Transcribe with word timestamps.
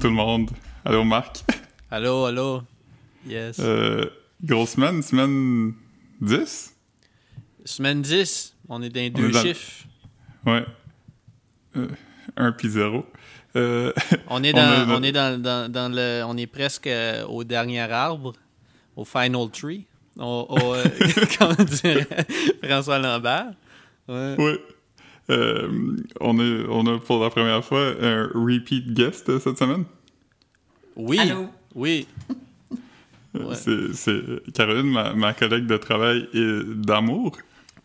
Tout 0.00 0.06
le 0.06 0.12
monde. 0.12 0.50
Allô 0.84 1.04
Marc? 1.04 1.44
Allô, 1.90 2.24
allô? 2.26 2.62
Yes. 3.28 3.56
Euh, 3.60 4.06
grosse 4.42 4.70
semaine, 4.70 5.02
semaine 5.02 5.74
10? 6.20 6.74
Semaine 7.64 8.00
10, 8.02 8.56
on 8.68 8.80
est 8.82 8.88
dans 8.88 9.00
les 9.00 9.10
deux 9.10 9.30
dans- 9.30 9.42
chiffres. 9.42 9.84
Ouais. 10.46 10.64
Euh, 11.76 11.88
1 12.36 12.52
puis 12.52 12.70
0. 12.70 13.04
Euh, 13.56 13.92
On 14.28 14.42
est 14.42 14.52
On 14.54 14.56
dans, 14.56 14.62
a- 14.62 14.96
on 14.98 15.02
est 15.02 15.12
dans, 15.12 15.40
dans, 15.42 15.70
dans 15.70 15.92
le, 15.94 16.22
on 16.26 16.36
est 16.36 16.46
presque 16.46 16.86
euh, 16.86 17.24
au 17.26 17.44
dernier 17.44 17.80
arbre, 17.80 18.32
au 18.96 19.04
final 19.04 19.50
tree. 19.52 19.84
Au, 20.18 20.46
au, 20.48 20.74
euh, 20.74 20.84
comment 21.38 21.54
dirait 21.54 22.06
François 22.62 22.98
Lambert. 22.98 23.52
Ouais. 24.08 24.34
ouais. 24.38 24.58
Euh, 25.30 25.96
on, 26.20 26.38
est, 26.40 26.64
on 26.68 26.86
a 26.86 26.98
pour 26.98 27.22
la 27.22 27.30
première 27.30 27.64
fois 27.64 27.92
un 28.02 28.28
repeat 28.34 28.92
guest 28.92 29.38
cette 29.38 29.58
semaine. 29.58 29.84
Oui, 30.96 31.18
Allô? 31.18 31.48
oui. 31.74 32.06
Euh, 33.36 33.44
Ouais. 33.44 33.54
C'est- 33.54 33.92
C'est 33.94 34.52
Caroline, 34.54 34.90
ma, 34.90 35.14
ma 35.14 35.32
collègue 35.32 35.66
de 35.66 35.76
travail 35.76 36.28
et 36.34 36.60
d'amour. 36.64 37.36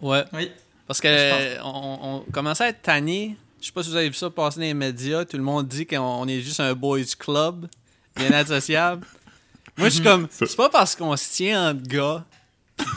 Ouais. 0.02 0.24
Oui. 0.34 0.50
Parce 0.88 1.00
que 1.00 1.62
on, 1.64 2.26
on 2.26 2.32
commençait 2.32 2.64
à 2.64 2.68
être 2.70 2.82
tanné. 2.82 3.38
Je 3.62 3.68
sais 3.68 3.72
pas 3.72 3.84
si 3.84 3.90
vous 3.92 3.96
avez 3.96 4.10
vu 4.10 4.16
ça 4.16 4.30
passer 4.32 4.60
dans 4.60 4.66
les 4.66 4.74
médias. 4.74 5.24
Tout 5.24 5.38
le 5.38 5.44
monde 5.44 5.68
dit 5.68 5.86
qu'on 5.86 6.00
on 6.00 6.28
est 6.28 6.42
juste 6.42 6.60
un 6.60 6.74
boys 6.74 7.00
club, 7.20 7.68
bien 8.16 8.32
associable. 8.34 9.06
Moi, 9.78 9.90
je 9.90 9.96
suis 9.96 10.04
comme, 10.04 10.28
Ça- 10.32 10.46
c'est 10.48 10.56
pas 10.56 10.70
parce 10.70 10.96
qu'on 10.96 11.16
se 11.16 11.32
tient 11.32 11.72
entre 11.72 11.84
gars, 11.84 12.26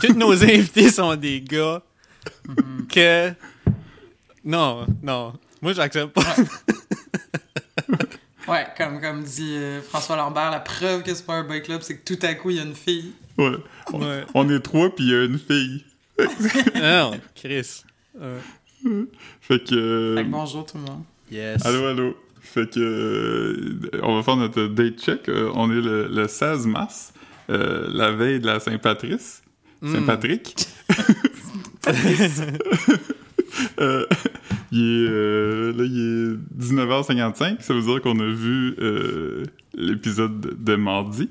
tous 0.00 0.14
nos 0.14 0.32
invités 0.42 0.90
sont 0.90 1.16
des 1.16 1.42
gars, 1.42 1.82
que. 2.88 3.30
Non, 4.48 4.86
non. 5.02 5.34
Moi, 5.62 5.72
j'accepte 5.74 6.12
pas. 6.14 6.22
Ouais, 8.48 8.66
comme, 8.78 8.98
comme 9.00 9.22
dit 9.22 9.56
euh, 9.56 9.82
François 9.82 10.16
Lambert, 10.16 10.50
la 10.50 10.60
preuve 10.60 11.02
que 11.02 11.12
c'est 11.14 11.26
pas 11.26 11.34
un 11.34 11.44
boy 11.44 11.62
club, 11.62 11.82
c'est 11.82 11.98
que 11.98 12.14
tout 12.14 12.18
à 12.26 12.32
coup, 12.34 12.48
il 12.48 12.56
y 12.56 12.60
a 12.60 12.62
une 12.62 12.74
fille. 12.74 13.12
Ouais. 13.36 13.52
On, 13.92 14.00
Ouais. 14.00 14.24
on 14.34 14.48
est 14.48 14.60
trois, 14.60 14.88
puis 14.88 15.04
il 15.04 15.10
y 15.10 15.14
a 15.14 15.24
une 15.24 15.38
fille. 15.38 15.84
non, 16.74 17.10
Chris. 17.34 17.82
Ouais. 18.18 18.38
Fait 19.42 19.62
que. 19.62 19.74
euh, 19.74 20.16
Fait 20.16 20.24
que 20.24 20.28
bonjour 20.30 20.64
tout 20.64 20.78
le 20.78 20.84
monde. 20.84 21.02
Yes. 21.30 21.64
Allô, 21.66 21.84
allô. 21.88 22.16
Fait 22.40 22.70
que 22.70 22.80
euh, 22.80 24.00
on 24.02 24.16
va 24.16 24.22
faire 24.22 24.36
notre 24.36 24.66
date 24.68 24.98
check. 24.98 25.28
Euh, 25.28 25.50
on 25.54 25.70
est 25.70 25.82
le, 25.82 26.08
le 26.08 26.26
16 26.26 26.66
mars, 26.66 27.12
euh, 27.50 27.86
la 27.92 28.12
veille 28.12 28.40
de 28.40 28.46
la 28.46 28.60
Saint-Patrice. 28.60 29.42
Mm. 29.82 30.06
Euh, 33.80 34.06
il 34.72 34.80
est, 34.80 35.08
euh, 35.10 35.72
là, 35.76 35.84
il 35.84 35.98
est 35.98 36.64
19h55. 36.64 37.60
Ça 37.60 37.74
veut 37.74 37.82
dire 37.82 38.00
qu'on 38.02 38.18
a 38.20 38.26
vu 38.26 38.74
euh, 38.80 39.44
l'épisode 39.74 40.62
de, 40.62 40.76
mardi. 40.76 41.28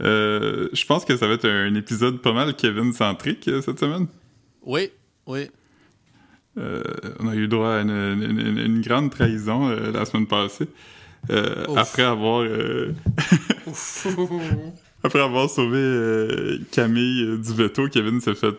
Je 0.00 0.86
pense 0.86 1.04
que 1.04 1.16
ça 1.16 1.26
va 1.26 1.34
être 1.34 1.48
un 1.48 1.74
épisode 1.74 2.20
pas 2.20 2.32
mal 2.32 2.54
Kevin-centrique 2.54 3.48
cette 3.62 3.78
semaine. 3.78 4.06
Oui, 4.62 4.90
oui. 5.26 5.48
On 6.56 7.28
a 7.28 7.34
eu 7.34 7.48
droit 7.48 7.74
à 7.74 7.80
une, 7.82 7.90
une- 7.90 8.40
une- 8.40 8.58
une 8.58 8.80
grande 8.80 9.10
trahison 9.10 9.68
la 9.70 10.04
semaine 10.04 10.26
passée. 10.26 10.68
Après 11.76 12.02
avoir 12.02 12.46
après 15.02 15.20
avoir 15.20 15.48
sauvé 15.50 16.58
Camille 16.70 17.38
du 17.38 17.54
veto, 17.54 17.88
Kevin 17.88 18.20
s'est 18.20 18.34
fait 18.34 18.56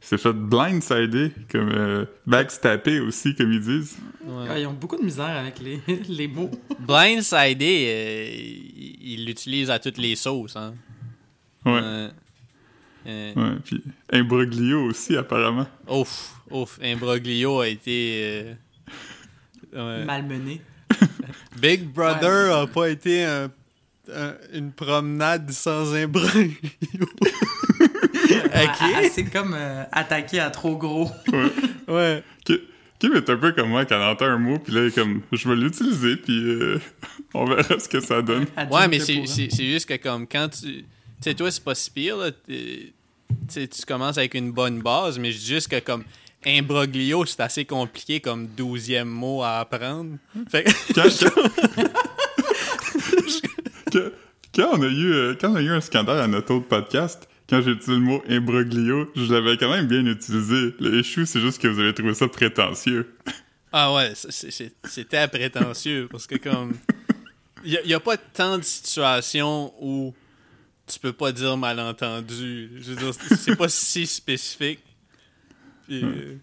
s'est 0.00 0.18
fait 0.18 0.32
blindsider 0.32 1.32
comme 1.50 1.70
euh, 1.70 2.04
backstabber 2.26 3.00
aussi 3.00 3.34
comme 3.34 3.52
ils 3.52 3.60
disent. 3.60 3.96
Ouais. 4.24 4.48
Ouais, 4.48 4.62
ils 4.62 4.66
ont 4.66 4.72
beaucoup 4.72 4.96
de 4.96 5.02
misère 5.02 5.24
avec 5.36 5.58
les, 5.60 5.80
les 6.08 6.28
mots. 6.28 6.50
Blindsided, 6.80 7.62
euh, 7.62 8.28
il 8.30 8.96
il 9.00 9.24
l'utilise 9.26 9.70
à 9.70 9.78
toutes 9.78 9.98
les 9.98 10.14
sauces. 10.16 10.56
Hein. 10.56 10.74
Ouais. 11.64 11.80
Euh, 11.82 12.10
Ouais, 13.06 13.56
puis 13.64 13.82
imbroglio 14.12 14.82
aussi 14.84 15.16
apparemment. 15.16 15.66
Ouf, 15.88 16.34
ouf, 16.50 16.78
Imbroglio 16.82 17.60
a 17.60 17.68
été. 17.68 18.20
euh, 19.74 19.98
ouais. 19.98 20.04
Malmené. 20.04 20.60
Big 21.60 21.84
Brother 21.90 22.54
a 22.54 22.66
pas 22.66 22.90
été 22.90 23.24
un- 23.24 23.50
un- 24.14 24.34
une 24.52 24.72
promenade 24.72 25.50
sans 25.52 25.94
imbroglio. 25.94 26.50
C'est 29.12 29.24
comme 29.24 29.54
euh, 29.56 29.84
attaquer 29.92 30.40
à 30.40 30.50
trop 30.50 30.76
gros. 30.76 31.10
Ouais. 31.88 32.22
Ki- 32.44 32.60
Kim 32.98 33.14
est 33.14 33.30
un 33.30 33.36
peu 33.36 33.52
comme 33.52 33.68
moi 33.70 33.84
quand 33.86 33.94
elle 33.96 34.02
entend 34.02 34.26
un 34.26 34.38
mot 34.38 34.58
puis 34.58 34.72
là 34.74 34.90
comme 34.90 35.22
je 35.32 35.48
vais 35.48 35.54
l'utiliser 35.56 36.16
puis 36.16 36.38
euh, 36.38 36.78
on 37.34 37.44
verra 37.46 37.78
ce 37.78 37.88
que 37.88 38.00
ça 38.00 38.20
donne. 38.22 38.44
Ouais, 38.70 38.88
mais 38.88 38.98
c'est 39.00 39.14
pourra. 39.14 39.26
c'est- 39.26 39.48
c'est 39.50 39.64
juste 39.66 39.88
que 39.88 39.94
comme 39.96 40.26
quand 40.26 40.48
tu. 40.50 40.84
Tu 41.20 41.30
sais, 41.30 41.34
toi, 41.34 41.50
c'est 41.50 41.64
pas 41.64 41.74
si 41.74 41.90
pire, 41.90 42.16
là. 42.16 42.30
Tu 42.46 42.92
sais, 43.48 43.66
tu 43.66 43.82
commences 43.86 44.18
avec 44.18 44.34
une 44.34 44.52
bonne 44.52 44.80
base, 44.80 45.18
mais 45.18 45.32
je 45.32 45.38
dis 45.38 45.46
juste 45.46 45.68
que 45.68 45.80
comme. 45.80 46.04
Imbroglio, 46.46 47.24
c'est 47.26 47.40
assez 47.40 47.64
compliqué 47.64 48.20
comme 48.20 48.46
douzième 48.46 49.08
mot 49.08 49.42
à 49.42 49.58
apprendre. 49.58 50.18
Fait 50.48 50.62
que- 50.62 50.92
quand, 50.94 51.02
quand- 51.02 51.50
quand- 53.92 54.10
quand 54.54 54.68
on 54.78 54.82
a 54.82 54.86
eu 54.86 55.12
euh, 55.12 55.34
quand 55.40 55.50
on 55.52 55.56
a 55.56 55.62
eu 55.62 55.70
un 55.70 55.80
scandale 55.80 56.20
à 56.20 56.26
notre 56.26 56.54
autre 56.54 56.66
podcast, 56.68 57.28
quand 57.48 57.62
j'ai 57.62 57.70
utilisé 57.72 57.92
le 57.94 57.98
mot 58.00 58.22
imbroglio, 58.28 59.10
je 59.16 59.32
l'avais 59.32 59.56
quand 59.56 59.70
même 59.70 59.86
bien 59.86 60.04
utilisé. 60.06 60.74
Le 60.80 61.00
issue, 61.00 61.26
c'est 61.26 61.40
juste 61.40 61.60
que 61.60 61.68
vous 61.68 61.80
avez 61.80 61.94
trouvé 61.94 62.14
ça 62.14 62.28
prétentieux. 62.28 63.14
Ah 63.70 63.92
ouais, 63.92 64.14
c'était 64.14 65.28
prétentieux 65.28 66.08
parce 66.10 66.26
que 66.26 66.36
comme 66.36 66.72
il 67.62 67.78
y, 67.84 67.92
a 67.92 68.00
pas 68.00 68.16
tant 68.16 68.56
de 68.56 68.62
situations 68.62 69.74
où 69.78 70.14
tu 70.86 70.98
peux 70.98 71.12
pas 71.12 71.32
dire 71.32 71.54
malentendu. 71.58 72.70
Je 72.80 72.92
veux 72.92 72.96
dire, 72.96 73.12
c'est- 73.12 73.56
pas 73.56 73.68
si 73.68 74.06
spécifique. 74.06 74.80
Puis, 75.86 76.02
euh, 76.02 76.36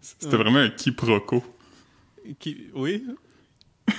C'était 0.00 0.36
vraiment 0.36 0.60
un 0.60 0.68
quiproquo. 0.70 1.42
qui- 2.38 2.68
oui? 2.72 3.04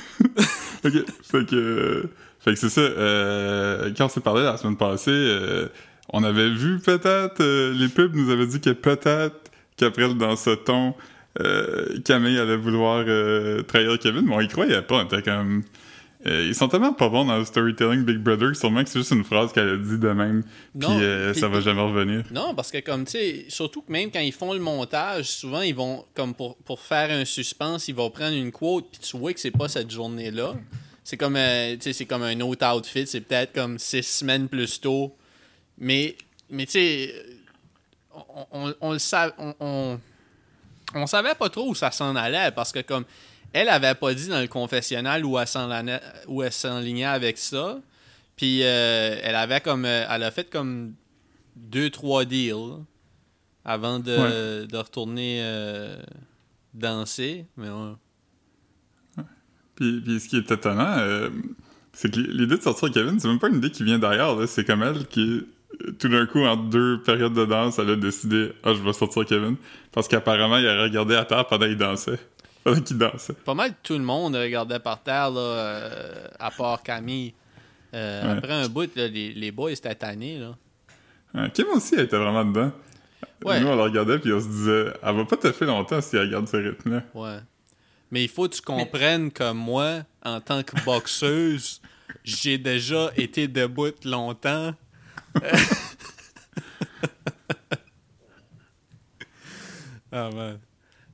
Ok, 0.86 0.94
fait 1.24 1.46
que, 1.46 2.10
fait 2.40 2.52
que 2.54 2.56
c'est 2.60 2.70
ça. 2.70 2.80
euh, 2.82 3.92
quand 3.98 4.06
on 4.06 4.10
s'est 4.10 4.22
parlé 4.22 4.44
la 4.44 4.56
semaine 4.56 4.78
passée, 4.78 5.10
euh, 5.12 5.68
on 6.10 6.24
avait 6.24 6.50
vu 6.50 6.80
peut-être, 6.80 7.42
euh, 7.42 7.74
les 7.74 7.90
pubs 7.90 8.16
nous 8.16 8.30
avaient 8.32 8.48
dit 8.48 8.60
que 8.60 8.72
peut-être 8.72 9.52
qu'après 9.78 10.14
dans 10.14 10.36
ce 10.36 10.52
ton, 10.52 10.94
euh, 11.42 12.00
Camille 12.06 12.40
allait 12.40 12.58
vouloir 12.58 13.04
euh, 13.08 13.62
trahir 13.64 13.98
Kevin, 14.00 14.26
mais 14.26 14.36
on 14.36 14.42
y 14.42 14.48
croyait 14.48 14.82
pas. 14.82 15.02
On 15.02 15.06
était 15.06 15.22
comme, 15.22 15.64
ils 16.26 16.56
sont 16.56 16.68
tellement 16.68 16.94
pas 16.94 17.10
bons 17.10 17.26
dans 17.26 17.38
le 17.38 17.46
storytelling 17.46 18.04
Big 18.04 18.18
Brother, 18.18 18.52
que 18.52 18.58
sûrement 18.58 18.84
que 18.84 18.90
c'est 18.90 19.00
juste 19.00 19.12
une 19.12 19.24
phrase 19.24 19.52
qu'elle 19.54 19.70
a 19.70 19.78
dit 19.78 20.00
de 20.00 20.10
même, 20.10 20.44
puis 20.80 20.90
ça 21.40 21.48
va 21.48 21.60
jamais 21.62 21.82
revenir. 21.82 22.24
Non, 22.32 22.56
parce 22.56 22.72
que 22.72 22.80
comme 22.80 23.06
tu 23.06 23.12
sais, 23.12 23.46
surtout 23.50 23.82
que 23.82 23.92
même 23.92 24.10
quand 24.10 24.22
ils 24.22 24.32
font 24.32 24.54
le 24.54 24.60
montage, 24.60 25.26
souvent 25.26 25.62
ils 25.62 25.76
vont 25.76 26.04
comme 26.16 26.34
pour, 26.34 26.56
pour 26.58 26.80
faire 26.80 27.12
un 27.12 27.26
suspense, 27.26 27.88
ils 27.90 27.96
vont 27.96 28.10
prendre 28.10 28.36
une 28.36 28.52
quote 28.52 28.88
puis 28.92 29.02
tu 29.02 29.18
vois 29.18 29.34
que 29.34 29.40
c'est 29.40 29.52
pas 29.52 29.68
cette 29.68 29.92
journée-là. 29.92 30.56
C'est 31.06 31.18
comme 31.18 31.36
euh, 31.36 31.76
tu 31.76 31.84
sais, 31.84 31.94
c'est 31.94 32.06
comme 32.06 32.24
un 32.24 32.40
autre 32.40 32.66
outfit, 32.66 33.06
c'est 33.06 33.22
peut-être 33.22 33.54
comme 33.54 33.78
six 33.78 34.02
semaines 34.02 34.50
plus 34.50 34.82
tôt. 34.82 35.16
Mais 35.78 36.16
mais 36.50 36.66
tu 36.66 36.74
sais 36.74 37.26
on, 38.14 38.46
on, 38.52 38.76
on 38.82 38.94
le 38.94 39.00
savait 39.00 39.34
on, 39.40 40.00
on, 40.94 41.08
savait 41.08 41.36
pas 41.36 41.50
trop 41.50 41.70
où 41.70 41.76
ça 41.76 41.92
s'en 41.92 42.16
allait 42.16 42.52
parce 42.52 42.72
que 42.72 42.80
comme 42.80 43.06
elle 43.54 43.70
avait 43.70 43.96
pas 43.96 44.14
dit 44.14 44.28
dans 44.28 44.42
le 44.42 44.48
confessionnal 44.48 45.26
où 45.26 45.40
elle 45.40 45.48
s'enlignait, 45.48 46.02
où 46.28 46.44
elle 46.44 46.52
s'enlignait 46.52 47.06
avec 47.06 47.38
ça. 47.38 47.80
Puis 48.36 48.64
euh, 48.64 49.18
elle 49.24 49.36
avait 49.36 49.62
comme 49.62 49.86
euh, 49.86 50.06
elle 50.10 50.24
a 50.24 50.32
fait 50.32 50.50
comme 50.50 50.94
deux 51.56 51.90
trois 51.90 52.26
deals 52.26 52.84
avant 53.64 54.00
de, 54.00 54.66
de 54.66 54.78
retourner 54.78 55.40
euh, 55.42 55.98
danser 56.74 57.46
mais 57.58 57.70
ouais. 57.70 57.94
Puis, 59.76 60.02
puis 60.02 60.20
ce 60.20 60.30
qui 60.30 60.38
est 60.38 60.52
étonnant, 60.52 60.98
euh, 61.00 61.30
c'est 61.94 62.14
que 62.14 62.20
l'idée 62.20 62.58
de 62.58 62.62
sortir 62.62 62.90
Kevin, 62.92 63.20
c'est 63.20 63.28
même 63.28 63.40
pas 63.40 63.50
une 63.50 63.58
idée 63.58 63.72
qui 63.72 63.84
vient 63.84 64.00
d'ailleurs, 64.00 64.40
là. 64.40 64.48
c'est 64.48 64.66
comme 64.66 64.82
elle 64.84 65.06
qui, 65.08 65.46
tout 66.00 66.10
d'un 66.10 66.26
coup, 66.26 66.40
en 66.44 66.56
deux 66.58 67.02
périodes 67.02 67.34
de 67.34 67.46
danse, 67.46 67.80
elle 67.80 67.90
a 67.92 67.96
décidé 67.96 68.52
«Ah, 68.64 68.74
je 68.74 68.82
vais 68.82 68.94
sortir 68.94 69.26
Kevin», 69.26 69.56
parce 69.92 70.08
qu'apparemment, 70.08 70.58
il 70.58 70.68
a 70.68 70.84
regardé 70.84 71.16
à 71.16 71.26
terre 71.26 71.46
pendant 71.48 71.66
qu'il 71.66 71.78
dansait. 71.78 72.20
Pendant 72.64 72.82
qu'il 72.82 72.98
dansait. 72.98 73.34
pas 73.34 73.54
mal 73.54 73.74
tout 73.84 73.94
le 73.94 74.04
monde 74.04 74.36
regardait 74.36 74.80
par 74.80 75.04
terre 75.04 75.30
là, 75.30 75.40
euh, 75.40 76.28
à 76.40 76.50
part 76.50 76.82
Camille 76.82 77.34
Euh, 77.94 78.24
Ouais. 78.24 78.38
après 78.40 78.54
un 78.54 78.68
bout 78.68 78.90
là, 78.96 79.08
les, 79.08 79.34
les 79.34 79.52
boys 79.52 79.72
étaient 79.72 79.94
tannés 79.96 80.40
là 80.40 80.56
Kim 81.54 81.68
aussi, 81.76 81.94
elle 81.96 82.06
était 82.06 82.18
vraiment 82.18 82.44
dedans. 82.44 82.72
Ouais. 83.44 83.60
Nous, 83.60 83.68
on 83.68 83.76
la 83.76 83.84
regardait, 83.84 84.18
puis 84.20 84.34
on 84.34 84.40
se 84.40 84.48
disait 84.48 84.86
«Elle 85.04 85.16
va 85.16 85.26
pas 85.26 85.38
te 85.38 85.52
faire 85.52 85.68
longtemps 85.68 86.02
si 86.02 86.16
elle 86.18 86.30
garde 86.32 86.48
ce 86.48 86.58
rythme-là. 86.58 87.04
Ouais. 87.14 87.38
Mais 88.12 88.24
il 88.24 88.30
faut 88.30 88.48
que 88.50 88.56
tu 88.56 88.62
comprennes 88.62 89.32
que 89.32 89.52
moi, 89.52 90.00
en 90.24 90.40
tant 90.42 90.64
que 90.64 90.82
boxeuse, 90.86 91.82
j'ai 92.24 92.58
déjà 92.58 93.12
été 93.18 93.48
debout 93.48 93.92
longtemps. 94.06 94.74
Ah 100.12 100.30
man. 100.32 100.60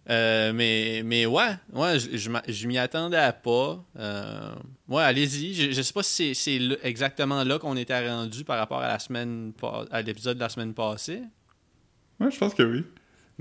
Euh, 0.09 0.51
mais, 0.53 1.03
mais 1.06 1.25
ouais, 1.25 1.56
ouais 1.73 2.00
je, 2.00 2.18
je 2.18 2.29
m'a- 2.29 2.44
je 2.47 2.68
m'y 2.68 2.77
attendais 2.77 3.31
pas. 3.44 3.83
Euh, 3.97 4.51
ouais, 4.88 5.03
allez-y. 5.03 5.53
Je, 5.53 5.71
je 5.71 5.81
sais 5.81 5.94
pas 5.94 6.03
si 6.03 6.33
c'est- 6.35 6.59
exactement 6.83 7.44
là 7.44 7.59
qu'on 7.59 7.77
était 7.77 8.07
rendu 8.09 8.44
par 8.44 8.57
rapport 8.57 8.79
à 8.79 8.88
la 8.88 9.00
semaine 9.00 9.53
à 9.91 10.01
l'épisode 10.01 10.38
de 10.38 10.41
la 10.41 10.50
semaine 10.50 10.74
passée. 10.74 11.21
Ouais, 12.19 12.31
je 12.31 12.38
pense 12.38 12.53
que 12.53 12.63
oui. 12.63 12.83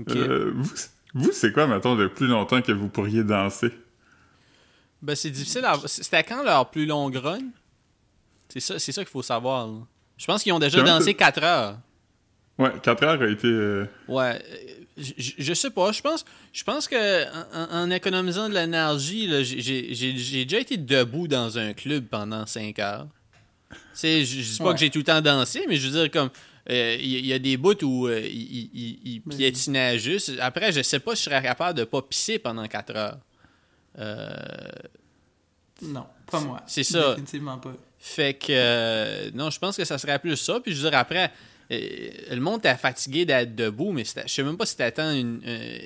Euh, 0.09 0.51
vous, 0.55 0.71
vous 1.15 1.31
c'est 1.31 1.51
quoi, 1.51 1.67
mettons, 1.67 1.95
le 1.95 2.09
plus 2.13 2.27
longtemps 2.27 2.61
que 2.61 2.71
vous 2.71 2.87
pourriez 2.89 3.23
danser? 3.23 3.71
Ben, 5.01 5.15
c'est 5.15 5.31
difficile 5.31 5.65
à... 5.65 5.77
C'était 5.85 6.23
quand 6.23 6.43
leur 6.43 6.69
plus 6.69 6.85
longue 6.85 7.15
run? 7.15 7.39
C'est 8.49 8.59
ça, 8.59 8.79
c'est 8.79 8.91
ça 8.91 9.01
qu'il 9.03 9.11
faut 9.11 9.23
savoir. 9.23 9.67
là. 9.67 9.73
Je 10.21 10.27
pense 10.27 10.43
qu'ils 10.43 10.53
ont 10.53 10.59
déjà 10.59 10.83
dansé 10.83 11.13
que- 11.15 11.19
4 11.19 11.43
heures. 11.43 11.79
Ouais, 12.59 12.69
4 12.83 13.03
heures 13.03 13.21
a 13.23 13.27
été... 13.27 13.47
euh, 13.47 13.87
Ouais, 14.07 14.39
euh, 14.39 15.03
je- 15.39 15.53
sais 15.55 15.71
pas. 15.71 15.91
Je 15.91 16.01
pense, 16.01 16.23
je 16.53 16.63
pense 16.63 16.87
que 16.87 17.25
en, 17.55 17.85
en 17.85 17.89
économisant 17.89 18.47
de 18.47 18.53
l'énergie, 18.53 19.25
là, 19.25 19.41
j'ai- 19.41 19.61
j'ai 19.61 19.95
j'ai- 19.95 20.15
j'ai 20.17 20.45
déjà 20.45 20.59
été 20.61 20.77
debout 20.77 21.27
dans 21.27 21.57
un 21.57 21.73
club 21.73 22.05
pendant 22.05 22.45
5 22.45 22.77
heures. 22.77 23.07
Tu 23.71 23.77
sais, 23.93 24.23
je, 24.23 24.41
je 24.41 24.51
dis 24.51 24.57
pas 24.59 24.65
Ouais. 24.65 24.73
que 24.75 24.79
j'ai 24.79 24.91
tout 24.91 24.99
le 24.99 25.05
temps 25.05 25.21
dansé, 25.21 25.65
mais 25.67 25.77
je 25.77 25.87
veux 25.87 25.99
dire 26.03 26.11
comme 26.11 26.29
euh, 26.69 26.97
il 27.01 27.25
y, 27.25 27.33
a 27.33 27.39
des 27.39 27.57
bouts 27.57 27.83
où 27.83 28.05
euh, 28.07 28.19
il, 28.23 28.69
il- 28.75 28.99
il 29.03 29.21
Mais- 29.25 29.35
piétinait 29.37 29.97
juste. 29.97 30.33
Après, 30.39 30.71
je 30.71 30.83
sais 30.83 30.99
pas 30.99 31.15
si 31.15 31.23
je 31.23 31.29
serais 31.31 31.41
capable 31.41 31.79
de 31.79 31.83
pas 31.85 32.03
pisser 32.03 32.37
pendant 32.37 32.67
4 32.67 32.95
heures. 32.95 33.17
Euh, 33.97 34.29
Non, 35.81 36.05
pas 36.29 36.39
moi. 36.41 36.61
C'est 36.67 36.83
ça. 36.83 37.09
Définitivement 37.11 37.57
pas. 37.57 37.73
Fait 38.03 38.33
que 38.33 38.47
euh, 38.49 39.29
non, 39.35 39.51
je 39.51 39.59
pense 39.59 39.77
que 39.77 39.85
ça 39.85 39.99
serait 39.99 40.17
plus 40.17 40.35
ça. 40.35 40.59
Puis 40.59 40.73
je 40.73 40.81
veux 40.81 40.89
dire, 40.89 40.97
après, 40.97 41.31
euh, 41.71 42.09
le 42.31 42.39
monde 42.41 42.59
était 42.59 42.75
fatigué 42.75 43.25
d'être 43.25 43.55
debout, 43.55 43.91
mais 43.91 44.03
je 44.03 44.27
sais 44.27 44.43
même 44.43 44.57
pas 44.57 44.65
si 44.65 44.75
tant 44.75 45.11
une, 45.11 45.39
euh, 45.45 45.77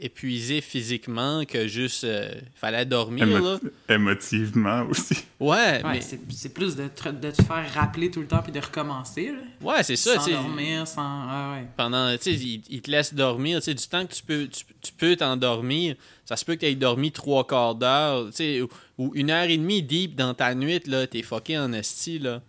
épuisé 0.00 0.60
physiquement 0.60 1.44
que 1.44 1.68
juste 1.68 2.04
euh, 2.04 2.32
fallait 2.54 2.84
dormir. 2.86 3.26
émo- 3.26 3.60
Là. 3.88 3.94
émotivement 3.94 4.82
aussi. 4.88 5.14
Ouais, 5.38 5.48
Ouais, 5.48 5.82
mais 5.84 6.00
c'est 6.00 6.20
c'est 6.30 6.52
plus 6.54 6.76
de 6.76 6.88
te, 6.88 7.08
de 7.08 7.30
te 7.30 7.42
faire 7.42 7.64
rappeler 7.74 8.10
tout 8.10 8.20
le 8.20 8.26
temps 8.26 8.42
puis 8.42 8.52
de 8.52 8.60
recommencer. 8.60 9.32
Là. 9.32 9.38
ouais, 9.72 9.82
c'est 9.82 9.96
ça. 9.96 10.14
sans 10.16 10.24
tu 10.24 10.30
sais. 10.30 10.36
dormir, 10.36 10.86
sans. 10.86 11.02
Ah 11.02 11.54
ouais. 11.54 11.66
Pendant, 11.76 12.12
tu 12.16 12.22
sais, 12.24 12.32
il, 12.34 12.62
il 12.68 12.82
te 12.82 12.90
laisse 12.90 13.12
dormir. 13.14 13.58
Tu 13.58 13.66
sais, 13.66 13.74
du 13.74 13.86
temps 13.86 14.06
que 14.06 14.12
tu 14.14 14.22
peux, 14.22 14.48
tu, 14.48 14.64
tu 14.80 14.92
peux 14.92 15.16
t'endormir, 15.16 15.96
ça 16.24 16.36
se 16.36 16.44
peut 16.44 16.54
que 16.54 16.60
tu 16.60 16.66
aies 16.66 16.74
dormi 16.74 17.12
trois 17.12 17.46
quarts 17.46 17.74
d'heure, 17.74 18.26
tu 18.30 18.32
sais, 18.36 18.62
ou, 18.62 18.68
ou 18.98 19.12
une 19.14 19.30
heure 19.30 19.48
et 19.48 19.56
demie 19.56 19.82
deep 19.82 20.14
dans 20.16 20.34
ta 20.34 20.54
nuit, 20.54 20.80
là, 20.86 21.06
t'es 21.06 21.22
fucké 21.22 21.58
en 21.58 21.72
esti, 21.72 22.18
là. 22.18 22.42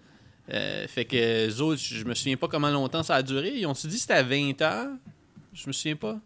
Euh, 0.54 0.86
fait 0.88 1.06
que 1.06 1.48
eux 1.50 1.62
autres, 1.62 1.82
je 1.82 2.04
me 2.04 2.14
souviens 2.14 2.36
pas 2.36 2.48
comment 2.50 2.70
longtemps 2.70 3.04
ça 3.04 3.16
a 3.16 3.24
duré. 3.24 3.54
Ils 3.56 3.66
ont-tu 3.66 3.88
dit 3.88 3.96
que 3.96 4.02
c'était 4.02 4.16
à 4.16 4.24
20 4.24 4.62
heures? 4.62 4.90
Je 5.54 5.68
me 5.68 5.72
souviens 5.72 5.96
pas. 5.96 6.18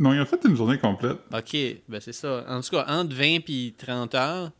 Non, 0.00 0.14
ils 0.14 0.20
ont 0.20 0.26
fait 0.26 0.40
une 0.46 0.56
journée 0.56 0.78
complète. 0.78 1.18
Ok, 1.32 1.56
ben 1.88 2.00
c'est 2.00 2.12
ça. 2.14 2.44
En 2.48 2.60
tout 2.62 2.70
cas, 2.70 2.86
entre 2.88 3.14
20 3.14 3.48
et 3.48 3.74
30 3.76 4.14
heures, 4.14 4.50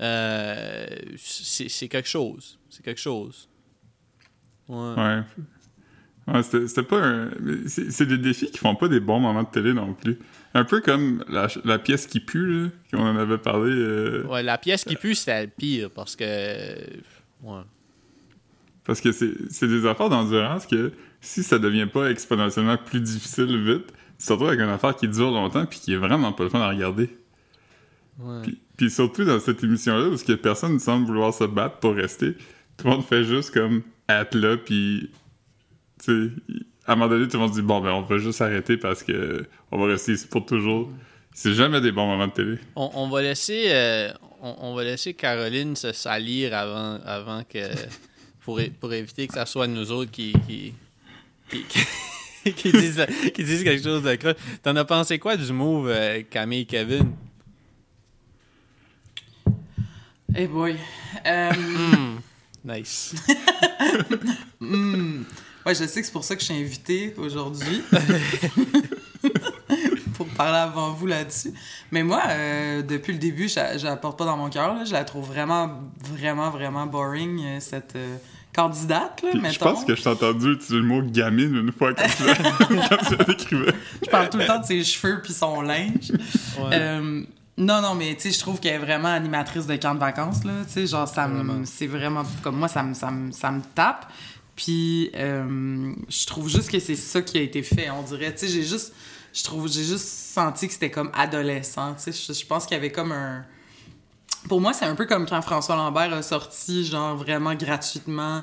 euh, 0.00 0.86
c'est 1.16 1.88
quelque 1.88 2.08
chose. 2.08 2.58
C'est 2.68 2.84
quelque 2.84 3.00
chose. 3.00 3.48
Ouais. 4.68 4.94
Ouais. 4.96 5.22
Ouais, 6.26 6.42
c'était 6.42 6.82
pas 6.82 7.04
un... 7.04 7.30
C'est 7.68 8.06
des 8.06 8.16
défis 8.18 8.50
qui 8.50 8.58
font 8.58 8.74
pas 8.74 8.88
des 8.88 8.98
bons 8.98 9.20
moments 9.20 9.42
de 9.42 9.48
télé 9.48 9.74
non 9.74 9.92
plus. 9.92 10.18
Un 10.54 10.64
peu 10.64 10.80
comme 10.80 11.22
la, 11.28 11.78
pièce 11.78 12.06
qui 12.06 12.18
pue, 12.18 12.46
là, 12.46 12.68
qu'on 12.90 13.06
en 13.06 13.16
avait 13.16 13.38
parlé. 13.38 13.70
euh, 13.70 14.24
Ouais, 14.26 14.42
la 14.42 14.56
pièce 14.58 14.84
qui 14.84 14.96
pue, 14.96 15.14
c'était 15.14 15.42
le 15.42 15.50
pire 15.50 15.90
parce 15.90 16.16
que. 16.16 16.24
Ouais. 17.42 17.60
Parce 18.84 19.00
que 19.00 19.12
c'est 19.12 19.32
c'est 19.50 19.68
des 19.68 19.86
affaires 19.86 20.08
d'endurance 20.08 20.66
que 20.66 20.92
si 21.20 21.42
ça 21.42 21.58
devient 21.58 21.86
pas 21.86 22.10
exponentiellement 22.10 22.76
plus 22.76 23.00
difficile 23.00 23.62
vite, 23.62 23.92
tu 24.18 24.26
te 24.26 24.32
retrouves 24.32 24.48
avec 24.48 24.60
une 24.60 24.68
affaire 24.68 24.94
qui 24.96 25.08
dure 25.08 25.30
longtemps 25.30 25.66
puis 25.66 25.78
qui 25.80 25.92
est 25.92 25.96
vraiment 25.96 26.32
pas 26.32 26.44
le 26.44 26.50
fun 26.50 26.60
à 26.60 26.68
regarder. 26.68 27.08
ouais. 28.20 28.42
Puis, 28.42 28.58
puis 28.76 28.90
surtout 28.90 29.24
dans 29.24 29.40
cette 29.40 29.62
émission-là, 29.62 30.08
parce 30.08 30.22
que 30.22 30.32
personne 30.32 30.74
ne 30.74 30.78
semble 30.78 31.06
vouloir 31.06 31.32
se 31.34 31.44
battre 31.44 31.76
pour 31.78 31.94
rester, 31.94 32.32
tout 32.76 32.86
le 32.86 32.90
monde 32.90 33.04
fait 33.04 33.24
juste 33.24 33.52
comme 33.52 33.82
être 34.08 34.34
là, 34.36 34.56
puis 34.56 35.10
tu 36.02 36.30
sais, 36.48 36.54
à 36.86 36.92
un 36.92 36.96
moment 36.96 37.08
donné, 37.08 37.28
tout 37.28 37.36
le 37.36 37.42
monde 37.44 37.52
dit 37.52 37.62
bon 37.62 37.80
ben 37.80 37.92
on 37.92 38.02
va 38.02 38.18
juste 38.18 38.40
arrêter 38.42 38.76
parce 38.76 39.02
que 39.02 39.46
on 39.70 39.78
va 39.78 39.86
rester 39.86 40.12
ici 40.12 40.26
pour 40.26 40.44
toujours. 40.44 40.90
C'est 41.32 41.54
jamais 41.54 41.80
des 41.80 41.90
bons 41.92 42.06
moments 42.06 42.26
de 42.28 42.32
télé. 42.32 42.58
On, 42.76 42.90
on 42.94 43.08
va 43.08 43.22
laisser 43.22 43.64
euh, 43.68 44.12
on, 44.42 44.54
on 44.60 44.74
va 44.74 44.84
laisser 44.84 45.14
Caroline 45.14 45.74
se 45.76 45.92
salir 45.92 46.54
avant, 46.54 46.98
avant 47.04 47.42
que 47.42 47.58
pour, 48.40 48.60
éviter 48.92 49.26
que 49.26 49.34
ça 49.34 49.46
soit 49.46 49.66
nous 49.66 49.90
autres 49.90 50.10
qui 50.10 50.32
qui, 50.46 50.74
qui, 51.50 51.62
qui- 51.64 51.80
qui 52.56 52.72
disent, 52.72 53.06
qui 53.32 53.44
disent 53.44 53.64
quelque 53.64 53.82
chose 53.82 54.02
de 54.02 54.14
croche. 54.16 54.36
T'en 54.62 54.76
as 54.76 54.84
pensé 54.84 55.18
quoi 55.18 55.36
du 55.36 55.52
move 55.52 55.88
euh, 55.88 56.22
Camille 56.28 56.60
et 56.60 56.66
Kevin? 56.66 57.12
Hey 60.34 60.46
boy. 60.46 60.76
Hmm, 61.24 62.16
Nice. 62.64 63.14
hmm. 64.60 65.22
Ouais, 65.64 65.74
je 65.74 65.84
sais 65.86 66.00
que 66.00 66.06
c'est 66.06 66.12
pour 66.12 66.24
ça 66.24 66.34
que 66.34 66.40
je 66.40 66.46
suis 66.46 66.54
invité 66.54 67.14
aujourd'hui. 67.16 67.82
pour 70.14 70.26
parler 70.28 70.58
avant 70.58 70.92
vous 70.92 71.06
là-dessus. 71.06 71.52
Mais 71.90 72.02
moi, 72.02 72.22
euh, 72.28 72.82
depuis 72.82 73.12
le 73.12 73.18
début, 73.18 73.48
je 73.48 73.60
je 73.78 73.84
la 73.84 73.96
porte 73.96 74.18
pas 74.18 74.24
dans 74.24 74.36
mon 74.36 74.50
cœur. 74.50 74.74
là. 74.74 74.84
Je 74.84 74.92
la 74.92 75.04
trouve 75.04 75.26
vraiment, 75.26 75.80
vraiment, 76.00 76.50
vraiment 76.50 76.86
boring, 76.86 77.60
cette 77.60 77.96
euh, 77.96 78.16
candidate. 78.54 79.22
Là, 79.22 79.28
Puis 79.30 79.38
je 79.38 79.42
mettons. 79.42 79.64
pense 79.74 79.84
que 79.84 79.94
je 79.94 80.02
t'ai 80.02 80.08
entendu 80.08 80.52
utiliser 80.52 80.76
le 80.76 80.82
mot 80.82 81.02
gamine 81.02 81.54
une 81.56 81.72
fois 81.72 81.92
quand 81.94 82.06
tu 82.16 82.24
l'as- 82.24 82.88
quand 82.88 83.16
tu 83.16 83.24
décrivais. 83.26 83.72
Je 84.04 84.10
parle 84.10 84.30
tout 84.30 84.38
le 84.38 84.46
temps 84.46 84.60
de 84.60 84.64
ses 84.66 84.82
cheveux 84.84 85.20
puis 85.22 85.32
son 85.32 85.60
linge. 85.62 86.12
Ouais. 86.12 86.70
Euh, 86.72 87.22
non, 87.56 87.80
non, 87.82 87.94
mais 87.94 88.14
tu 88.14 88.22
sais, 88.22 88.30
je 88.32 88.38
trouve 88.40 88.58
qu'elle 88.60 88.74
est 88.74 88.84
vraiment 88.84 89.08
animatrice 89.08 89.66
de 89.66 89.76
camp 89.76 89.94
de 89.94 90.00
vacances, 90.00 90.42
là. 90.44 90.52
Tu 90.66 90.72
sais, 90.72 90.86
genre, 90.86 91.06
ça 91.08 91.28
me. 91.28 91.64
C'est 91.64 91.86
vraiment. 91.86 92.22
Comme 92.42 92.56
moi, 92.56 92.68
ça 92.68 92.82
me, 92.82 92.94
ça 92.94 93.10
me, 93.10 93.30
ça 93.32 93.50
me 93.50 93.60
tape. 93.74 94.06
Puis, 94.56 95.10
euh, 95.16 95.92
je 96.08 96.26
trouve 96.26 96.48
juste 96.48 96.70
que 96.70 96.78
c'est 96.78 96.96
ça 96.96 97.22
qui 97.22 97.38
a 97.38 97.42
été 97.42 97.62
fait, 97.62 97.90
on 97.90 98.02
dirait. 98.02 98.32
Tu 98.32 98.46
sais, 98.46 98.48
j'ai 98.48 98.62
juste. 98.62 98.92
Je 99.32 99.42
trouve. 99.44 99.68
J'ai 99.68 99.84
juste 99.84 100.06
senti 100.08 100.66
que 100.66 100.72
c'était 100.72 100.90
comme 100.90 101.10
adolescent. 101.14 101.94
Tu 101.94 102.12
sais, 102.12 102.32
je 102.34 102.46
pense 102.46 102.66
qu'il 102.66 102.76
y 102.76 102.78
avait 102.78 102.92
comme 102.92 103.12
un. 103.12 103.44
Pour 104.48 104.60
moi, 104.60 104.72
c'est 104.72 104.84
un 104.84 104.94
peu 104.94 105.06
comme 105.06 105.26
quand 105.26 105.40
François 105.42 105.76
Lambert 105.76 106.12
a 106.12 106.22
sorti, 106.22 106.84
genre, 106.84 107.16
vraiment 107.16 107.54
gratuitement. 107.54 108.42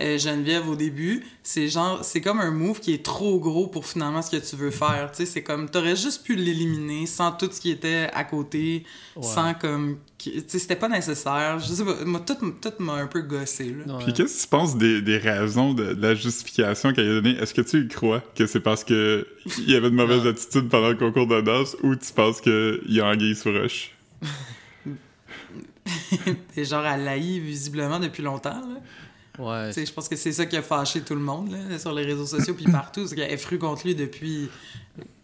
euh, 0.00 0.16
Geneviève 0.16 0.68
au 0.68 0.76
début, 0.76 1.26
c'est 1.42 1.68
genre 1.68 2.04
c'est 2.04 2.20
comme 2.20 2.38
un 2.40 2.52
move 2.52 2.78
qui 2.78 2.94
est 2.94 3.04
trop 3.04 3.40
gros 3.40 3.66
pour 3.66 3.84
finalement 3.84 4.22
ce 4.22 4.30
que 4.30 4.36
tu 4.36 4.54
veux 4.54 4.70
faire, 4.70 5.10
tu 5.10 5.18
sais, 5.18 5.26
c'est 5.26 5.42
comme 5.42 5.68
t'aurais 5.68 5.96
juste 5.96 6.22
pu 6.22 6.36
l'éliminer 6.36 7.06
sans 7.06 7.32
tout 7.32 7.48
ce 7.50 7.60
qui 7.60 7.70
était 7.72 8.08
à 8.14 8.22
côté, 8.22 8.84
Ouais. 9.16 9.22
sans 9.24 9.52
comme 9.52 9.98
tu 10.16 10.30
sais 10.46 10.58
c'était 10.60 10.76
pas 10.76 10.88
nécessaire, 10.88 11.58
je 11.58 11.66
sais 11.74 11.84
pas, 11.84 11.96
moi 12.06 12.20
tout, 12.20 12.36
tout 12.62 12.72
m'a 12.78 12.94
un 12.94 13.08
peu 13.08 13.20
gossé 13.22 13.74
là. 13.84 13.94
Ouais. 13.96 14.04
Puis 14.04 14.12
qu'est-ce 14.14 14.36
que 14.36 14.42
tu 14.42 14.48
penses 14.48 14.76
des, 14.78 15.02
des 15.02 15.18
raisons 15.18 15.74
de, 15.74 15.92
de 15.92 16.00
la 16.00 16.14
justification 16.14 16.92
qu'elle 16.92 17.10
a 17.10 17.20
donnée? 17.20 17.36
Est-ce 17.38 17.52
que 17.52 17.60
tu 17.62 17.84
y 17.84 17.88
crois 17.88 18.22
que 18.36 18.46
c'est 18.46 18.60
parce 18.60 18.84
que 18.84 19.26
il 19.58 19.68
y 19.70 19.74
avait 19.74 19.90
de 19.90 19.96
mauvaises 19.96 20.22
Non. 20.22 20.30
attitudes 20.30 20.68
pendant 20.68 20.88
le 20.90 20.96
concours 20.96 21.26
de 21.26 21.40
danse 21.40 21.76
ou 21.82 21.96
tu 21.96 22.12
penses 22.12 22.40
qu'il 22.40 22.80
y 22.86 23.00
a 23.00 23.06
anguille 23.06 23.34
sous 23.34 23.50
roche? 23.52 23.90
Et 26.56 26.64
genre 26.64 26.84
elle 26.86 27.04
l'haït 27.04 27.40
visiblement 27.40 27.98
depuis 28.00 28.22
longtemps 28.22 28.60
là. 28.60 28.80
Ouais. 29.38 29.68
Tu 29.68 29.74
sais, 29.74 29.86
je 29.86 29.92
pense 29.92 30.08
que 30.08 30.16
c'est 30.16 30.32
ça 30.32 30.44
qui 30.44 30.56
a 30.56 30.62
fâché 30.62 31.00
tout 31.00 31.14
le 31.14 31.20
monde 31.20 31.52
là, 31.52 31.78
sur 31.78 31.92
les 31.94 32.04
réseaux 32.04 32.26
sociaux 32.26 32.52
puis 32.54 32.64
partout, 32.70 33.06
c'est 33.06 33.14
qu'elle 33.14 33.30
est 33.32 33.36
fru 33.38 33.58
contre 33.58 33.86
lui 33.86 33.94
depuis 33.94 34.48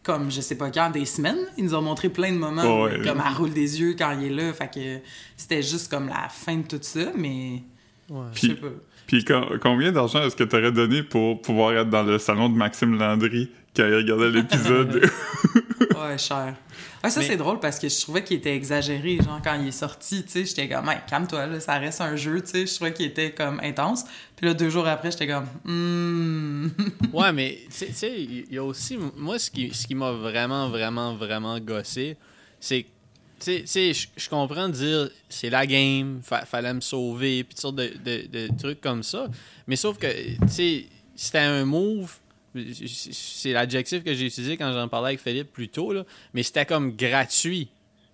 comme 0.02 0.30
je 0.30 0.40
sais 0.40 0.54
pas 0.56 0.70
quand 0.70 0.90
des 0.90 1.04
semaines. 1.04 1.38
Ils 1.58 1.64
nous 1.64 1.74
ont 1.74 1.82
montré 1.82 2.08
plein 2.08 2.32
de 2.32 2.38
moments 2.38 2.62
où, 2.62 2.84
Ouais. 2.84 3.00
comme 3.04 3.20
elle 3.26 3.36
roule 3.36 3.52
des 3.52 3.80
yeux 3.80 3.94
quand 3.98 4.16
il 4.18 4.26
est 4.28 4.34
là, 4.34 4.52
fait 4.52 4.72
que 4.72 5.04
c'était 5.36 5.62
juste 5.62 5.90
comme 5.90 6.06
la 6.08 6.28
fin 6.30 6.56
de 6.58 6.62
tout 6.66 6.78
ça, 6.80 7.10
mais 7.16 7.62
Ouais. 8.08 8.24
je 8.32 8.38
Puis- 8.38 8.48
sais 8.48 8.54
pas. 8.54 8.68
Puis 9.08 9.24
com- 9.24 9.58
combien 9.62 9.92
d'argent 9.92 10.20
est-ce 10.22 10.34
que 10.34 10.44
tu 10.44 10.56
aurais 10.56 10.72
donné 10.72 11.02
pour 11.02 11.40
pouvoir 11.42 11.72
être 11.74 11.90
dans 11.90 12.02
le 12.04 12.18
salon 12.18 12.48
de 12.48 12.56
Maxime 12.56 12.96
Landry 12.98 13.50
quand 13.76 13.86
il 13.86 13.94
regardait 13.94 14.30
l'épisode? 14.30 15.10
Ouais, 15.96 16.18
cher. 16.18 16.54
Ouais, 17.02 17.10
ça, 17.10 17.20
Mais- 17.20 17.26
c'est 17.26 17.36
drôle 17.36 17.58
parce 17.60 17.78
que 17.78 17.88
je 17.88 18.00
trouvais 18.00 18.22
qu'il 18.22 18.36
était 18.36 18.54
exagéré. 18.54 19.16
Genre, 19.16 19.40
quand 19.42 19.54
il 19.60 19.68
est 19.68 19.72
sorti, 19.72 20.22
tu 20.24 20.30
sais, 20.30 20.44
j'étais 20.44 20.68
comme, 20.68 20.88
hey, 20.88 20.98
calme-toi, 21.08 21.46
là, 21.46 21.60
ça 21.60 21.78
reste 21.78 22.00
un 22.00 22.16
jeu, 22.16 22.40
tu 22.42 22.48
sais. 22.50 22.66
Je 22.66 22.74
trouvais 22.74 22.92
qu'il 22.92 23.06
était 23.06 23.32
comme 23.32 23.60
intense. 23.62 24.04
Puis 24.36 24.46
là, 24.46 24.54
deux 24.54 24.68
jours 24.70 24.86
après, 24.86 25.10
j'étais 25.10 25.26
comme, 25.28 25.46
hmm. 25.64 26.68
Ouais, 27.12 27.32
mais 27.32 27.58
tu 27.70 27.92
sais, 27.92 28.20
il 28.22 28.52
y 28.52 28.58
a 28.58 28.64
aussi. 28.64 28.98
Moi, 29.16 29.38
ce 29.38 29.50
qui, 29.50 29.72
ce 29.72 29.86
qui 29.86 29.94
m'a 29.94 30.12
vraiment, 30.12 30.68
vraiment, 30.68 31.14
vraiment 31.14 31.58
gossé, 31.60 32.16
c'est 32.60 32.82
que. 32.82 32.88
Tu 33.38 33.66
sais- 33.66 33.92
je- 33.92 34.30
comprends 34.30 34.66
dire 34.70 35.10
c'est 35.28 35.50
la 35.50 35.66
game, 35.66 36.20
fa- 36.22 36.46
fallait 36.46 36.72
me 36.72 36.80
sauver, 36.80 37.44
puis 37.44 37.54
toutes 37.54 37.60
sortes 37.60 37.76
de, 37.76 37.92
de- 38.02 38.26
de 38.26 38.48
trucs 38.58 38.80
comme 38.80 39.02
ça. 39.02 39.28
Mais 39.66 39.76
sauf 39.76 39.98
que, 39.98 40.06
tu 40.06 40.48
sais, 40.48 40.86
c'était 41.14 41.40
un 41.40 41.66
move. 41.66 42.16
C'est 43.12 43.52
l'adjectif 43.52 44.02
que 44.04 44.14
j'ai 44.14 44.26
utilisé 44.26 44.56
quand 44.56 44.72
j'en 44.72 44.88
parlais 44.88 45.08
avec 45.08 45.20
Philippe 45.20 45.52
plus 45.52 45.68
tôt, 45.68 45.92
là. 45.92 46.04
Mais 46.34 46.42
c'était 46.42 46.66
comme 46.66 46.94
gratuit. 46.96 47.68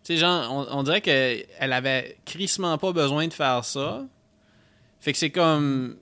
Tu 0.04 0.14
sais, 0.14 0.16
genre, 0.16 0.50
on, 0.52 0.78
on 0.78 0.82
dirait 0.82 1.00
qu'elle 1.00 1.46
avait 1.72 2.16
crissement 2.24 2.76
pas 2.78 2.92
besoin 2.92 3.28
de 3.28 3.32
faire 3.32 3.64
ça. 3.64 4.04
Fait 5.00 5.12
que 5.12 5.18
c'est 5.18 5.30
comme. 5.30 5.96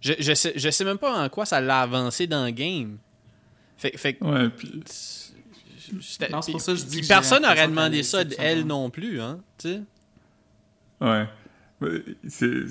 Je, 0.00 0.12
je, 0.18 0.32
sais, 0.34 0.52
je 0.56 0.70
sais 0.70 0.84
même 0.84 0.98
pas 0.98 1.24
en 1.24 1.28
quoi 1.28 1.44
ça 1.44 1.60
l'a 1.60 1.82
avancé 1.82 2.26
dans 2.26 2.44
le 2.46 2.50
game. 2.52 2.96
Fait, 3.76 3.96
fait 3.98 4.14
que 4.14 4.24
Ouais, 4.24 4.48
puis... 4.48 4.82
c'était- 6.00 6.28
Non, 6.30 6.40
c'est 6.42 6.52
pour 6.52 6.60
puis- 6.60 6.64
ça 6.64 6.72
que 6.72 6.78
je 6.78 6.84
dis 6.84 6.90
puis 6.90 7.00
que 7.00 7.06
j'ai 7.06 7.08
personne 7.08 7.42
n'aurait 7.42 7.68
demandé 7.68 8.02
ça 8.02 8.24
d'elle 8.24 8.64
non 8.66 8.88
plus, 8.90 9.20
hein, 9.20 9.40
tu 9.58 9.68
sais. 9.68 9.80
Ouais. 11.00 11.26
Ouais, 11.82 12.02
C'est 12.28 12.66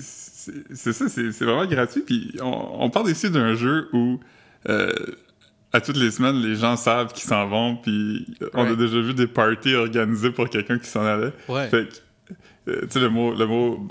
c'est- 0.74 0.92
ça, 0.92 1.08
c'est 1.08 1.30
vraiment 1.44 1.66
gratuit. 1.66 2.02
Puis 2.02 2.32
on, 2.40 2.84
on 2.84 2.90
parle 2.90 3.10
ici 3.10 3.30
d'un 3.30 3.54
jeu 3.54 3.88
où 3.92 4.20
euh, 4.68 4.90
à 5.72 5.80
toutes 5.80 5.96
les 5.96 6.10
semaines, 6.10 6.40
les 6.40 6.56
gens 6.56 6.76
savent 6.76 7.12
qu'ils 7.12 7.28
s'en 7.28 7.46
vont. 7.48 7.76
Puis 7.76 8.26
on 8.54 8.64
a 8.66 8.74
déjà 8.74 9.00
vu 9.00 9.14
des 9.14 9.26
parties 9.26 9.74
organisées 9.74 10.30
pour 10.30 10.48
quelqu'un 10.48 10.78
qui 10.78 10.86
s'en 10.88 11.04
allait. 11.04 11.32
Ouais. 11.48 11.68
Fait 11.68 11.88
que, 11.88 12.70
euh, 12.70 12.80
tu 12.82 12.86
sais, 12.90 13.00
le 13.00 13.08
mot, 13.08 13.34
le 13.34 13.46
mot 13.46 13.86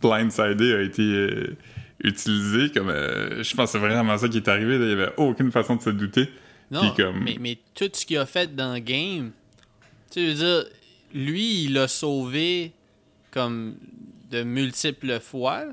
blindsided 0.00 0.74
a 0.76 0.82
été 0.82 1.02
euh, 1.02 1.56
utilisé 2.02 2.70
comme. 2.72 2.88
je 2.88 3.54
pense 3.54 3.72
que 3.72 3.78
c'est 3.78 3.84
vraiment 3.86 4.16
ça 4.18 4.28
qui 4.28 4.38
est 4.38 4.48
arrivé. 4.48 4.78
là. 4.78 4.84
Il 4.84 4.96
n'y 4.96 5.00
avait 5.02 5.12
aucune 5.16 5.50
façon 5.52 5.76
de 5.76 5.82
se 5.82 5.90
douter. 5.90 6.28
Non, 6.70 6.80
Puis 6.80 7.04
comme- 7.04 7.22
mais, 7.24 7.36
mais 7.40 7.58
tout 7.74 7.88
ce 7.92 8.04
qu'il 8.06 8.16
a 8.16 8.26
fait 8.26 8.54
dans 8.56 8.72
le 8.74 8.80
game, 8.80 9.30
tu 10.10 10.26
veux 10.26 10.34
dire, 10.34 10.64
lui, 11.14 11.64
il 11.64 11.74
l'a 11.74 11.86
sauvé 11.86 12.72
comme 13.30 13.74
de 14.30 14.42
multiples 14.42 15.20
fois. 15.20 15.64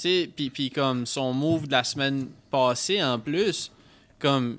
Tu 0.00 0.08
sais, 0.08 0.30
puis, 0.34 0.48
puis 0.48 0.70
comme 0.70 1.04
son 1.04 1.34
move 1.34 1.66
de 1.66 1.72
la 1.72 1.84
semaine 1.84 2.28
passée 2.50 3.02
en 3.02 3.18
plus, 3.18 3.70
comme 4.18 4.58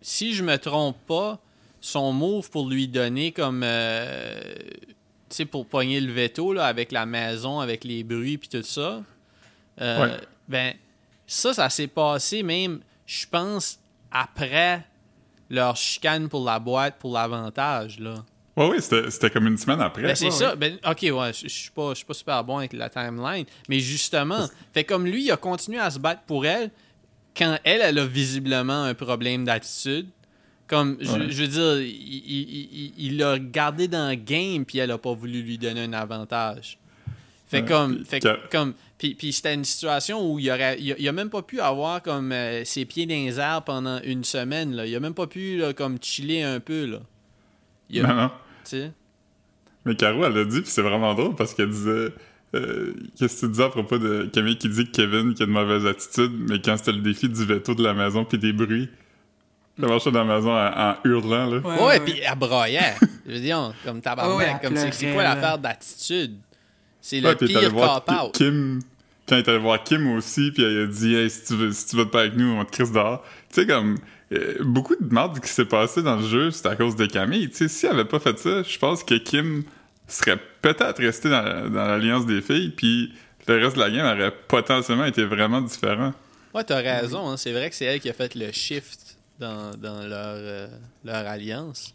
si 0.00 0.32
je 0.32 0.44
me 0.44 0.56
trompe 0.58 0.96
pas, 1.08 1.40
son 1.80 2.12
move 2.12 2.48
pour 2.50 2.68
lui 2.68 2.86
donner 2.86 3.32
comme 3.32 3.62
euh, 3.64 4.40
tu 5.28 5.36
sais 5.36 5.44
pour 5.44 5.66
pogner 5.66 6.00
le 6.00 6.12
veto 6.12 6.52
là 6.52 6.66
avec 6.66 6.92
la 6.92 7.04
maison, 7.06 7.58
avec 7.60 7.82
les 7.84 8.04
bruits 8.04 8.38
puis 8.38 8.48
tout 8.48 8.62
ça. 8.62 9.02
euh, 9.80 10.06
Ouais. 10.06 10.16
Ben 10.48 10.74
ça 11.26 11.52
ça 11.52 11.68
s'est 11.68 11.88
passé 11.88 12.42
même 12.42 12.80
je 13.06 13.26
pense 13.26 13.78
après 14.10 14.84
leur 15.50 15.76
chicane 15.76 16.28
pour 16.28 16.44
la 16.44 16.58
boîte 16.58 16.96
pour 16.98 17.12
l'avantage 17.12 17.98
là. 17.98 18.24
Ouais, 18.58 18.68
oui, 18.70 18.76
c'était 19.10 19.30
comme 19.30 19.46
une 19.46 19.56
semaine 19.56 19.80
après. 19.80 20.02
Ben, 20.02 20.14
c'est 20.14 20.26
Ouais, 20.26 20.30
ça. 20.30 20.50
ouais. 20.50 20.56
Ben, 20.56 20.78
ok, 20.84 21.02
ouais, 21.02 21.32
je 21.32 21.48
suis 21.48 21.70
pas, 21.70 21.92
pas 22.06 22.14
super 22.14 22.42
bon 22.44 22.58
avec 22.58 22.72
la 22.72 22.88
timeline. 22.90 23.44
Mais 23.68 23.78
justement, 23.80 24.48
fait 24.72 24.84
comme 24.84 25.06
lui, 25.06 25.24
il 25.24 25.30
a 25.30 25.36
continué 25.36 25.78
à 25.78 25.90
se 25.90 25.98
battre 25.98 26.22
pour 26.26 26.44
elle 26.46 26.70
quand 27.36 27.56
elle, 27.64 27.80
elle 27.82 27.98
a 27.98 28.04
visiblement 28.06 28.82
un 28.84 28.94
problème 28.94 29.44
d'attitude. 29.44 30.06
Comme, 30.66 30.98
je, 31.00 31.10
Ouais. 31.12 31.26
je 31.30 31.42
veux 31.44 31.48
dire, 31.48 31.80
il- 32.98 33.16
l'a 33.16 33.38
gardé 33.38 33.88
dans 33.88 34.08
le 34.10 34.16
game, 34.16 34.64
puis 34.66 34.78
elle 34.78 34.90
a 34.90 34.98
pas 34.98 35.12
voulu 35.14 35.42
lui 35.42 35.56
donner 35.56 35.82
un 35.84 35.92
avantage. 35.92 36.78
Fait 37.46 37.64
comme, 37.64 38.04
fait 38.04 38.20
comme, 38.50 38.74
puis, 38.98 39.14
puis 39.14 39.32
c'était 39.32 39.54
une 39.54 39.64
situation 39.64 40.30
où 40.30 40.38
il 40.38 40.50
aurait, 40.50 40.76
il 40.78 40.92
a, 40.92 40.96
il 40.98 41.08
a 41.08 41.12
même 41.12 41.30
pas 41.30 41.40
pu 41.40 41.60
avoir 41.60 42.02
comme 42.02 42.30
euh, 42.32 42.62
ses 42.66 42.84
pieds 42.84 43.06
dans 43.06 43.14
les 43.14 43.40
airs 43.40 43.62
pendant 43.64 44.00
une 44.02 44.22
semaine 44.24 44.74
là. 44.74 44.84
Il 44.84 44.94
a 44.94 45.00
même 45.00 45.14
pas 45.14 45.26
pu 45.26 45.56
là, 45.56 45.72
comme 45.72 45.96
chiller 46.02 46.42
un 46.42 46.60
peu 46.60 46.84
là. 46.84 46.98
Il 47.88 48.04
a- 48.04 48.08
Non, 48.08 48.14
non. 48.14 48.30
Mais 49.84 49.94
Caro, 49.94 50.24
elle 50.24 50.34
l'a 50.34 50.44
dit, 50.44 50.60
puis 50.60 50.70
c'est 50.70 50.82
vraiment 50.82 51.14
drôle 51.14 51.34
parce 51.34 51.54
qu'elle 51.54 51.70
disait. 51.70 52.12
euh, 52.54 52.92
Qu'est-ce 53.18 53.36
que 53.36 53.46
tu 53.46 53.52
disais 53.52 53.64
à 53.64 53.68
propos 53.68 53.98
de 53.98 54.28
Camille 54.32 54.58
qui 54.58 54.68
dit 54.68 54.84
que 54.86 54.90
Kevin 54.90 55.34
qui 55.34 55.42
a 55.42 55.46
de 55.46 55.50
mauvaise 55.50 55.86
attitude, 55.86 56.32
mais 56.48 56.60
quand 56.60 56.76
c'était 56.76 56.92
le 56.92 57.00
défi 57.00 57.28
du 57.28 57.44
veto 57.44 57.74
de 57.74 57.82
la 57.82 57.94
maison 57.94 58.24
puis 58.24 58.38
des 58.38 58.52
bruits, 58.52 58.88
elle 59.80 59.88
marchait 59.88 60.10
dans 60.10 60.24
la 60.24 60.34
maison 60.36 60.50
en, 60.52 60.90
en 60.90 60.96
hurlant, 61.04 61.46
là. 61.46 61.58
Ouais, 61.58 61.86
Ouais, 61.86 62.00
puis 62.00 62.20
elle 62.20 62.36
broyait. 62.38 62.94
Je 63.26 63.32
veux 63.34 63.40
dire, 63.40 63.72
comme 63.84 64.00
tabarnak. 64.00 64.36
Ouais, 64.38 64.50
elle 64.60 64.66
comme 64.68 64.76
c'est, 64.76 64.92
c'est 64.92 65.12
quoi 65.12 65.22
l'affaire 65.22 65.58
d'attitude? 65.58 66.36
C'est 67.00 67.16
Ouais, 67.22 67.32
le 67.32 67.36
elle 67.40 67.46
pire 67.48 67.70
voir 67.70 68.04
cop-out. 68.04 68.34
Kim. 68.34 68.80
Quand 69.28 69.36
il 69.36 69.40
est 69.40 69.48
allé 69.48 69.58
voir 69.58 69.84
Kim 69.84 70.10
aussi, 70.16 70.50
puis 70.52 70.64
elle 70.64 70.82
a 70.82 70.86
dit 70.86 71.14
hey, 71.14 71.30
si 71.30 71.44
tu 71.44 71.54
veux, 71.54 71.70
si 71.72 71.86
tu 71.86 71.96
veux 71.96 72.08
pas 72.08 72.20
avec 72.20 72.34
nous, 72.36 72.50
on 72.50 72.64
te 72.64 72.70
crisse 72.72 72.90
dehors. 72.92 73.22
Tu 73.52 73.60
sais, 73.60 73.66
comme. 73.66 73.98
Euh, 74.32 74.56
beaucoup 74.60 74.94
de 74.96 75.12
merde 75.12 75.40
qui 75.40 75.48
s'est 75.48 75.64
passé 75.64 76.02
dans 76.02 76.16
le 76.16 76.26
jeu, 76.26 76.50
c'est 76.50 76.66
à 76.66 76.76
cause 76.76 76.96
de 76.96 77.06
Camille. 77.06 77.48
Tu 77.50 77.56
sais, 77.56 77.68
si 77.68 77.86
elle 77.86 77.92
avait 77.92 78.04
pas 78.04 78.18
fait 78.20 78.38
ça, 78.38 78.62
je 78.62 78.78
pense 78.78 79.02
que 79.04 79.14
Kim 79.14 79.64
serait 80.06 80.38
peut-être 80.62 80.98
resté 80.98 81.28
dans, 81.30 81.70
dans 81.70 81.86
l'alliance 81.86 82.26
des 82.26 82.40
filles, 82.42 82.70
puis 82.70 83.12
le 83.46 83.62
reste 83.64 83.76
de 83.76 83.80
la 83.80 83.90
game 83.90 84.04
aurait 84.06 84.34
potentiellement 84.48 85.06
été 85.06 85.24
vraiment 85.24 85.60
différent. 85.62 86.12
Ouais, 86.54 86.64
t'as 86.64 86.76
raison. 86.80 87.28
hein. 87.30 87.36
C'est 87.36 87.52
vrai 87.52 87.70
que 87.70 87.76
c'est 87.76 87.84
elle 87.86 88.00
qui 88.00 88.08
a 88.10 88.12
fait 88.12 88.34
le 88.34 88.50
shift 88.52 89.16
dans, 89.38 89.70
dans 89.76 90.00
leur, 90.06 90.34
euh, 90.36 90.68
leur 91.04 91.26
alliance. 91.26 91.94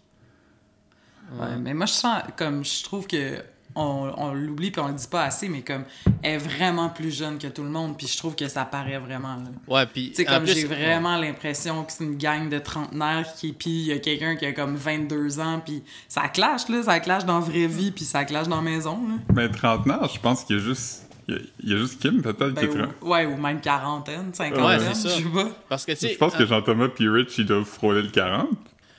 Ouais, 1.40 1.58
mais 1.60 1.74
moi, 1.74 1.86
je 1.86 1.94
sens, 1.94 2.22
comme, 2.38 2.64
je 2.66 2.84
trouve 2.84 3.08
que 3.08 3.38
on, 3.76 4.12
on 4.18 4.34
l'oublie 4.34 4.72
puis 4.72 4.82
on 4.82 4.88
le 4.88 4.94
dit 4.94 5.08
pas 5.08 5.24
assez, 5.24 5.50
mais 5.50 5.62
comme, 5.62 5.84
elle 6.22 6.34
est 6.36 6.38
vraiment 6.38 6.90
plus 6.90 7.12
jeune 7.16 7.38
que 7.38 7.48
tout 7.48 7.64
le 7.64 7.70
monde, 7.70 7.98
puis 7.98 8.08
je 8.08 8.18
trouve 8.18 8.36
que 8.36 8.48
ça 8.48 8.66
paraît 8.66 9.00
vraiment, 9.00 9.36
là. 9.36 9.44
Ouais, 9.68 9.86
puis. 9.86 10.10
Tu 10.10 10.16
sais, 10.18 10.26
comme 10.26 10.46
j'ai 10.46 10.66
vraiment 10.66 11.18
l'impression 11.18 11.84
que 11.84 11.92
c'est 11.92 12.04
une 12.04 12.18
gang 12.18 12.50
de 12.50 12.60
trentenaires 12.60 13.28
qui, 13.36 13.54
puis 13.54 13.70
il 13.72 13.86
y 13.88 13.92
a 13.92 14.00
quelqu'un 14.00 14.36
qui 14.36 14.46
a 14.46 14.54
comme 14.54 14.76
22 14.76 15.40
ans, 15.40 15.62
puis 15.64 15.84
ça 16.08 16.28
clash, 16.28 16.70
là, 16.70 16.84
ça 16.84 17.00
clash 17.00 17.26
dans 17.26 17.40
la 17.40 17.46
vraie 17.46 17.68
vie, 17.68 17.92
puis 17.92 18.06
ça 18.06 18.26
clash 18.26 18.48
dans 18.48 18.58
la 18.58 18.62
maison, 18.62 19.00
là. 19.08 19.16
Mais 19.36 19.50
trentenaire, 19.50 20.08
je 20.14 20.20
pense 20.20 20.44
qu'il 20.44 20.58
y 20.58 20.60
a 20.60 20.64
juste. 20.64 21.00
Il 21.28 21.36
y 21.36 21.38
a, 21.38 21.42
il 21.64 21.70
y 21.72 21.74
a 21.74 21.78
juste 21.78 22.02
Kim, 22.02 22.22
peut-être, 22.22 22.54
qui 22.60 22.66
est 22.66 22.68
Ben, 22.68 22.90
ou, 23.02 23.10
ouais, 23.12 23.26
ou 23.26 23.38
même 23.38 23.62
quarantaine, 23.62 24.34
cinquantaine, 24.34 24.66
Ouais, 24.66 24.94
je 24.94 24.94
sais 25.08 25.22
pas. 25.34 25.48
Parce 25.70 25.86
que, 25.86 25.94
tu. 25.94 26.10
Je 26.10 26.18
pense 26.18 26.36
que 26.36 26.44
en- 26.44 26.48
Jean-Thomas 26.48 26.90
puis 26.90 27.08
Rich, 27.08 27.38
ils 27.38 27.46
doivent 27.46 27.64
frôler 27.64 28.02
le 28.02 28.10
40. 28.10 28.50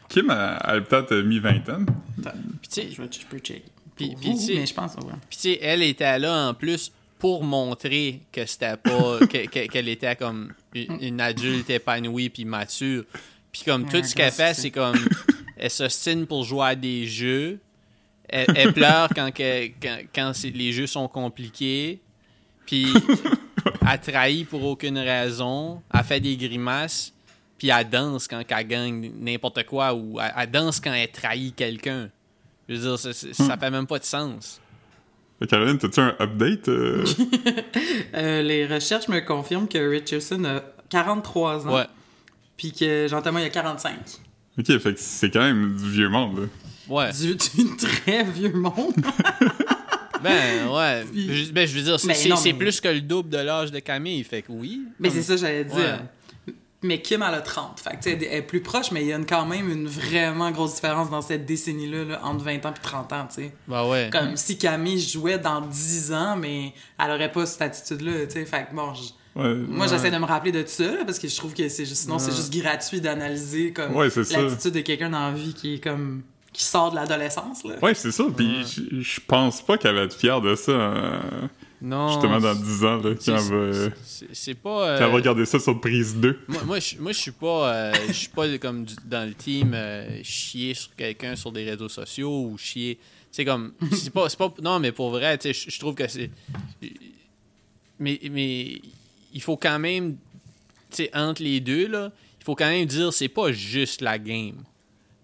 Kim, 0.08 0.30
elle, 0.30 0.58
elle 0.64 0.76
a 0.76 0.80
peut-être 0.80 1.14
mi-vingtaine. 1.16 1.84
puis, 2.16 2.24
tu 2.24 2.30
sais, 2.70 2.88
Je, 2.90 3.02
vais- 3.02 3.08
je 3.12 3.26
peux 3.26 3.38
check. 3.40 3.64
Puis- 3.96 4.08
Pour 4.10 4.20
puis 4.20 4.30
vous, 4.32 4.38
tu 4.38 4.44
sais- 4.46 4.54
mais 4.54 4.66
je 4.66 4.74
pense, 4.74 4.94
ouais. 4.94 5.12
Puis, 5.28 5.38
tu 5.38 5.52
sais, 5.52 5.58
elle 5.62 5.82
était 5.82 6.18
là 6.18 6.48
en 6.48 6.54
plus 6.54 6.90
pour 7.18 7.44
montrer 7.44 8.20
que 8.32 8.44
c'était 8.44 8.76
pas. 8.76 9.18
que- 9.30 9.46
que- 9.46 9.66
qu'elle 9.68 9.88
était 9.88 10.16
comme 10.16 10.52
une, 10.74 10.98
une 11.00 11.20
adulte 11.20 11.70
épanouie 11.70 12.28
puis 12.28 12.44
mature. 12.44 13.04
Puis, 13.52 13.62
comme 13.64 13.88
tout 13.88 14.02
ce 14.02 14.14
qu'elle 14.14 14.32
fait, 14.32 14.54
c'est- 14.54 14.70
comme. 14.70 14.98
Elle 15.56 15.70
s'ostine 15.70 16.26
pour 16.26 16.44
jouer 16.44 16.66
à 16.66 16.74
des 16.74 17.06
jeux. 17.06 17.60
Elle, 18.28 18.46
elle 18.56 18.72
pleure 18.72 19.08
quand, 19.14 19.30
que- 19.32 19.66
quand, 19.80 19.98
quand 20.14 20.32
c'est- 20.34 20.50
les 20.50 20.72
jeux 20.72 20.86
sont 20.88 21.06
compliqués. 21.08 22.00
Puis, 22.66 22.86
elle 23.88 24.00
trahit 24.00 24.48
pour 24.48 24.64
aucune 24.64 24.98
raison. 24.98 25.80
Elle 25.92 26.04
fait 26.04 26.20
des 26.20 26.36
grimaces. 26.36 27.12
Puis, 27.58 27.68
elle 27.68 27.88
danse 27.88 28.26
quand 28.26 28.42
elle 28.48 28.66
gagne 28.66 29.12
n'importe 29.20 29.64
quoi. 29.64 29.94
Ou 29.94 30.18
elle, 30.20 30.32
elle 30.36 30.50
danse 30.50 30.80
quand 30.80 30.92
elle 30.92 31.10
trahit 31.10 31.54
quelqu'un. 31.54 32.10
Je 32.68 32.74
veux 32.74 32.80
dire, 32.80 32.98
ça, 32.98 33.12
ça 33.12 33.56
fait 33.56 33.70
même 33.70 33.86
pas 33.86 33.98
de 33.98 34.04
sens. 34.04 34.60
Caroline, 35.48 35.76
t'as-tu 35.76 36.00
un 36.00 36.14
update? 36.20 36.68
euh? 36.68 37.04
Euh, 38.14 38.42
les 38.42 38.66
recherches 38.66 39.08
me 39.08 39.20
confirment 39.20 39.68
que 39.68 39.78
Richardson 39.78 40.44
a 40.44 40.62
43 40.88 41.66
ans, 41.66 41.74
Ouais. 41.76 41.86
puis 42.56 42.72
que 42.72 43.06
Jean-Thomas 43.08 43.40
il 43.40 43.46
a 43.46 43.50
45. 43.50 43.92
ok, 44.58 44.66
fait 44.78 44.94
que 44.94 45.00
c'est 45.00 45.30
quand 45.30 45.40
même 45.42 45.76
du 45.76 45.90
vieux 45.90 46.08
monde, 46.08 46.38
là. 46.38 46.46
Ouais. 46.88 47.10
Du, 47.12 47.34
du 47.34 47.76
très 47.76 48.22
vieux 48.24 48.52
monde. 48.52 48.94
Ben, 50.22 50.68
ouais. 50.68 51.04
Je, 51.14 51.52
ben, 51.52 51.66
je 51.68 51.74
veux 51.76 51.82
dire, 51.82 52.00
c'est, 52.00 52.28
mais- 52.52 52.54
plus 52.54 52.80
que 52.80 52.88
le 52.88 53.02
double 53.02 53.28
de 53.28 53.36
l'âge 53.36 53.70
de 53.70 53.78
Camille. 53.80 54.24
Fait 54.24 54.40
que 54.40 54.52
oui. 54.52 54.80
Mais 54.98 55.08
Comme- 55.08 55.18
c'est 55.18 55.22
ça, 55.22 55.36
j'allais 55.36 55.64
dire. 55.64 55.76
Ouais. 55.76 55.98
Mais 56.84 57.00
Kim, 57.00 57.24
elle 57.26 57.34
a 57.34 57.40
30. 57.40 57.80
Fait 57.80 57.96
que, 57.96 58.08
elle 58.08 58.22
est 58.38 58.42
plus 58.42 58.60
proche, 58.60 58.90
mais 58.92 59.02
il 59.02 59.08
y 59.08 59.12
a 59.12 59.16
une- 59.16 59.26
quand 59.26 59.46
même 59.46 59.70
une 59.70 59.86
vraiment 59.88 60.50
grosse 60.50 60.74
différence 60.74 61.10
dans 61.10 61.22
cette 61.22 61.46
décennie-là, 61.46 62.04
là, 62.04 62.20
entre 62.24 62.44
20 62.44 62.64
ans 62.66 62.74
et 62.76 62.80
30 62.82 63.12
ans, 63.12 63.26
tu 63.28 63.42
sais. 63.42 63.52
Ben 63.66 63.88
ouais. 63.88 64.10
Comme 64.12 64.36
si 64.36 64.58
Camille 64.58 65.00
jouait 65.00 65.38
dans 65.38 65.60
10 65.62 66.12
ans, 66.12 66.36
mais 66.36 66.72
elle 67.02 67.10
aurait 67.10 67.32
pas 67.32 67.46
cette 67.46 67.62
attitude-là, 67.62 68.26
tu 68.26 68.32
sais. 68.34 68.44
Fait 68.44 68.66
que 68.70 68.76
bon, 68.76 68.92
Ouais. 69.36 69.54
moi, 69.66 69.86
Ouais. 69.86 69.92
j'essaie 69.92 70.10
de 70.10 70.18
me 70.18 70.26
rappeler 70.26 70.52
de 70.52 70.62
ça, 70.66 70.84
là, 70.84 71.04
parce 71.04 71.18
que 71.18 71.26
je 71.26 71.36
trouve 71.36 71.54
que 71.54 71.68
c'est 71.68 71.84
juste, 71.86 72.02
sinon, 72.02 72.18
c'est 72.20 72.30
juste 72.36 72.52
gratuit 72.54 73.00
d'analyser 73.00 73.72
comme 73.72 73.92
l'attitude 73.94 74.72
de 74.74 74.80
quelqu'un 74.80 75.10
dans 75.10 75.26
la 75.28 75.32
vie 75.32 75.54
qui 75.54 75.74
est 75.74 75.80
comme. 75.82 76.22
qui 76.52 76.62
sort 76.62 76.92
de 76.92 76.94
l'adolescence, 76.94 77.64
là. 77.64 77.74
Ouais, 77.82 77.94
c'est 77.94 78.12
ça. 78.12 78.22
Puis 78.36 78.64
je- 78.64 79.00
je 79.00 79.20
pense 79.26 79.60
pas 79.60 79.76
qu'elle 79.76 79.96
va 79.96 80.02
être 80.02 80.14
fière 80.16 80.40
de 80.40 80.54
ça, 80.54 80.70
euh, 80.70 81.20
Non. 81.86 82.08
justement, 82.08 82.40
dans 82.40 82.54
10 82.54 82.84
ans, 82.84 82.96
là, 82.96 83.14
quand 83.14 83.36
va, 83.36 83.54
euh, 83.54 83.90
C'est, 84.32 84.54
pas. 84.54 84.88
euh, 84.88 84.98
quand 84.98 85.08
va 85.08 85.14
regarder 85.14 85.44
ça 85.44 85.60
sur 85.60 85.78
prise 85.80 86.16
2. 86.16 86.40
Moi, 86.48 86.62
moi, 86.64 86.80
je, 86.80 86.96
moi, 86.98 87.12
suis 87.12 87.30
pas, 87.30 87.74
euh, 87.74 87.92
je 88.08 88.12
suis 88.12 88.28
pas 88.28 88.56
comme 88.58 88.84
du- 88.86 88.94
dans 89.04 89.28
le 89.28 89.34
team 89.34 89.72
euh, 89.74 90.22
chier 90.22 90.72
sur 90.72 90.94
quelqu'un 90.96 91.36
sur 91.36 91.52
des 91.52 91.64
réseaux 91.68 91.90
sociaux 91.90 92.46
ou 92.50 92.56
chier. 92.56 92.98
C'est 93.30 93.44
comme, 93.44 93.72
c'est 93.92 94.10
pas, 94.12 94.28
pas, 94.30 94.52
non, 94.62 94.80
mais 94.80 94.92
pour 94.92 95.10
vrai, 95.10 95.36
tu 95.36 95.52
sais, 95.52 95.52
je, 95.52 95.70
je 95.70 95.78
trouve 95.78 95.94
que 95.94 96.08
c'est, 96.08 96.30
mais, 97.98 98.18
mais 98.30 98.80
il 99.32 99.42
faut 99.42 99.56
quand 99.56 99.78
même, 99.78 100.16
tu 100.90 100.96
sais, 101.04 101.10
entre 101.14 101.42
les 101.42 101.60
deux 101.60 101.86
là, 101.88 102.10
il 102.40 102.44
faut 102.44 102.54
quand 102.54 102.68
même 102.68 102.86
dire 102.86 103.12
c'est 103.12 103.28
pas 103.28 103.52
juste 103.52 104.00
la 104.00 104.18
game. 104.18 104.62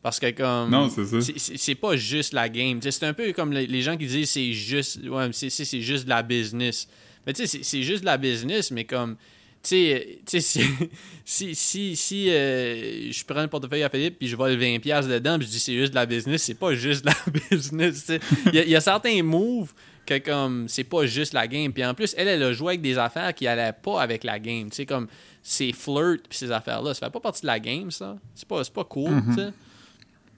Parce 0.02 0.18
que 0.18 0.30
comme 0.30 0.70
Non, 0.70 0.88
c'est 0.90 1.74
pas 1.74 1.96
juste 1.96 2.32
la 2.32 2.48
game. 2.48 2.80
C'est 2.80 3.02
un 3.04 3.12
peu 3.12 3.32
comme 3.32 3.52
les, 3.52 3.82
gens 3.82 3.96
qui 3.96 4.06
disent 4.06 4.30
c'est 4.30 4.52
juste 4.52 5.00
ouais, 5.06 5.28
c'est 5.32 5.80
juste 5.80 6.04
de 6.04 6.08
la 6.10 6.22
business. 6.22 6.88
Mais 7.26 7.34
tu 7.34 7.46
sais, 7.46 7.60
c'est- 7.62 7.82
juste 7.82 8.00
de 8.00 8.06
la 8.06 8.16
business, 8.16 8.70
mais 8.70 8.84
comme 8.84 9.16
tu 9.62 9.68
sais, 9.68 10.18
sais, 10.24 10.40
si, 10.40 10.60
si, 11.24 11.54
si, 11.54 11.94
si, 11.96 12.30
euh, 12.30 13.12
je 13.12 13.24
prends 13.26 13.42
le 13.42 13.48
portefeuille 13.48 13.82
à 13.82 13.90
Philippe 13.90 14.18
puis 14.18 14.26
je 14.26 14.36
vole 14.36 14.52
20$ 14.58 14.80
piastres 14.80 15.10
dedans 15.12 15.36
puis 15.38 15.46
je 15.46 15.52
dis 15.52 15.58
c'est 15.60 15.74
juste 15.74 15.90
de 15.90 15.96
la 15.96 16.06
business, 16.06 16.42
c'est 16.44 16.54
pas 16.54 16.74
juste 16.74 17.04
de 17.04 17.10
la 17.10 17.40
business. 17.50 18.10
Il 18.46 18.54
y, 18.54 18.58
a- 18.58 18.64
il 18.64 18.70
y 18.70 18.76
a 18.76 18.80
certains 18.80 19.22
moves 19.22 19.74
que 20.06 20.16
comme 20.16 20.66
c'est 20.66 20.84
pas 20.84 21.04
juste 21.04 21.34
la 21.34 21.46
game. 21.46 21.74
Puis 21.74 21.84
en 21.84 21.92
plus, 21.92 22.14
elle, 22.16 22.28
elle 22.28 22.42
a 22.42 22.54
joué 22.54 22.68
avec 22.68 22.80
des 22.80 22.96
affaires 22.96 23.34
qui 23.34 23.46
allaient 23.46 23.74
pas 23.74 24.00
avec 24.00 24.24
la 24.24 24.38
game. 24.38 24.70
Tu 24.70 24.76
sais, 24.76 24.86
comme 24.86 25.08
ses 25.42 25.74
flirts 25.74 26.22
puis 26.26 26.38
ces 26.38 26.50
affaires-là, 26.50 26.94
ça 26.94 27.06
fait 27.06 27.12
pas 27.12 27.20
partie 27.20 27.42
de 27.42 27.46
la 27.48 27.60
game, 27.60 27.90
ça. 27.90 28.16
C'est 28.34 28.48
pas, 28.48 28.64
c'est 28.64 28.72
pas 28.72 28.84
cool, 28.84 29.10
Mhm. 29.10 29.34
tu 29.36 29.42
sais. 29.42 29.48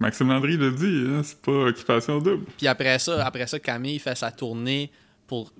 Maxime 0.03 0.29
Landry 0.29 0.57
l'a 0.57 0.71
dit, 0.71 1.05
hein, 1.09 1.23
c'est 1.25 1.41
pas 1.41 1.53
occupation 1.67 2.19
double. 2.19 2.45
Puis 2.59 2.67
après 2.67 2.99
ça, 2.99 3.25
après 3.25 3.47
ça, 3.47 3.59
Camille 3.59 3.99
fait 3.99 4.17
sa 4.17 4.31
tournée 4.31 4.91
pour. 5.27 5.53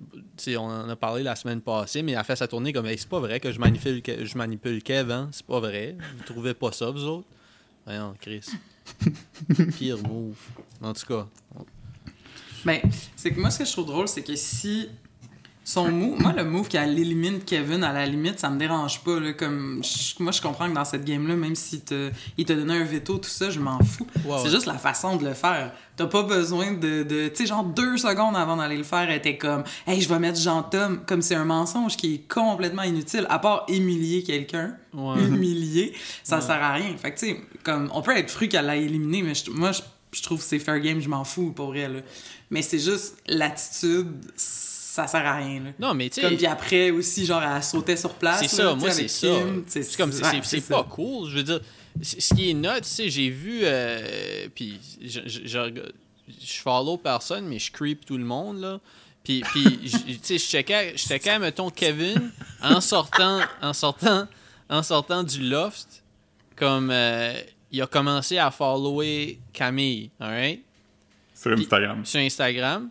On 0.49 0.59
en 0.59 0.89
a 0.89 0.95
parlé 0.95 1.23
la 1.23 1.35
semaine 1.35 1.61
passée, 1.61 2.03
mais 2.03 2.11
elle 2.11 2.23
fait 2.23 2.35
sa 2.35 2.47
tournée 2.47 2.71
comme 2.73 2.85
Hey, 2.85 2.97
c'est 2.97 3.07
pas 3.09 3.19
vrai 3.19 3.39
que 3.39 3.51
je 3.51 3.59
manipule, 3.59 3.99
Ke- 4.01 4.25
je 4.25 4.37
manipule 4.37 4.83
Kev, 4.83 5.11
hein? 5.11 5.29
C'est 5.31 5.45
pas 5.45 5.59
vrai. 5.59 5.95
Vous 6.17 6.23
trouvez 6.25 6.53
pas 6.53 6.71
ça, 6.71 6.89
vous 6.91 7.03
autres? 7.05 7.27
Voyons, 7.85 8.13
Chris. 8.21 8.45
Pire 9.77 9.97
move. 10.07 10.35
En 10.81 10.93
tout 10.93 11.05
cas. 11.07 11.27
Ben, 12.65 12.79
c'est 13.15 13.31
que 13.31 13.39
moi, 13.39 13.49
ce 13.49 13.59
que 13.59 13.65
je 13.65 13.71
trouve 13.71 13.87
drôle, 13.87 14.07
c'est 14.07 14.23
que 14.23 14.35
si 14.35 14.89
son 15.65 15.89
move, 15.91 16.19
moi, 16.21 16.33
le 16.33 16.43
move 16.43 16.67
qu'elle 16.67 16.97
élimine 16.99 17.39
Kevin, 17.39 17.83
à 17.85 17.93
la 17.93 18.05
limite, 18.05 18.37
ça 18.39 18.49
me 18.49 18.59
dérange 18.59 19.01
pas. 19.03 19.19
Là, 19.19 19.31
comme, 19.33 19.81
je- 19.83 20.21
moi, 20.21 20.31
je 20.33 20.41
comprends 20.41 20.67
que 20.69 20.73
dans 20.75 20.83
cette 20.83 21.05
game-là, 21.05 21.35
même 21.35 21.55
s'il 21.55 21.81
te, 21.81 22.11
il 22.37 22.43
te 22.45 22.51
donnait 22.53 22.77
un 22.79 22.83
veto, 22.83 23.17
tout 23.17 23.29
ça, 23.29 23.49
je 23.49 23.59
m'en 23.59 23.79
fous. 23.81 24.05
Ouais, 24.25 24.37
c'est 24.39 24.43
ouais. 24.45 24.49
juste 24.49 24.65
la 24.65 24.77
façon 24.77 25.15
de 25.15 25.23
le 25.25 25.33
faire. 25.33 25.71
T'as 25.95 26.07
pas 26.07 26.23
besoin 26.23 26.71
de. 26.73 27.03
de 27.03 27.27
tu 27.29 27.35
sais, 27.37 27.45
genre 27.45 27.63
deux 27.63 27.97
secondes 27.97 28.35
avant 28.35 28.57
d'aller 28.57 28.77
le 28.77 28.83
faire, 28.83 29.09
elle 29.09 29.17
était 29.17 29.37
comme, 29.37 29.63
hey, 29.87 30.01
je 30.01 30.09
vais 30.09 30.19
mettre 30.19 30.39
Jean-Tom, 30.39 31.01
comme 31.05 31.21
c'est 31.21 31.35
un 31.35 31.45
mensonge 31.45 31.95
qui 31.95 32.15
est 32.15 32.27
complètement 32.33 32.83
inutile, 32.83 33.25
à 33.29 33.39
part 33.39 33.65
humilier 33.69 34.23
quelqu'un. 34.23 34.75
Ouais. 34.93 35.21
Humilier, 35.27 35.93
ça 36.23 36.41
sert 36.41 36.61
à 36.61 36.73
rien. 36.73 36.95
Fait 36.97 37.11
que, 37.13 37.19
tu 37.19 37.27
sais, 37.27 37.41
comme, 37.63 37.89
on 37.93 38.01
peut 38.01 38.17
être 38.17 38.29
fru 38.31 38.47
qu'elle 38.47 38.65
l'a 38.65 38.75
éliminé, 38.75 39.21
mais 39.21 39.33
je- 39.35 39.49
moi, 39.49 39.71
je, 39.71 39.81
je 40.11 40.21
trouve 40.23 40.39
que 40.39 40.43
c'est 40.45 40.59
fair 40.59 40.79
game, 40.79 40.99
je 40.99 41.07
m'en 41.09 41.23
fous, 41.23 41.51
pour 41.51 41.73
là. 41.73 41.87
Mais 42.51 42.61
c'est 42.61 42.79
juste 42.79 43.15
l'attitude, 43.27 44.11
ça 44.93 45.07
sert 45.07 45.25
à 45.25 45.37
rien, 45.37 45.59
là. 45.59 45.69
Non, 45.79 45.95
mais 45.95 46.07
tu 46.07 46.21
Comme 46.21 46.29
sais. 46.29 46.37
puis 46.37 46.45
après 46.45 46.91
aussi, 46.91 47.25
genre, 47.25 47.41
elle 47.41 47.63
sautait 47.63 47.97
sur 47.97 48.13
place. 48.13 48.41
C'est 48.41 48.47
ça, 48.47 48.75
moi 48.75 48.91
c'est 48.91 49.07
ça. 49.07 49.27
C'est 49.65 49.97
comme 49.97 50.11
c'est 50.11 50.67
pas 50.67 50.83
cool. 50.83 51.31
Je 51.31 51.37
veux 51.37 51.43
dire, 51.43 51.59
ce 51.99 52.31
qui 52.35 52.51
est 52.51 52.53
note, 52.53 52.83
tu 52.83 52.89
sais, 52.89 53.09
j'ai 53.09 53.29
vu, 53.31 53.61
euh, 53.63 54.47
puis 54.53 54.79
je, 55.01 55.21
je, 55.25 55.47
je, 55.47 56.53
follow 56.61 56.97
personne, 56.97 57.47
mais 57.47 57.57
je 57.57 57.71
creep 57.71 58.05
tout 58.05 58.19
le 58.19 58.23
monde 58.23 58.61
là. 58.61 58.79
Puis, 59.23 59.41
puis 59.51 59.63
je- 59.83 59.97
tu 59.97 60.19
sais, 60.21 60.37
je 60.37 60.43
checkais, 60.45 60.93
je 60.95 61.01
checkais, 61.07 61.39
mettons 61.39 61.71
Kevin 61.71 62.31
en 62.61 62.79
sortant, 62.79 63.39
en 63.63 63.73
sortant, 63.73 64.27
en 64.69 64.83
sortant 64.83 65.23
du 65.23 65.39
loft, 65.41 66.03
comme 66.55 66.91
euh, 66.91 67.33
il 67.71 67.81
a 67.81 67.87
commencé 67.87 68.37
à 68.37 68.51
follower 68.51 69.39
Camille, 69.53 70.11
alright, 70.19 70.63
Sur 71.33 71.53
Instagram. 71.53 72.05
sur 72.05 72.19
Instagram. 72.19 72.89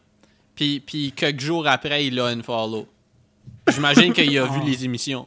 Puis, 0.55 0.81
puis 0.81 1.13
quelques 1.13 1.41
jours 1.41 1.67
après, 1.67 2.07
il 2.07 2.19
a 2.21 2.27
unfollow. 2.27 2.87
J'imagine 3.73 4.13
qu'il 4.13 4.37
a 4.39 4.45
vu 4.47 4.61
Oh. 4.63 4.67
les 4.67 4.85
émissions. 4.85 5.27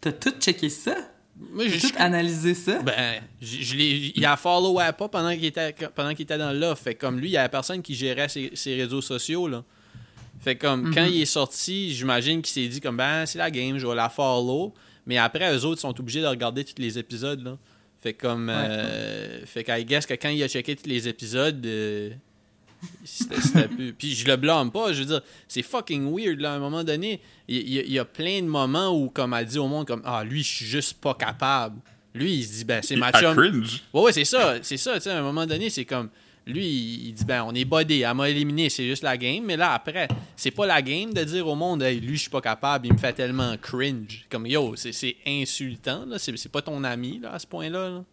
T'as 0.00 0.12
tout 0.12 0.32
checké 0.40 0.68
ça? 0.68 0.96
Moi, 1.38 1.68
je, 1.68 1.80
tout 1.80 1.94
analysé 1.96 2.54
ça? 2.54 2.80
Ben, 2.82 3.22
je, 3.40 3.74
il 4.14 4.24
a 4.24 4.36
follow 4.36 4.74
pas 4.74 5.08
pendant 5.08 5.32
qu'il 5.32 5.46
était, 5.46 5.74
pendant 5.94 6.10
qu'il 6.10 6.24
était 6.24 6.38
dans 6.38 6.52
l'offre. 6.52 6.82
Fait 6.82 6.94
comme 6.94 7.18
lui, 7.18 7.28
il 7.30 7.32
y 7.32 7.36
avait 7.36 7.48
personne 7.48 7.82
qui 7.82 7.94
gérait 7.94 8.28
ses, 8.28 8.50
ses 8.54 8.76
réseaux 8.76 9.00
sociaux, 9.00 9.48
là. 9.48 9.64
Fait 10.40 10.56
comme, 10.56 10.94
quand 10.94 11.04
il 11.04 11.20
est 11.20 11.26
sorti, 11.26 11.94
j'imagine 11.94 12.40
qu'il 12.40 12.52
s'est 12.52 12.68
dit 12.68 12.80
comme, 12.80 12.96
ben, 12.96 13.26
c'est 13.26 13.38
la 13.38 13.50
game, 13.50 13.76
je 13.78 13.86
vais 13.86 13.94
la 13.94 14.08
follow. 14.08 14.72
Mais 15.06 15.18
après, 15.18 15.54
eux 15.54 15.64
autres 15.64 15.80
sont 15.80 15.98
obligés 15.98 16.22
de 16.22 16.26
regarder 16.26 16.64
tous 16.64 16.80
les 16.80 16.98
épisodes, 16.98 17.42
là. 17.42 17.58
Fait 18.02 18.14
comme, 18.14 18.48
euh, 18.50 19.44
fait 19.44 19.64
qu'I 19.64 19.84
guess 19.84 20.06
que 20.06 20.14
quand 20.14 20.30
il 20.30 20.42
a 20.42 20.48
checké 20.48 20.74
tous 20.76 20.88
les 20.88 21.08
épisodes, 21.08 21.64
euh, 21.66 22.10
c'était 23.04 23.40
c'était 23.40 23.68
plus... 23.68 23.92
Puis 23.92 24.14
je 24.14 24.26
le 24.26 24.36
blâme 24.36 24.70
pas, 24.70 24.92
je 24.92 25.00
veux 25.00 25.06
dire, 25.06 25.20
c'est 25.48 25.62
fucking 25.62 26.10
weird, 26.14 26.40
là, 26.40 26.52
à 26.52 26.56
un 26.56 26.58
moment 26.58 26.84
donné. 26.84 27.20
Il 27.48 27.68
y, 27.68 27.78
a- 27.78 27.82
il 27.82 27.92
y 27.92 27.98
a 27.98 28.04
plein 28.04 28.40
de 28.42 28.46
moments 28.46 28.90
où, 28.96 29.08
comme 29.10 29.34
elle 29.34 29.46
dit 29.46 29.58
au 29.58 29.66
monde, 29.68 29.86
comme, 29.86 30.02
ah, 30.04 30.22
lui, 30.24 30.42
je 30.42 30.48
suis 30.56 30.66
juste 30.66 30.94
pas 31.00 31.14
capable. 31.14 31.80
Lui, 32.14 32.34
il 32.36 32.44
se 32.44 32.52
dit, 32.58 32.64
ben, 32.64 32.80
c'est 32.82 32.96
ma 32.96 33.12
chum. 33.12 33.34
cringe. 33.36 33.82
Ouais, 33.92 34.02
ouais, 34.02 34.12
c'est 34.12 34.24
ça. 34.24 34.56
C'est 34.62 34.76
ça, 34.76 34.94
tu 34.94 35.02
sais, 35.02 35.10
à 35.10 35.18
un 35.18 35.22
moment 35.22 35.46
donné, 35.46 35.70
c'est 35.70 35.84
comme. 35.84 36.08
Lui, 36.46 36.66
il 36.66 37.12
dit, 37.12 37.24
ben, 37.24 37.44
on 37.46 37.54
est 37.54 37.64
bodé, 37.66 38.00
elle 38.00 38.14
m'a 38.14 38.28
éliminé, 38.28 38.68
c'est 38.70 38.86
juste 38.88 39.02
la 39.04 39.16
game. 39.16 39.44
Mais 39.44 39.56
là, 39.56 39.72
après, 39.74 40.08
c'est 40.34 40.50
pas 40.50 40.66
la 40.66 40.80
game 40.82 41.12
de 41.12 41.22
dire 41.22 41.46
au 41.46 41.54
monde, 41.54 41.82
hey, 41.82 42.00
lui, 42.00 42.16
je 42.16 42.22
suis 42.22 42.30
pas 42.30 42.40
capable, 42.40 42.86
il 42.86 42.92
me 42.94 42.98
fait 42.98 43.12
tellement 43.12 43.56
cringe. 43.58 44.24
Comme, 44.30 44.46
yo, 44.46 44.74
c'est 44.74 45.16
insultant, 45.26 46.04
là. 46.06 46.18
C'est 46.18 46.36
c'est 46.36 46.48
pas 46.50 46.62
ton 46.62 46.82
ami, 46.82 47.20
là, 47.20 47.32
à 47.34 47.38
ce 47.38 47.46
point-là. 47.46 47.90
là. 47.90 48.04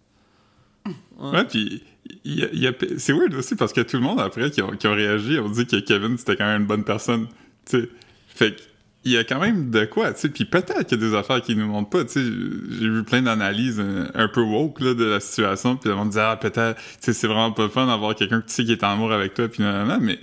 Ouais, 1.20 1.46
puis 1.46 1.84
il 2.24 2.40
y 2.40 2.44
a- 2.44 2.50
il 2.54 2.60
y 2.60 2.68
a- 2.68 2.74
c'est 2.98 3.14
weird 3.14 3.34
aussi 3.36 3.56
parce 3.56 3.74
que 3.74 3.82
tout 3.82 3.98
le 3.98 4.04
monde 4.04 4.20
après 4.20 4.50
qui 4.52 4.62
ont, 4.62 4.72
qui 4.72 4.88
ont 4.88 4.94
réagi 4.96 5.40
ont 5.40 5.50
dit 5.50 5.66
que 5.66 5.78
Kevin 5.78 6.18
c'était 6.18 6.36
quand 6.36 6.46
même 6.46 6.62
une 6.62 6.68
bonne 6.68 6.84
personne. 6.84 7.28
Sais, 7.66 7.90
fait 8.28 8.56
que 8.56 8.62
il 9.06 9.12
y 9.14 9.18
a 9.18 9.24
quand 9.24 9.40
même 9.40 9.70
de 9.72 9.86
quoi, 9.86 10.12
tu 10.14 10.20
sais. 10.22 10.30
Puis 10.30 10.44
peut-être 10.44 10.86
qu'il 10.86 11.02
y 11.02 11.06
a 11.06 11.10
des 11.10 11.16
affaires 11.16 11.42
qui 11.42 11.56
nous 11.56 11.68
montrent 11.68 11.90
pas. 11.90 12.04
Tu 12.04 12.12
sais, 12.14 12.24
j'ai 12.24 12.90
vu 12.90 13.04
plein 13.04 13.22
d'analyses 13.22 13.80
un, 13.80 14.10
un 14.14 14.28
peu 14.28 14.42
woke 14.42 14.82
là, 14.82 14.94
de 14.96 15.06
la 15.06 15.20
situation. 15.22 15.78
Puis 15.78 15.90
le 15.90 15.96
monde 15.96 16.10
disait 16.10 16.22
ah 16.22 16.36
peut-être, 16.36 16.76
tu 16.76 16.82
sais, 17.00 17.14
c'est 17.14 17.28
vraiment 17.28 17.52
pas 17.54 17.70
fun 17.70 17.88
d'avoir 17.88 18.16
quelqu'un 18.16 18.42
que 18.42 18.48
tu 18.48 18.54
sais 18.54 18.66
qui 18.66 18.74
est 18.74 18.84
en 18.84 18.94
amour 18.94 19.14
avec 19.14 19.34
toi. 19.34 19.48
Puis 19.48 19.64
non, 19.64 19.72
non, 19.72 19.86
non, 19.86 20.00
mais 20.02 20.20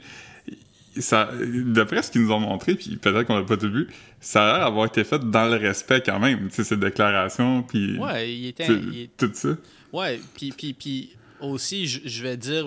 ça, 0.98 1.30
d'après 1.66 2.02
ce 2.02 2.10
qu'ils 2.10 2.22
nous 2.22 2.30
ont 2.32 2.40
montré, 2.40 2.74
puis 2.74 2.96
peut-être 2.96 3.26
qu'on 3.26 3.36
l'a 3.38 3.44
pas 3.44 3.56
tout 3.56 3.70
vu, 3.70 3.88
ça 4.20 4.42
a 4.44 4.56
l'air 4.58 4.66
d'avoir 4.66 4.86
été 4.86 5.02
fait 5.04 5.18
dans 5.30 5.46
le 5.46 5.56
respect 5.56 6.02
quand 6.04 6.20
même. 6.20 6.48
Tu 6.48 6.56
sais, 6.56 6.64
ces 6.64 6.76
déclarations, 6.76 7.62
puis 7.62 7.98
Ouais, 7.98 8.32
il 8.32 8.46
était. 8.48 8.66
il- 8.72 9.08
tout 9.16 9.30
ça. 9.32 9.50
Ouais, 9.94 10.20
puis, 10.34 10.50
puis, 10.50 10.74
puis 10.74 11.16
aussi, 11.40 11.86
je, 11.86 12.22
vais 12.24 12.36
dire, 12.36 12.66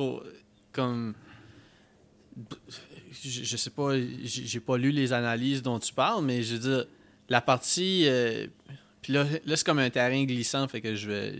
comme. 0.71 1.13
Je, 3.21 3.43
je 3.43 3.57
sais 3.57 3.69
pas, 3.69 3.95
j'ai 4.23 4.61
pas 4.61 4.77
lu 4.77 4.91
les 4.91 5.11
analyses 5.11 5.61
dont 5.61 5.77
tu 5.77 5.93
parles, 5.93 6.23
mais 6.23 6.41
je 6.41 6.53
veux 6.53 6.59
dire, 6.59 6.85
la 7.27 7.41
partie. 7.41 8.03
euh, 8.05 8.47
puis 9.01 9.11
là, 9.11 9.25
là 9.45 9.57
c'est 9.57 9.65
comme 9.65 9.79
un 9.79 9.89
terrain 9.89 10.23
glissant, 10.23 10.69
fait 10.69 10.79
que 10.79 10.95
je 10.95 11.09
vais. 11.09 11.35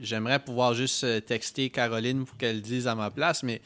J'aimerais 0.00 0.38
pouvoir 0.38 0.72
juste 0.72 1.04
euh, 1.04 1.20
texter 1.20 1.68
Caroline 1.68 2.24
pour 2.24 2.38
qu'elle 2.38 2.56
le 2.56 2.62
dise 2.62 2.86
à 2.86 2.94
ma 2.94 3.10
place, 3.10 3.42
mais. 3.42 3.60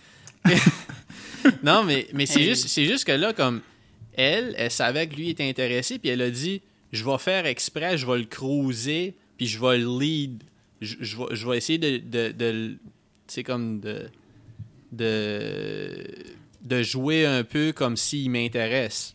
non, 1.62 1.85
mais, 1.85 2.09
mais 2.14 2.27
c'est 2.27 2.42
juste, 2.42 2.66
c'est 2.66 2.85
juste 2.85 3.05
que 3.05 3.12
là, 3.12 3.33
comme. 3.33 3.62
Elle, 4.14 4.57
elle 4.59 4.72
savait 4.72 5.07
que 5.07 5.14
lui 5.14 5.31
était 5.31 5.48
intéressé, 5.48 6.01
puis 6.01 6.09
elle 6.09 6.22
a 6.22 6.31
dit 6.31 6.62
Je 6.90 7.05
vais 7.05 7.18
faire 7.18 7.46
exprès, 7.46 7.96
je 7.96 8.07
vais 8.09 8.18
le 8.18 8.24
cruiser, 8.24 9.14
puis 9.37 9.46
je 9.46 9.61
vais 9.61 9.79
le 9.79 10.01
lead. 10.01 10.42
Je, 10.81 10.97
je 11.01 11.17
vais, 11.17 11.25
je 11.33 11.49
vais 11.49 11.57
essayer 11.59 11.79
de. 11.79 11.99
de, 11.99 12.33
de 12.33 12.45
le- 12.45 12.69
tu 12.75 12.79
sais, 13.29 13.43
comme 13.45 13.81
de. 13.81 14.09
de. 14.93 16.05
de 16.62 16.83
jouer 16.83 17.27
un 17.27 17.45
peu 17.45 17.73
comme 17.73 17.97
s'il 17.97 18.31
m'intéresse. 18.31 19.14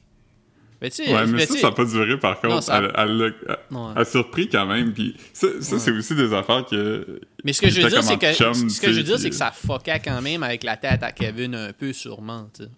Mais 0.81 0.89
tu 0.89 1.05
sais, 1.05 1.13
Ouais, 1.15 1.25
mais 1.27 1.45
ça, 1.45 1.55
ça 1.55 1.69
n'a 1.69 1.75
pas 1.75 1.85
duré 1.85 2.19
par 2.19 2.41
contre. 2.41 2.55
Non, 2.55 2.61
ça- 2.61 2.79
Elle, 2.79 2.91
elle, 2.97 3.17
l'a- 3.17 3.25
elle- 3.47 3.77
Ouais. 3.77 3.91
elle 3.95 4.01
a 4.01 4.05
surpris 4.05 4.49
quand 4.49 4.65
même. 4.65 4.93
Puis 4.93 5.15
ça, 5.31 5.47
ça 5.61 5.79
c'est 5.79 5.91
aussi 5.91 6.13
des 6.15 6.33
affaires 6.33 6.65
que. 6.65 7.21
Mais 7.45 7.53
ce 7.53 7.61
que 7.61 7.69
je 7.69 7.81
veux 7.81 7.89
dire, 7.89 8.03
c'est 8.03 8.17
que, 8.17 8.33
chum, 8.33 8.69
ce 8.69 8.81
que 8.81 8.91
je 8.91 8.97
veux 8.97 9.03
dire, 9.03 9.17
c'est 9.19 9.29
que 9.29 9.35
ça 9.35 9.51
fuckait 9.51 10.01
quand 10.03 10.21
même 10.21 10.43
avec 10.43 10.63
la 10.63 10.75
tête 10.75 11.01
à 11.03 11.11
Kevin 11.13 11.55
un 11.55 11.71
peu, 11.71 11.93
sûrement. 11.93 12.49
tu 12.53 12.63
sais. 12.63 12.69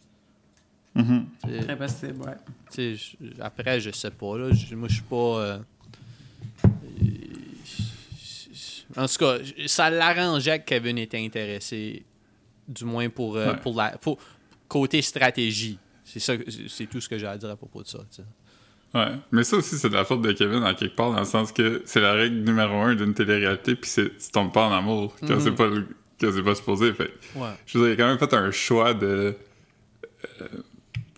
Mhm. 0.94 1.26
Sais. 1.46 1.60
Très 1.64 1.78
possible, 1.78 2.22
ouais. 2.22 2.96
Après, 3.42 3.80
je 3.82 3.90
sais 3.92 4.12
pas. 4.12 4.38
Là, 4.38 4.52
Je- 4.54 4.76
moi, 4.76 4.88
je 4.88 4.94
suis 4.94 5.04
pas. 5.04 5.16
euh, 5.16 5.58
euh, 6.64 6.70
En 8.98 9.08
tout 9.08 9.18
cas, 9.18 9.38
ça 9.68 9.90
l'arrangeait 9.90 10.60
que 10.60 10.66
Kevin 10.66 10.98
était 10.98 11.18
intéressé, 11.24 12.04
du 12.68 12.86
moins 12.86 13.10
pour, 13.10 13.36
euh, 13.38 13.52
Ouais. 13.52 13.60
pour 13.62 13.76
la 13.76 13.98
pour 13.98 14.18
côté 14.68 15.02
stratégie. 15.02 15.78
C'est 16.04 16.20
ça, 16.20 16.34
c'est 16.70 16.86
tout 16.88 17.02
ce 17.02 17.10
que 17.10 17.18
j'ai 17.18 17.28
à 17.28 17.38
dire 17.38 17.50
à 17.50 17.56
propos 17.56 17.82
de 17.84 17.88
ça. 17.88 18.00
tu 18.10 18.18
sais. 18.18 18.24
Ouais. 18.94 19.12
Mais 19.32 19.44
ça 19.44 19.58
aussi, 19.58 19.76
c'est 19.78 19.90
de 19.90 19.94
la 19.96 20.06
faute 20.06 20.22
de 20.22 20.32
Kevin 20.32 20.64
en 20.64 20.74
quelque 20.74 20.96
part, 20.96 21.12
dans 21.12 21.20
le 21.20 21.26
sens 21.26 21.52
que 21.52 21.82
c'est 21.86 22.00
la 22.00 22.14
règle 22.14 22.38
numéro 22.38 22.76
un 22.76 22.96
d'une 22.96 23.14
télé-réalité, 23.14 23.76
puis 23.76 23.90
c'est- 23.90 24.18
tu 24.18 24.32
tombes 24.32 24.54
pas 24.54 24.68
en 24.68 24.72
amour 24.74 25.14
quand 25.20 25.36
Mhm. 25.36 25.40
c'est 25.42 25.52
pas 25.52 25.68
le- 25.68 25.88
quand 26.22 26.32
c'est 26.34 26.44
pas 26.44 26.56
supposé. 26.56 26.94
Fait 26.94 27.12
Ouais. 27.36 27.50
je 27.66 27.78
veux 27.78 27.86
dire, 27.86 27.94
il 27.94 27.94
a 27.94 28.04
quand 28.04 28.08
même 28.10 28.20
fait 28.20 28.34
un 28.34 28.52
choix 28.52 28.94
de. 28.94 29.36
euh, 30.42 30.48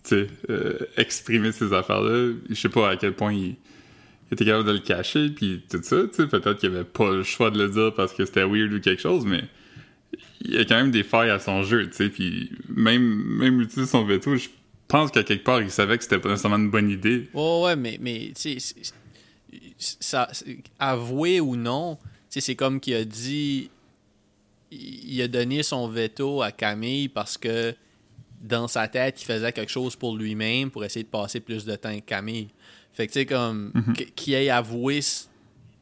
tu 0.04 0.10
sais, 0.10 0.28
euh, 0.50 0.80
exprimer 0.98 1.52
ces 1.52 1.72
affaires-là. 1.74 2.34
Je 2.50 2.56
sais 2.56 2.70
pas 2.70 2.90
à 2.90 2.98
quel 2.98 3.14
point 3.14 3.34
il, 3.34 3.56
il 4.30 4.34
était 4.34 4.46
capable 4.46 4.68
de 4.68 4.74
le 4.74 4.80
cacher, 4.80 5.30
puis 5.30 5.64
tout 5.70 5.80
ça. 5.82 6.04
Tu 6.08 6.14
sais, 6.14 6.28
peut-être 6.28 6.60
qu'il 6.60 6.70
avait 6.70 6.84
pas 6.84 7.12
le 7.12 7.24
choix 7.24 7.50
de 7.50 7.58
le 7.58 7.70
dire 7.70 7.94
parce 7.96 8.14
que 8.14 8.26
c'était 8.26 8.44
weird 8.44 8.74
ou 8.74 8.80
quelque 8.80 9.02
chose, 9.02 9.26
mais 9.26 9.44
il 10.42 10.54
y 10.54 10.58
a 10.58 10.66
quand 10.66 10.76
même 10.76 10.92
des 10.92 11.04
failles 11.04 11.30
à 11.30 11.40
son 11.40 11.64
jeu, 11.64 11.88
tu 11.88 11.96
sais. 11.96 12.10
Puis 12.10 12.52
même, 12.70 13.04
même 13.04 13.62
utiliser 13.62 13.90
son 13.90 14.04
veto, 14.04 14.36
je 14.36 14.50
pense 14.88 15.12
qu'à 15.12 15.24
quelque 15.24 15.44
part, 15.44 15.62
il 15.62 15.72
savait 15.72 15.98
que 15.98 16.04
c'était 16.04 16.20
pas 16.20 16.30
nécessairement 16.30 16.58
une 16.58 16.70
bonne 16.70 16.90
idée. 16.90 17.30
Ouais, 17.34 17.62
ouais, 17.64 17.76
mais, 17.76 17.98
mais 18.02 18.32
tu 18.36 18.60
sais, 18.60 18.76
ça, 19.78 20.30
avouer 20.80 21.40
ou 21.40 21.56
non, 21.56 21.98
tu 22.02 22.08
sais, 22.30 22.42
c'est 22.42 22.56
comme 22.56 22.80
qu'il 22.80 22.96
a 22.96 23.06
dit, 23.06 23.70
il 24.72 25.14
il 25.14 25.22
a 25.22 25.28
donné 25.28 25.64
son 25.64 25.88
veto 25.88 26.42
à 26.42 26.52
Camille 26.52 27.08
parce 27.08 27.38
que 27.38 27.74
dans 28.42 28.68
sa 28.68 28.88
tête, 28.88 29.22
il 29.22 29.26
faisait 29.26 29.52
quelque 29.52 29.72
chose 29.72 29.96
pour 29.96 30.16
lui-même 30.16 30.70
pour 30.70 30.84
essayer 30.86 31.04
de 31.04 31.10
passer 31.10 31.40
plus 31.40 31.66
de 31.66 31.76
temps 31.76 31.90
avec 31.90 32.06
Camille. 32.06 32.50
Fait 32.98 33.06
que, 33.08 33.14
tu 33.14 33.20
sais, 33.20 33.26
comme, 33.28 33.72
que- 33.96 34.04
qu'il 34.04 34.34
ait 34.34 34.50
avoué 34.50 35.02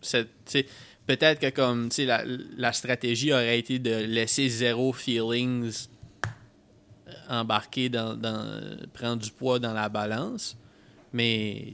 cette, 0.01 0.27
tu 0.45 0.51
sais, 0.51 0.65
peut-être 1.07 1.39
que, 1.39 1.49
comme, 1.49 1.87
tu 1.87 1.95
sais, 1.95 2.05
la, 2.05 2.23
la 2.57 2.73
stratégie 2.73 3.31
aurait 3.31 3.57
été 3.57 3.79
de 3.79 3.95
laisser 4.03 4.49
zéro 4.49 4.91
feelings 4.91 5.87
embarquer 7.29 7.87
dans, 7.89 8.15
dans 8.15 8.77
prendre 8.93 9.21
du 9.23 9.31
poids 9.31 9.59
dans 9.59 9.73
la 9.73 9.87
balance. 9.89 10.57
Mais 11.13 11.73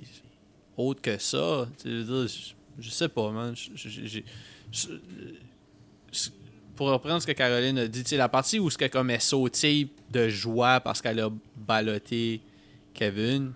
autre 0.77 1.01
que 1.01 1.17
ça, 1.17 1.67
tu 1.81 1.89
veux 1.89 2.03
dire, 2.03 2.27
je, 2.27 2.83
je 2.83 2.89
sais 2.91 3.09
pas, 3.09 3.31
man. 3.31 3.55
Je- 3.55 4.21
je- 4.71 4.89
pour 6.75 6.89
reprendre 6.89 7.21
ce 7.21 7.27
que 7.27 7.31
Caroline 7.33 7.77
a 7.79 7.87
dit, 7.87 8.03
tu 8.03 8.09
sais, 8.09 8.17
la 8.17 8.29
partie 8.29 8.59
où 8.59 8.69
ce 8.69 8.77
que 8.77 8.85
comme 8.85 9.09
elle 9.09 9.21
sautille 9.21 9.89
de 10.11 10.29
joie 10.29 10.79
parce 10.79 11.01
qu'elle 11.01 11.19
a 11.19 11.29
ballotté 11.55 12.41
Kevin, 12.93 13.53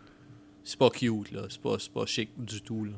c'est 0.65 0.77
pas 0.77 0.89
cute 0.89 1.31
là, 1.31 1.43
c'est 1.49 1.61
pas, 1.61 1.77
c'est 1.79 1.91
pas 1.93 2.05
chic 2.05 2.29
du 2.37 2.59
tout 2.61 2.83
là. 2.83 2.91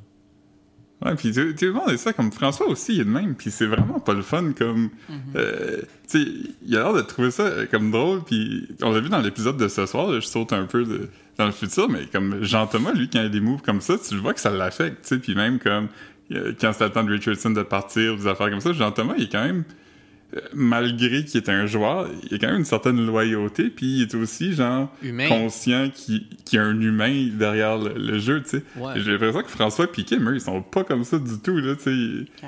Ouais, 1.06 1.13
puis 1.15 1.32
tu 1.32 1.53
tu 1.56 1.69
vois, 1.69 1.95
ça 1.95 2.12
comme 2.12 2.32
François 2.32 2.67
aussi, 2.67 2.95
il 2.95 3.01
est 3.01 3.06
de 3.06 3.10
même, 3.12 3.36
puis 3.36 3.51
c'est 3.51 3.67
vraiment 3.67 3.99
pas 3.99 4.13
le 4.15 4.23
fun 4.23 4.51
comme. 4.53 4.89
euh, 5.36 5.82
tu 6.10 6.23
sais, 6.23 6.32
il 6.65 6.75
a 6.75 6.82
l'air 6.82 6.93
de 6.93 7.01
trouver 7.01 7.30
ça 7.30 7.43
euh, 7.43 7.65
comme 7.69 7.91
drôle, 7.91 8.23
puis 8.23 8.67
on 8.82 8.91
l'a 8.91 8.99
vu 8.99 9.10
dans 9.10 9.19
l'épisode 9.19 9.58
de 9.58 9.67
ce 9.67 9.86
soir, 9.86 10.08
là, 10.12 10.19
je 10.19 10.25
saute 10.25 10.53
un 10.53 10.65
peu 10.65 10.84
de- 10.86 11.08
dans 11.38 11.45
le 11.45 11.51
futur, 11.51 11.88
mais 11.88 12.08
comme 12.08 12.41
Jean-Thomas, 12.43 12.93
lui, 12.93 13.08
quand 13.12 13.19
il 13.19 13.25
a 13.27 13.30
des 13.30 13.41
moves 13.41 13.62
comme 13.62 13.80
ça, 13.80 13.95
tu 13.99 14.15
le 14.15 14.21
vois 14.21 14.34
que 14.34 14.39
ça 14.39 14.49
l'affecte, 14.49 15.03
tu 15.03 15.10
sais, 15.10 15.19
puis 15.19 15.36
même 15.36 15.60
comme 15.60 15.88
euh, 16.32 16.53
quand 16.60 16.73
c'était 16.73 16.86
le 16.86 16.91
temps 16.91 17.03
de 17.03 17.12
Richardson 17.12 17.51
de 17.51 17.62
partir, 17.62 18.15
des 18.17 18.25
affaires 18.25 18.49
comme 18.49 18.60
ça, 18.62 18.73
Jean-Thomas, 18.73 19.13
il 19.19 19.25
est 19.25 19.32
quand 19.32 19.45
même. 19.45 19.65
Malgré 20.53 21.23
qu'il 21.23 21.37
est 21.41 21.49
un 21.49 21.65
joueur, 21.67 22.09
il 22.29 22.35
a 22.35 22.37
quand 22.39 22.47
même 22.47 22.57
une 22.57 22.65
certaine 22.65 23.05
loyauté, 23.05 23.69
puis 23.69 23.85
il 23.85 24.01
est 24.03 24.15
aussi, 24.15 24.53
genre, 24.53 24.91
Humain. 25.01 25.27
conscient 25.29 25.89
qu'il 25.89 26.25
y 26.51 26.57
a 26.57 26.63
un 26.63 26.79
humain 26.81 27.29
derrière 27.33 27.77
le, 27.77 27.93
le 27.93 28.19
jeu, 28.19 28.43
tu 28.43 28.49
sais. 28.49 28.63
Ouais. 28.75 28.93
J'ai 28.97 29.11
l'impression 29.13 29.41
que 29.41 29.47
François 29.49 29.85
et 29.97 30.03
Kim, 30.03 30.27
eux, 30.29 30.35
ils 30.35 30.41
sont 30.41 30.61
pas 30.61 30.83
comme 30.83 31.03
ça 31.05 31.17
du 31.17 31.39
tout, 31.39 31.57
là, 31.57 31.75
tu 31.75 32.25
sais. 32.35 32.47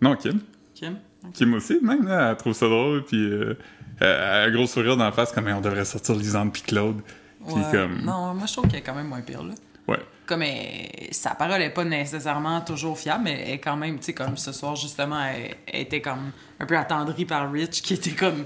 Non, 0.00 0.16
Kim. 0.16 0.40
Kim? 0.74 0.96
Kim 1.34 1.54
aussi, 1.54 1.78
même, 1.82 2.06
là, 2.06 2.30
elle 2.30 2.36
trouve 2.36 2.54
ça 2.54 2.66
drôle, 2.66 3.04
puis 3.04 3.22
euh, 3.22 3.54
elle 4.00 4.06
a 4.08 4.42
un 4.44 4.50
gros 4.50 4.66
sourire 4.66 4.96
dans 4.96 5.04
la 5.04 5.12
face, 5.12 5.30
comme, 5.32 5.46
on 5.48 5.60
devrait 5.60 5.84
sortir 5.84 6.14
Lisande 6.16 6.52
puis 6.52 6.62
Claude. 6.62 7.00
Puis 7.46 7.54
Ouais. 7.54 7.62
comme... 7.70 8.00
Non, 8.02 8.32
moi, 8.34 8.46
je 8.46 8.52
trouve 8.54 8.66
qu'elle 8.68 8.80
est 8.80 8.82
quand 8.82 8.94
même 8.94 9.08
moins 9.08 9.20
pire, 9.20 9.42
là. 9.42 9.52
Ouais. 9.88 9.98
Comme 10.26 10.42
elle- 10.42 10.88
sa 11.12 11.30
parole 11.34 11.60
est 11.62 11.70
pas 11.70 11.84
nécessairement 11.84 12.60
toujours 12.62 12.98
fiable, 12.98 13.24
mais 13.24 13.44
elle 13.46 13.54
est 13.54 13.58
quand 13.58 13.76
même, 13.76 13.98
tu 13.98 14.04
sais, 14.06 14.12
comme 14.14 14.36
ce 14.36 14.52
soir, 14.52 14.74
justement, 14.76 15.22
elle, 15.22 15.54
elle 15.66 15.80
était 15.82 16.00
comme 16.00 16.30
un 16.60 16.66
peu 16.66 16.76
attendrie 16.76 17.24
par 17.26 17.50
Rich, 17.52 17.82
qui 17.82 17.94
était 17.94 18.12
comme 18.12 18.44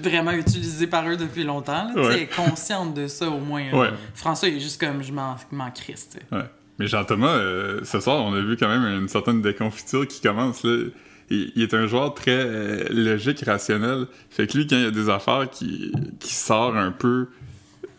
vraiment 0.00 0.30
utilisé 0.30 0.86
par 0.86 1.08
eux 1.08 1.16
depuis 1.16 1.42
longtemps. 1.44 1.92
là, 1.92 2.00
Ouais. 2.02 2.12
Elle 2.14 2.22
est 2.22 2.34
consciente 2.34 2.94
de 2.94 3.08
ça, 3.08 3.28
au 3.28 3.38
moins. 3.40 3.68
Ouais. 3.72 3.88
François, 4.14 4.48
il 4.48 4.56
est 4.58 4.60
juste 4.60 4.80
comme, 4.80 5.02
je 5.02 5.12
m'en 5.12 5.36
crisse. 5.74 6.10
Ouais. 6.30 6.44
Mais 6.78 6.86
Jean-Thomas, 6.86 7.34
euh, 7.34 7.80
ce 7.82 7.98
soir, 7.98 8.22
on 8.24 8.32
a 8.34 8.40
vu 8.40 8.56
quand 8.56 8.68
même 8.68 8.84
une 8.84 9.08
certaine 9.08 9.42
déconfiture 9.42 10.06
qui 10.06 10.20
commence, 10.20 10.62
là. 10.62 10.84
Il, 11.30 11.52
il 11.56 11.62
est 11.62 11.74
un 11.74 11.86
joueur 11.88 12.14
très 12.14 12.30
euh, 12.30 12.84
logique, 12.90 13.40
rationnel. 13.44 14.06
Fait 14.30 14.46
que 14.46 14.56
lui, 14.56 14.66
quand 14.66 14.76
il 14.76 14.82
y 14.84 14.86
a 14.86 14.90
des 14.92 15.10
affaires 15.10 15.50
qui, 15.50 15.92
qui 16.20 16.32
sortent 16.32 16.76
un 16.76 16.92
peu 16.92 17.28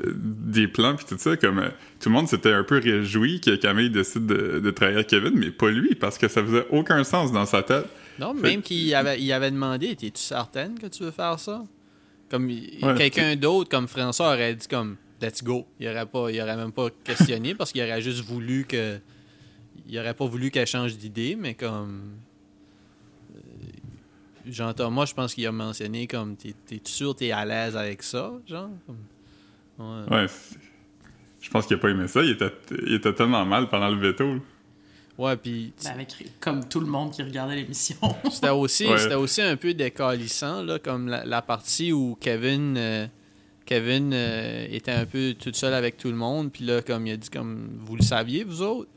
des 0.05 0.67
plans 0.67 0.95
puis 0.95 1.05
tout 1.07 1.17
ça, 1.17 1.35
comme 1.38 1.59
euh, 1.59 1.69
tout 1.99 2.09
le 2.09 2.13
monde 2.15 2.27
s'était 2.27 2.51
un 2.53 2.63
peu 2.63 2.77
réjoui 2.79 3.41
que 3.41 3.55
Camille 3.55 3.89
décide 3.89 4.25
de, 4.25 4.59
de 4.59 4.71
trahir 4.71 5.05
Kevin, 5.05 5.33
mais 5.35 5.51
pas 5.51 5.69
lui, 5.69 5.95
parce 5.95 6.17
que 6.17 6.27
ça 6.27 6.43
faisait 6.43 6.65
aucun 6.69 7.03
sens 7.03 7.31
dans 7.31 7.45
sa 7.45 7.63
tête. 7.63 7.85
Non, 8.19 8.33
Fait- 8.35 8.41
même 8.41 8.62
qu'il 8.62 8.93
avait, 8.95 9.21
il 9.21 9.31
avait 9.31 9.51
demandé, 9.51 9.88
es-tu 9.91 10.12
certaine 10.15 10.77
que 10.79 10.88
tu 10.88 11.03
veux 11.03 11.12
faire 11.12 11.39
ça? 11.39 11.63
Comme 12.29 12.47
Ouais, 12.47 12.95
quelqu'un 12.97 13.35
d'autre, 13.35 13.69
comme 13.69 13.88
François, 13.88 14.27
aurait 14.33 14.53
dit 14.55 14.67
comme 14.67 14.97
Let's 15.21 15.43
go. 15.43 15.65
Il 15.79 15.88
aurait 15.89 16.05
pas, 16.05 16.29
il 16.31 16.39
aurait 16.41 16.55
même 16.55 16.71
pas 16.71 16.88
questionné 17.03 17.53
parce 17.55 17.71
qu'il 17.73 17.81
aurait 17.81 18.01
juste 18.01 18.23
voulu 18.23 18.65
que. 18.65 18.97
Il 19.88 19.97
aurait 19.99 20.13
pas 20.13 20.25
voulu 20.25 20.51
qu'elle 20.51 20.67
change 20.67 20.95
d'idée, 20.97 21.35
mais 21.35 21.55
comme. 21.55 22.12
euh, 23.35 23.39
Jean-Thomas, 24.47 25.05
je 25.05 25.13
pense 25.13 25.33
qu'il 25.33 25.45
a 25.47 25.51
mentionné 25.51 26.07
comme 26.07 26.35
t'es, 26.35 26.53
t'es 26.65 26.79
sûr 26.83 27.15
t'es 27.15 27.31
à 27.31 27.45
l'aise 27.45 27.75
avec 27.75 28.03
ça, 28.03 28.31
genre? 28.47 28.69
Comme- 28.85 28.97
Ouais. 29.80 30.26
Je 31.42 31.50
pense 31.50 31.65
qu'il 31.65 31.78
a 31.78 31.80
pas 31.80 31.89
aimé 31.89 32.08
ça. 32.08 32.22
Il 32.22 32.32
était, 32.32 32.52
il 32.86 32.94
était 32.96 33.13
tellement 33.13 33.46
mal 33.46 33.70
pendant 33.70 33.89
le 33.89 33.98
veto. 33.98 34.26
là. 34.36 34.39
Ouais, 35.18 35.36
puis 35.36 35.74
Ben, 35.84 35.92
avec, 35.92 36.13
comme 36.39 36.68
tout 36.68 36.80
le 36.80 36.86
monde 36.86 37.12
qui 37.12 37.22
regardait 37.24 37.56
l'émission. 37.56 37.98
C'était 38.32 38.50
aussi, 38.50 38.88
Ouais. 38.88 39.13
aussi 39.15 39.42
un 39.42 39.56
peu 39.58 39.74
décalissant, 39.74 40.63
là, 40.63 40.80
comme 40.80 41.08
la, 41.10 41.26
la 41.26 41.42
partie 41.42 41.92
où 41.92 42.18
Kevin, 42.22 42.76
euh, 42.78 43.06
Kevin 43.65 44.12
euh, 44.13 44.65
était 44.70 44.92
un 44.92 45.06
peu 45.06 45.34
tout 45.38 45.52
seul 45.54 45.74
avec 45.74 45.98
tout 45.98 46.08
le 46.10 46.15
monde, 46.15 46.52
puis 46.52 46.63
là, 46.65 46.82
comme 46.82 47.06
il 47.08 47.12
a 47.12 47.18
dit, 47.18 47.30
comme 47.30 47.70
vous 47.82 47.96
le 47.98 48.02
saviez, 48.02 48.44
vous 48.46 48.62
autres? 48.62 48.89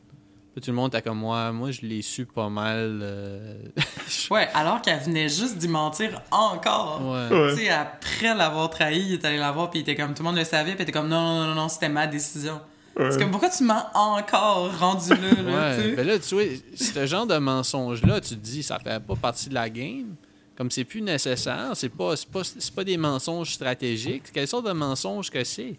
Puis 0.52 0.60
tout 0.60 0.70
le 0.70 0.76
monde 0.76 0.94
était 0.94 1.00
comme 1.02 1.18
moi, 1.18 1.50
moi 1.50 1.70
je 1.70 1.80
l'ai 1.80 2.02
su 2.02 2.26
pas 2.26 2.50
mal. 2.50 2.98
euh, 3.02 3.54
ouais, 4.30 4.48
alors 4.52 4.82
qu'elle 4.82 5.00
venait 5.00 5.28
juste 5.28 5.56
d'y 5.56 5.68
mentir 5.68 6.20
encore. 6.30 7.00
ouais. 7.02 7.34
Ouais. 7.36 7.54
Tu 7.54 7.62
sais, 7.62 7.68
après 7.70 8.34
l'avoir 8.34 8.68
trahi, 8.68 9.00
il 9.00 9.12
est 9.14 9.24
allé 9.24 9.38
la 9.38 9.50
voir, 9.50 9.70
puis 9.70 9.80
il 9.80 9.82
était 9.82 9.94
comme, 9.96 10.12
tout 10.12 10.22
le 10.22 10.28
monde 10.28 10.36
le 10.36 10.44
savait, 10.44 10.72
puis 10.72 10.80
il 10.80 10.82
était 10.82 10.92
comme, 10.92 11.08
non, 11.08 11.20
non, 11.22 11.46
non, 11.48 11.54
non, 11.54 11.68
c'était 11.70 11.88
ma 11.88 12.06
décision. 12.06 12.60
Ouais. 12.98 13.10
C'est 13.10 13.18
comme, 13.18 13.30
pourquoi 13.30 13.48
tu 13.48 13.64
mens 13.64 13.86
encore 13.94 14.78
rendu 14.78 15.08
là, 15.08 15.16
là, 15.16 15.34
tu 15.36 15.44
Ouais, 15.44 15.76
sais? 15.90 15.96
ben 15.96 16.06
là, 16.06 16.18
tu 16.18 16.34
vois, 16.34 16.44
ce 16.76 17.06
genre 17.06 17.26
de 17.26 17.38
mensonge-là, 17.38 18.20
tu 18.20 18.30
te 18.30 18.34
dis, 18.44 18.62
ça 18.62 18.78
fait 18.78 19.02
pas 19.02 19.16
partie 19.16 19.48
de 19.48 19.54
la 19.54 19.70
game. 19.70 20.14
Comme 20.54 20.70
c'est 20.70 20.84
plus 20.84 21.00
nécessaire, 21.00 21.70
c'est 21.74 21.88
pas, 21.88 22.14
c'est 22.14 22.28
pas, 22.28 22.44
c'est 22.44 22.74
pas 22.74 22.84
des 22.84 22.98
mensonges 22.98 23.54
stratégiques. 23.54 24.24
Quelle 24.34 24.46
sorte 24.46 24.66
de 24.66 24.72
mensonge 24.72 25.30
que 25.30 25.42
c'est? 25.44 25.76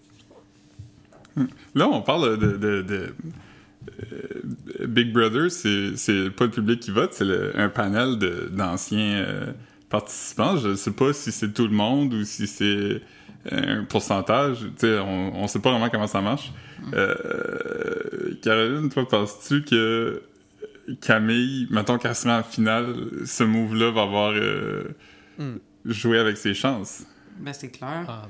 Là, 1.76 1.88
on 1.88 2.02
parle 2.02 2.38
de. 2.40 2.58
de- 2.58 2.82
de- 2.82 3.16
Big 4.88 5.12
Brother, 5.14 5.50
c'est 5.52 6.30
pas 6.32 6.46
le 6.46 6.52
public 6.52 6.80
qui 6.80 6.92
vote, 6.92 7.14
c'est 7.14 7.56
un 7.56 7.70
panel 7.70 8.18
d'anciens 8.52 9.24
euh, 9.26 9.46
participants. 9.90 10.58
Je 10.58 10.76
sais 10.76 10.92
pas 10.92 11.14
si 11.14 11.32
c'est 11.32 11.54
tout 11.54 11.68
le 11.68 11.74
monde 11.74 12.14
ou 12.14 12.24
si 12.24 12.48
c'est 12.48 13.02
un 13.52 13.84
pourcentage. 13.84 14.60
On, 14.84 15.32
on 15.36 15.48
sait 15.48 15.60
pas 15.60 15.72
vraiment 15.72 15.90
comment 15.90 16.08
ça 16.08 16.22
marche. 16.22 16.52
Euh, 16.94 18.34
Caroline, 18.42 18.90
toi, 18.90 19.08
penses-tu 19.08 19.64
que 19.64 20.22
Camille, 21.02 21.68
mettons 21.72 21.98
qu'elle 21.98 22.16
se 22.16 22.28
en 22.28 22.44
finale, 22.44 22.94
ce 23.26 23.44
move-là 23.44 23.92
va 23.92 24.02
avoir 24.04 24.32
euh, 24.36 24.84
Hmm. 25.40 25.58
joué 25.86 26.20
avec 26.20 26.38
ses 26.38 26.54
chances? 26.54 27.08
Ben, 27.40 27.54
c'est 27.54 27.70
clair. 27.70 28.06
Ah. 28.08 28.24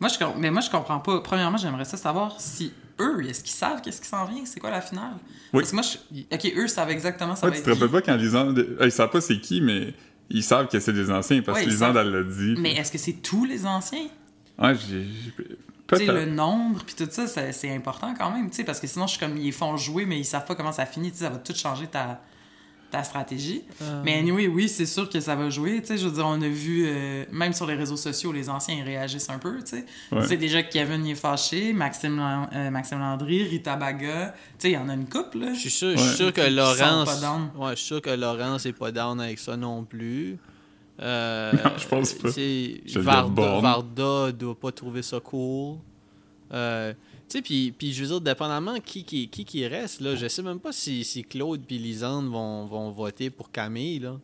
Moi, 0.00 0.08
je, 0.10 0.24
mais 0.38 0.50
moi, 0.50 0.60
je 0.60 0.70
comprends 0.70 0.98
pas. 1.00 1.20
Premièrement, 1.20 1.56
j'aimerais 1.58 1.84
ça 1.84 1.96
savoir 1.96 2.40
si 2.40 2.72
eux, 3.00 3.24
est-ce 3.28 3.42
qu'ils 3.42 3.52
savent 3.54 3.80
qu'est-ce 3.80 4.00
qui 4.00 4.08
s'en 4.08 4.24
vient? 4.26 4.44
C'est 4.44 4.60
quoi 4.60 4.70
la 4.70 4.80
finale? 4.80 5.12
Oui. 5.52 5.60
Parce 5.62 5.70
que 5.70 5.74
moi, 5.76 5.84
je... 5.84 6.20
OK, 6.34 6.52
eux 6.56 6.68
savent 6.68 6.90
exactement 6.90 7.34
ça 7.36 7.46
Ouais, 7.46 7.50
va 7.50 7.56
tu 7.56 7.60
être 7.60 7.66
te 7.66 7.70
rappelles 7.84 7.90
pas 7.90 8.02
quand 8.02 8.16
Lisande. 8.16 8.58
euh, 8.58 8.76
Ils 8.86 8.92
savent 8.92 9.10
pas 9.10 9.20
c'est 9.20 9.40
qui, 9.40 9.60
mais 9.60 9.94
ils 10.30 10.42
savent 10.42 10.68
que 10.68 10.78
c'est 10.80 10.92
des 10.92 11.10
anciens 11.10 11.40
parce 11.42 11.58
Ouais, 11.58 11.64
que 11.64 11.68
ils 11.70 11.72
Lisande, 11.72 11.94
savent. 11.94 12.06
elle 12.06 12.12
l'a 12.12 12.22
dit. 12.22 12.54
Mais 12.58 12.74
est-ce 12.74 12.92
que 12.92 12.98
c'est 12.98 13.14
tous 13.14 13.44
les 13.44 13.64
anciens? 13.66 14.06
Ouais, 14.58 14.74
j'ai. 14.74 15.06
Tu 15.90 15.96
sais, 15.96 16.04
le 16.06 16.26
nombre, 16.26 16.82
puis 16.84 16.94
tout 16.94 17.08
ça, 17.10 17.26
ça- 17.26 17.50
c'est 17.52 17.74
important 17.74 18.12
quand 18.18 18.30
même, 18.30 18.50
tu 18.50 18.56
sais, 18.56 18.64
parce 18.64 18.78
que 18.78 18.86
sinon, 18.86 19.06
je 19.06 19.12
suis 19.12 19.20
comme, 19.20 19.38
ils 19.38 19.54
font 19.54 19.74
jouer, 19.78 20.04
mais 20.04 20.18
ils 20.18 20.24
savent 20.24 20.44
pas 20.44 20.54
comment 20.54 20.72
ça 20.72 20.84
finit, 20.84 21.10
tu 21.10 21.16
sais, 21.18 21.24
ça 21.24 21.30
va 21.30 21.38
tout 21.38 21.54
changer 21.54 21.86
ta, 21.86 22.20
ta 22.90 23.02
stratégie. 23.04 23.62
Euh, 23.82 24.02
Mais 24.04 24.14
anyway, 24.18 24.46
oui, 24.46 24.68
c'est 24.68 24.86
sûr 24.86 25.08
que 25.10 25.20
ça 25.20 25.34
va 25.36 25.50
jouer, 25.50 25.80
tu 25.82 25.88
sais, 25.88 25.98
je 25.98 26.06
veux 26.06 26.14
dire, 26.14 26.24
on 26.26 26.40
a 26.40 26.48
vu, 26.48 26.84
euh, 26.86 27.24
même 27.30 27.52
sur 27.52 27.66
les 27.66 27.74
réseaux 27.74 27.96
sociaux, 27.96 28.32
les 28.32 28.48
anciens, 28.48 28.74
ils 28.76 28.82
réagissent 28.82 29.28
un 29.30 29.38
peu, 29.38 29.58
tu 29.60 29.66
sais. 29.76 29.84
Ouais. 30.10 30.22
Tu 30.22 30.28
sais 30.28 30.36
déjà 30.36 30.62
que 30.62 30.72
Kevin, 30.72 31.04
il 31.04 31.12
est 31.12 31.14
fâché, 31.14 31.72
Maxime, 31.72 32.18
euh, 32.54 32.70
Maxime 32.70 32.98
Landry, 33.00 33.42
Rita 33.44 33.76
Baga, 33.76 34.28
tu 34.32 34.38
sais, 34.58 34.70
il 34.70 34.74
y 34.74 34.76
en 34.78 34.88
a 34.88 34.94
une 34.94 35.08
couple, 35.08 35.38
là. 35.38 35.52
Je 35.54 35.58
suis 35.60 35.70
sûr, 35.70 35.90
je 35.92 35.96
suis 35.98 36.08
Ouais. 36.08 36.14
sûr 36.16 36.32
que 36.32 36.40
Laurence. 36.50 37.04
pas 37.08 37.20
down. 37.20 37.50
Ouais, 37.56 37.70
je 37.70 37.76
suis 37.76 37.86
sûr 37.86 38.00
que 38.02 38.10
Laurence 38.10 38.64
est 38.66 38.72
pas 38.72 38.90
down 38.90 39.20
avec 39.20 39.38
ça 39.38 39.56
non 39.56 39.84
plus. 39.84 40.38
Euh, 41.00 41.52
Non, 41.52 41.70
je 41.76 41.86
pense 41.86 42.12
pas. 42.14 42.28
Varda. 43.00 43.60
Varda 43.60 44.32
doit 44.32 44.58
pas 44.58 44.72
trouver 44.72 45.02
ça 45.02 45.20
cool. 45.20 45.76
Euh, 46.52 46.92
sais, 47.32 47.42
puis, 47.42 47.72
puis 47.76 47.92
je 47.92 48.02
veux 48.02 48.08
dire, 48.08 48.20
dépendamment 48.20 48.78
qui 48.80 49.04
qui, 49.04 49.28
qui, 49.28 49.44
qui 49.44 49.66
reste, 49.66 50.00
là, 50.00 50.14
je 50.16 50.26
sais 50.28 50.42
même 50.42 50.60
pas 50.60 50.72
si, 50.72 51.04
si 51.04 51.22
Claude 51.24 51.62
et 51.70 51.78
Lisande 51.78 52.28
vont, 52.28 52.66
vont 52.66 52.90
voter 52.90 53.30
pour 53.30 53.50
Camille, 53.50 53.98
là. 54.00 54.18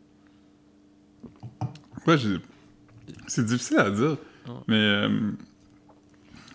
Ouais, 2.07 2.17
j'ai- 2.17 2.37
c'est 3.27 3.45
difficile 3.45 3.77
à 3.79 3.89
dire. 3.89 4.17
Ouais. 4.47 4.53
Mais. 4.67 4.75
euh, 4.75 5.31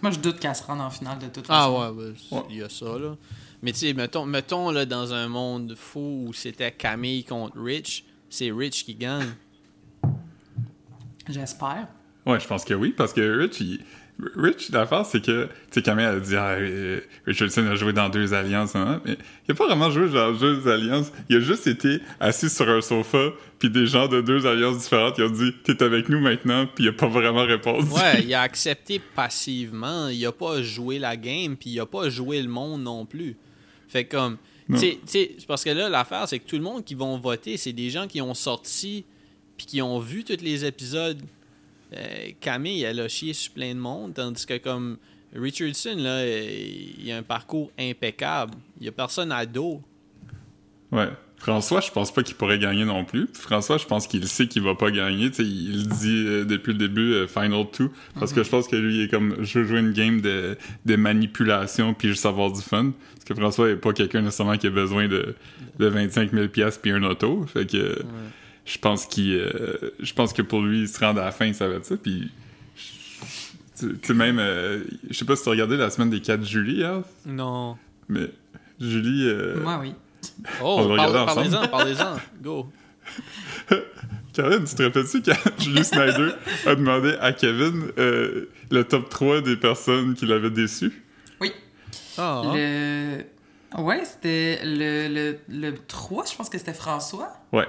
Moi, 0.03 0.11
je 0.13 0.19
doute 0.19 0.39
qu'elle 0.41 0.55
se 0.55 0.63
rende 0.63 0.81
en 0.81 0.91
finale 0.91 1.19
de 1.19 1.27
toute 1.27 1.45
Ah 1.49 1.69
façon. 1.69 1.95
ouais, 1.97 2.05
ouais, 2.05 2.15
c- 2.17 2.35
Ouais. 2.35 2.43
il 2.51 2.57
y 2.57 2.63
a 2.63 2.69
ça, 2.69 2.99
là. 2.99 3.17
Mais 3.63 3.73
tu 3.73 3.79
sais, 3.81 3.93
mettons, 3.93 4.25
mettons 4.25 4.71
là, 4.71 4.87
dans 4.87 5.13
un 5.13 5.29
monde 5.29 5.75
fou 5.77 6.25
où 6.29 6.33
c'était 6.33 6.73
Camille 6.73 7.25
contre 7.25 7.61
Rich, 7.61 8.05
c'est 8.31 8.51
Rich 8.51 8.85
qui 8.87 8.95
gagne. 8.95 9.35
J'espère. 11.29 11.89
Ouais, 12.27 12.41
je 12.41 12.47
pense 12.47 12.65
que 12.65 12.75
oui, 12.75 12.93
parce 12.97 13.13
que 13.13 13.21
Rich, 13.43 13.61
il... 13.61 13.81
Rich, 14.37 14.71
l'affaire, 14.71 15.07
c'est 15.07 15.25
que, 15.25 15.45
tu 15.45 15.51
sais, 15.71 15.83
Camille 15.83 16.05
a 16.05 16.19
dit, 16.19 16.37
ah, 16.37 16.51
euh, 16.51 17.01
Richardson 17.27 17.67
a 17.67 17.75
joué 17.75 17.93
dans 17.93 18.09
deux 18.09 18.35
alliances, 18.35 18.75
hein, 18.77 19.01
mais 19.05 19.17
il 19.49 19.53
a 19.53 19.55
pas 19.55 19.67
vraiment 19.67 19.91
joué 19.91 20.09
dans 20.09 20.33
deux 20.33 20.69
alliances. 20.69 21.13
Il 21.29 21.37
a 21.37 21.41
juste 21.41 21.67
été 21.67 22.01
assis 22.19 22.51
sur 22.51 22.69
un 22.69 22.81
sofa, 22.81 23.31
puis 23.59 23.71
des 23.71 23.87
gens 23.87 24.09
de 24.09 24.21
deux 24.21 24.47
alliances 24.47 24.79
différentes, 24.79 25.19
ils 25.19 25.25
ont 25.25 25.31
dit, 25.31 25.53
t'es 25.65 25.83
avec 25.83 26.09
nous 26.09 26.21
maintenant, 26.21 26.67
puis 26.67 26.85
il 26.85 26.89
a 26.89 26.93
pas 26.93 27.09
vraiment 27.09 27.45
répondu. 27.45 27.89
Ouais, 27.91 28.23
il 28.23 28.35
a 28.35 28.41
accepté 28.43 29.01
passivement. 29.15 30.09
Il 30.09 30.25
a 30.27 30.33
pas 30.33 30.63
joué 30.63 30.99
la 30.99 31.17
game, 31.17 31.57
puis 31.57 31.71
il 31.71 31.81
a 31.81 31.87
pas 31.87 32.09
joué 32.09 32.43
le 32.43 32.49
monde 32.49 32.83
non 32.83 33.07
plus. 33.07 33.37
Fait 33.89 34.05
comme, 34.05 34.37
tu 34.79 34.99
sais, 35.07 35.37
parce 35.49 35.65
que 35.65 35.71
là, 35.71 35.89
l'affaire, 35.89 36.29
c'est 36.29 36.39
que 36.39 36.47
tout 36.47 36.57
le 36.57 36.63
monde 36.63 36.85
qui 36.85 36.95
vont 36.95 37.19
voter, 37.19 37.57
c'est 37.57 37.73
des 37.73 37.91
gens 37.91 38.07
qui 38.07 38.21
ont 38.21 38.35
sorti, 38.35 39.05
puis 39.57 39.67
qui 39.67 39.83
ont 39.83 39.99
vu 39.99 40.25
tous 40.25 40.43
les 40.43 40.65
épisodes 40.65 41.21
euh, 41.97 42.31
Camille, 42.41 42.83
elle 42.83 43.01
a 43.01 43.09
chié 43.09 43.33
sur 43.33 43.53
plein 43.53 43.75
de 43.75 43.81
monde, 43.81 44.15
tandis 44.15 44.47
que 44.47 44.59
comme 44.59 44.99
Richardson, 45.35 45.97
là, 45.97 46.25
il 46.27 47.11
a 47.13 47.19
un 47.19 47.23
parcours 47.23 47.71
impeccable. 47.79 48.55
Il 48.81 48.87
y 48.87 48.89
a 48.89 48.93
personne 48.93 49.33
à 49.33 49.47
dos. 49.47 49.81
Ouais. 50.93 51.09
François, 51.41 51.81
je 51.81 51.91
pense 51.91 52.13
pas 52.13 52.23
qu'il 52.23 52.37
pourrait 52.37 52.59
gagner 52.59 52.85
non 52.85 53.05
plus. 53.07 53.27
François, 53.33 53.79
je 53.79 53.87
pense 53.87 54.07
qu'il 54.07 54.27
sait 54.29 54.47
qu'il 54.47 54.63
va 54.63 54.75
pas 54.75 54.91
gagner. 54.91 55.31
T'sais, 55.31 55.43
il 55.43 55.89
dit 55.89 56.25
euh, 56.27 56.45
depuis 56.45 56.73
le 56.73 56.79
début, 56.79 57.15
euh, 57.15 57.27
Final 57.27 57.65
2. 57.79 57.91
Parce 58.19 58.35
que 58.35 58.43
je 58.43 58.51
pense 58.51 58.69
que 58.69 58.77
lui, 58.77 58.99
il 58.99 59.05
est 59.05 59.09
comme, 59.09 59.37
je 59.41 59.59
veux 59.59 59.65
jouer 59.65 59.81
une 59.81 59.93
game 59.93 60.21
de, 60.21 60.59
de 60.85 60.97
manipulation 60.97 61.95
puis 61.95 62.09
juste 62.09 62.27
avoir 62.27 62.53
du 62.53 62.61
fun. 62.61 62.93
Parce 63.15 63.25
que 63.25 63.35
François 63.35 63.71
est 63.71 63.77
pas 63.77 63.95
quelqu'un 63.95 64.21
nécessairement 64.21 64.59
qui 64.59 64.67
a 64.67 64.71
besoin 64.71 65.09
de, 65.09 65.35
de 65.79 65.87
25 65.87 66.31
000 66.33 66.49
pièces 66.49 66.77
puis 66.77 66.91
un 66.91 67.03
auto. 67.05 67.47
Fait 67.47 67.65
que 67.65 68.03
je 68.73 68.79
pense 68.79 69.07
qu'il, 69.07 69.33
euh, 69.35 69.95
je 69.99 70.13
pense 70.13 70.33
que 70.33 70.43
pour 70.43 70.61
lui, 70.63 70.83
il 70.83 70.89
se 70.89 70.99
rend 71.01 71.11
à 71.17 71.25
la 71.25 71.33
fin, 71.33 71.53
ça 71.53 71.67
va 71.69 71.75
être 71.77 71.85
ça. 71.87 71.97
Puis 71.97 72.31
tu 73.79 73.97
sais, 74.03 74.15
même, 74.15 74.39
euh, 74.39 74.85
je 75.09 75.17
sais 75.17 75.25
pas 75.25 75.35
si 75.37 75.43
tu 75.43 75.49
as 75.49 75.53
regardé 75.53 75.77
la 75.77 75.91
semaine 75.91 76.11
des 76.11 76.21
4 76.21 76.45
juillet, 76.45 76.85
hein, 76.85 77.03
Non. 77.27 77.77
mais 78.09 78.31
Julie, 78.81 79.27
euh, 79.27 79.61
Moi, 79.61 79.79
oui. 79.81 79.95
Oh, 80.63 80.77
On 80.81 80.89
va 80.89 80.97
parle- 80.97 81.27
parlez-en, 81.27 81.69
parlez-en. 81.69 82.17
Go. 82.43 82.71
Caroline, 84.33 84.65
tu 84.65 84.75
te 84.75 84.83
rappelles-tu 84.83 85.23
quand 85.23 85.35
Julie 85.63 85.85
Snyder 85.85 86.31
a 86.67 86.75
demandé 86.77 87.17
à 87.21 87.33
Kevin 87.33 87.91
euh, 87.99 88.49
le 88.71 88.85
top 88.85 89.09
3 89.09 89.41
des 89.41 89.57
personnes 89.57 90.15
qui 90.15 90.27
l'avaient 90.27 90.51
déçu? 90.51 91.03
Oui. 91.41 91.51
Ah, 92.19 92.43
hein? 92.45 92.53
Le... 92.55 93.25
Ouais, 93.83 94.05
c'était 94.05 94.61
le, 94.65 95.09
le, 95.09 95.39
le 95.49 95.75
3, 95.89 96.25
je 96.31 96.37
pense 96.37 96.49
que 96.49 96.59
c'était 96.59 96.73
François. 96.75 97.33
Ouais. 97.53 97.67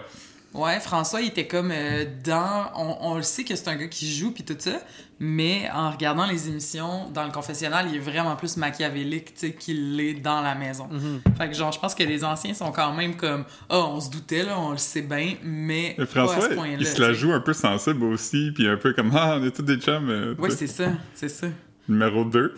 Ouais, 0.53 0.81
François, 0.81 1.21
il 1.21 1.27
était 1.29 1.47
comme 1.47 1.71
euh, 1.71 2.03
dans. 2.25 2.71
On, 2.75 2.97
on 3.11 3.15
le 3.15 3.21
sait 3.23 3.43
que 3.45 3.55
c'est 3.55 3.69
un 3.69 3.75
gars 3.77 3.87
qui 3.87 4.11
joue 4.13 4.31
puis 4.31 4.43
tout 4.43 4.55
ça, 4.59 4.81
mais 5.17 5.69
en 5.73 5.91
regardant 5.91 6.25
les 6.25 6.49
émissions 6.49 7.09
dans 7.09 7.23
le 7.23 7.31
confessionnal, 7.31 7.85
il 7.89 7.95
est 7.95 7.99
vraiment 7.99 8.35
plus 8.35 8.57
machiavélique, 8.57 9.33
tu 9.33 9.39
sais, 9.39 9.53
qu'il 9.53 9.95
l'est 9.95 10.15
dans 10.15 10.41
la 10.41 10.53
maison. 10.55 10.89
Mhm. 10.91 11.21
Fait 11.37 11.47
que, 11.47 11.53
genre, 11.55 11.71
je 11.71 11.79
pense 11.79 11.95
que 11.95 12.03
les 12.03 12.25
anciens 12.25 12.53
sont 12.53 12.73
quand 12.73 12.93
même 12.93 13.15
comme. 13.15 13.45
Ah, 13.69 13.79
on 13.79 14.01
se 14.01 14.09
doutait, 14.09 14.43
là, 14.43 14.59
on 14.59 14.71
le 14.71 14.77
sait 14.77 15.03
bien, 15.03 15.35
mais. 15.41 15.91
Et 15.91 16.05
pas 16.05 16.23
à 16.23 16.27
François, 16.27 16.67
il 16.67 16.85
se 16.85 16.99
la 16.99 17.13
joue 17.13 17.31
un 17.31 17.39
peu 17.39 17.53
sensible 17.53 18.03
aussi, 18.03 18.51
puis 18.53 18.67
un 18.67 18.75
peu 18.77 18.91
comme 18.93 19.11
Ah, 19.15 19.37
on 19.39 19.45
est 19.45 19.51
tous 19.55 19.61
des 19.63 19.77
chums. 19.77 20.09
euh, 20.09 20.35
sais. 20.49 20.57
c'est 20.57 20.67
ça, 20.67 20.91
c'est 21.13 21.29
ça. 21.29 21.47
Numéro 21.87 22.25
2. 22.25 22.55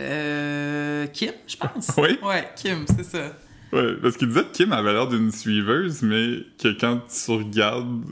Euh. 0.00 1.06
Kim, 1.12 1.32
je 1.46 1.56
pense. 1.56 1.90
Oui. 1.96 2.18
Ouais, 2.22 2.48
Kim, 2.56 2.84
c'est 2.88 3.04
ça. 3.04 3.32
Ouais, 3.76 3.94
parce 4.02 4.16
qu'il 4.16 4.28
disait 4.28 4.42
que 4.44 4.52
Kim 4.52 4.72
avait 4.72 4.92
l'air 4.92 5.06
d'une 5.08 5.30
suiveuse, 5.32 6.02
mais 6.02 6.38
que 6.62 6.68
quand 6.78 7.00
tu 7.08 7.30
regardes, 7.30 8.04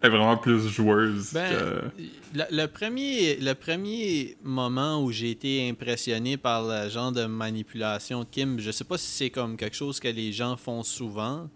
elle 0.00 0.08
est 0.12 0.16
vraiment 0.16 0.36
plus 0.36 0.68
joueuse. 0.68 1.32
Ben, 1.32 1.50
que- 1.50 2.02
le, 2.34 2.44
le 2.50 2.66
premier, 2.66 3.36
le 3.36 3.54
premier 3.54 4.36
moment 4.42 5.02
où 5.02 5.10
j'ai 5.10 5.30
été 5.30 5.68
impressionné 5.68 6.36
par 6.36 6.62
le 6.68 6.88
genre 6.90 7.10
de 7.12 7.24
manipulation 7.24 8.20
de 8.20 8.28
Kim, 8.30 8.60
je 8.60 8.70
sais 8.70 8.84
pas 8.84 8.98
si 8.98 9.06
c'est 9.10 9.30
comme 9.30 9.56
quelque 9.56 9.76
chose 9.76 9.98
que 9.98 10.08
les 10.08 10.32
gens 10.32 10.56
font 10.56 10.82
souvent 10.82 11.48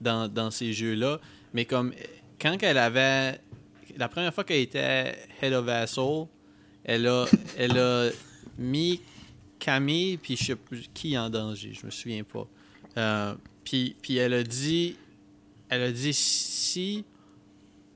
dans, 0.00 0.28
dans 0.28 0.50
ces 0.50 0.72
jeux-là, 0.72 1.20
mais 1.52 1.64
comme 1.64 1.92
quand 2.40 2.56
elle 2.62 2.78
avait. 2.78 3.38
La 3.98 4.08
première 4.08 4.32
fois 4.32 4.42
qu'elle 4.44 4.60
était 4.62 5.14
Head 5.42 5.52
of 5.52 5.68
Asshole, 5.68 6.26
elle 6.82 7.06
a, 7.06 7.26
elle 7.58 7.76
a 7.78 8.08
mis 8.58 9.00
Camille, 9.58 10.16
puis 10.16 10.34
je 10.36 10.44
sais 10.46 10.56
plus 10.56 10.88
qui 10.94 11.16
en 11.18 11.28
danger, 11.28 11.72
je 11.78 11.84
me 11.84 11.90
souviens 11.90 12.24
pas. 12.24 12.48
Euh, 12.96 13.34
puis, 13.64 13.96
puis 14.00 14.16
elle 14.16 14.34
a 14.34 14.42
dit. 14.42 14.96
Elle 15.68 15.82
a 15.82 15.92
dit 15.92 16.12
si 16.12 17.04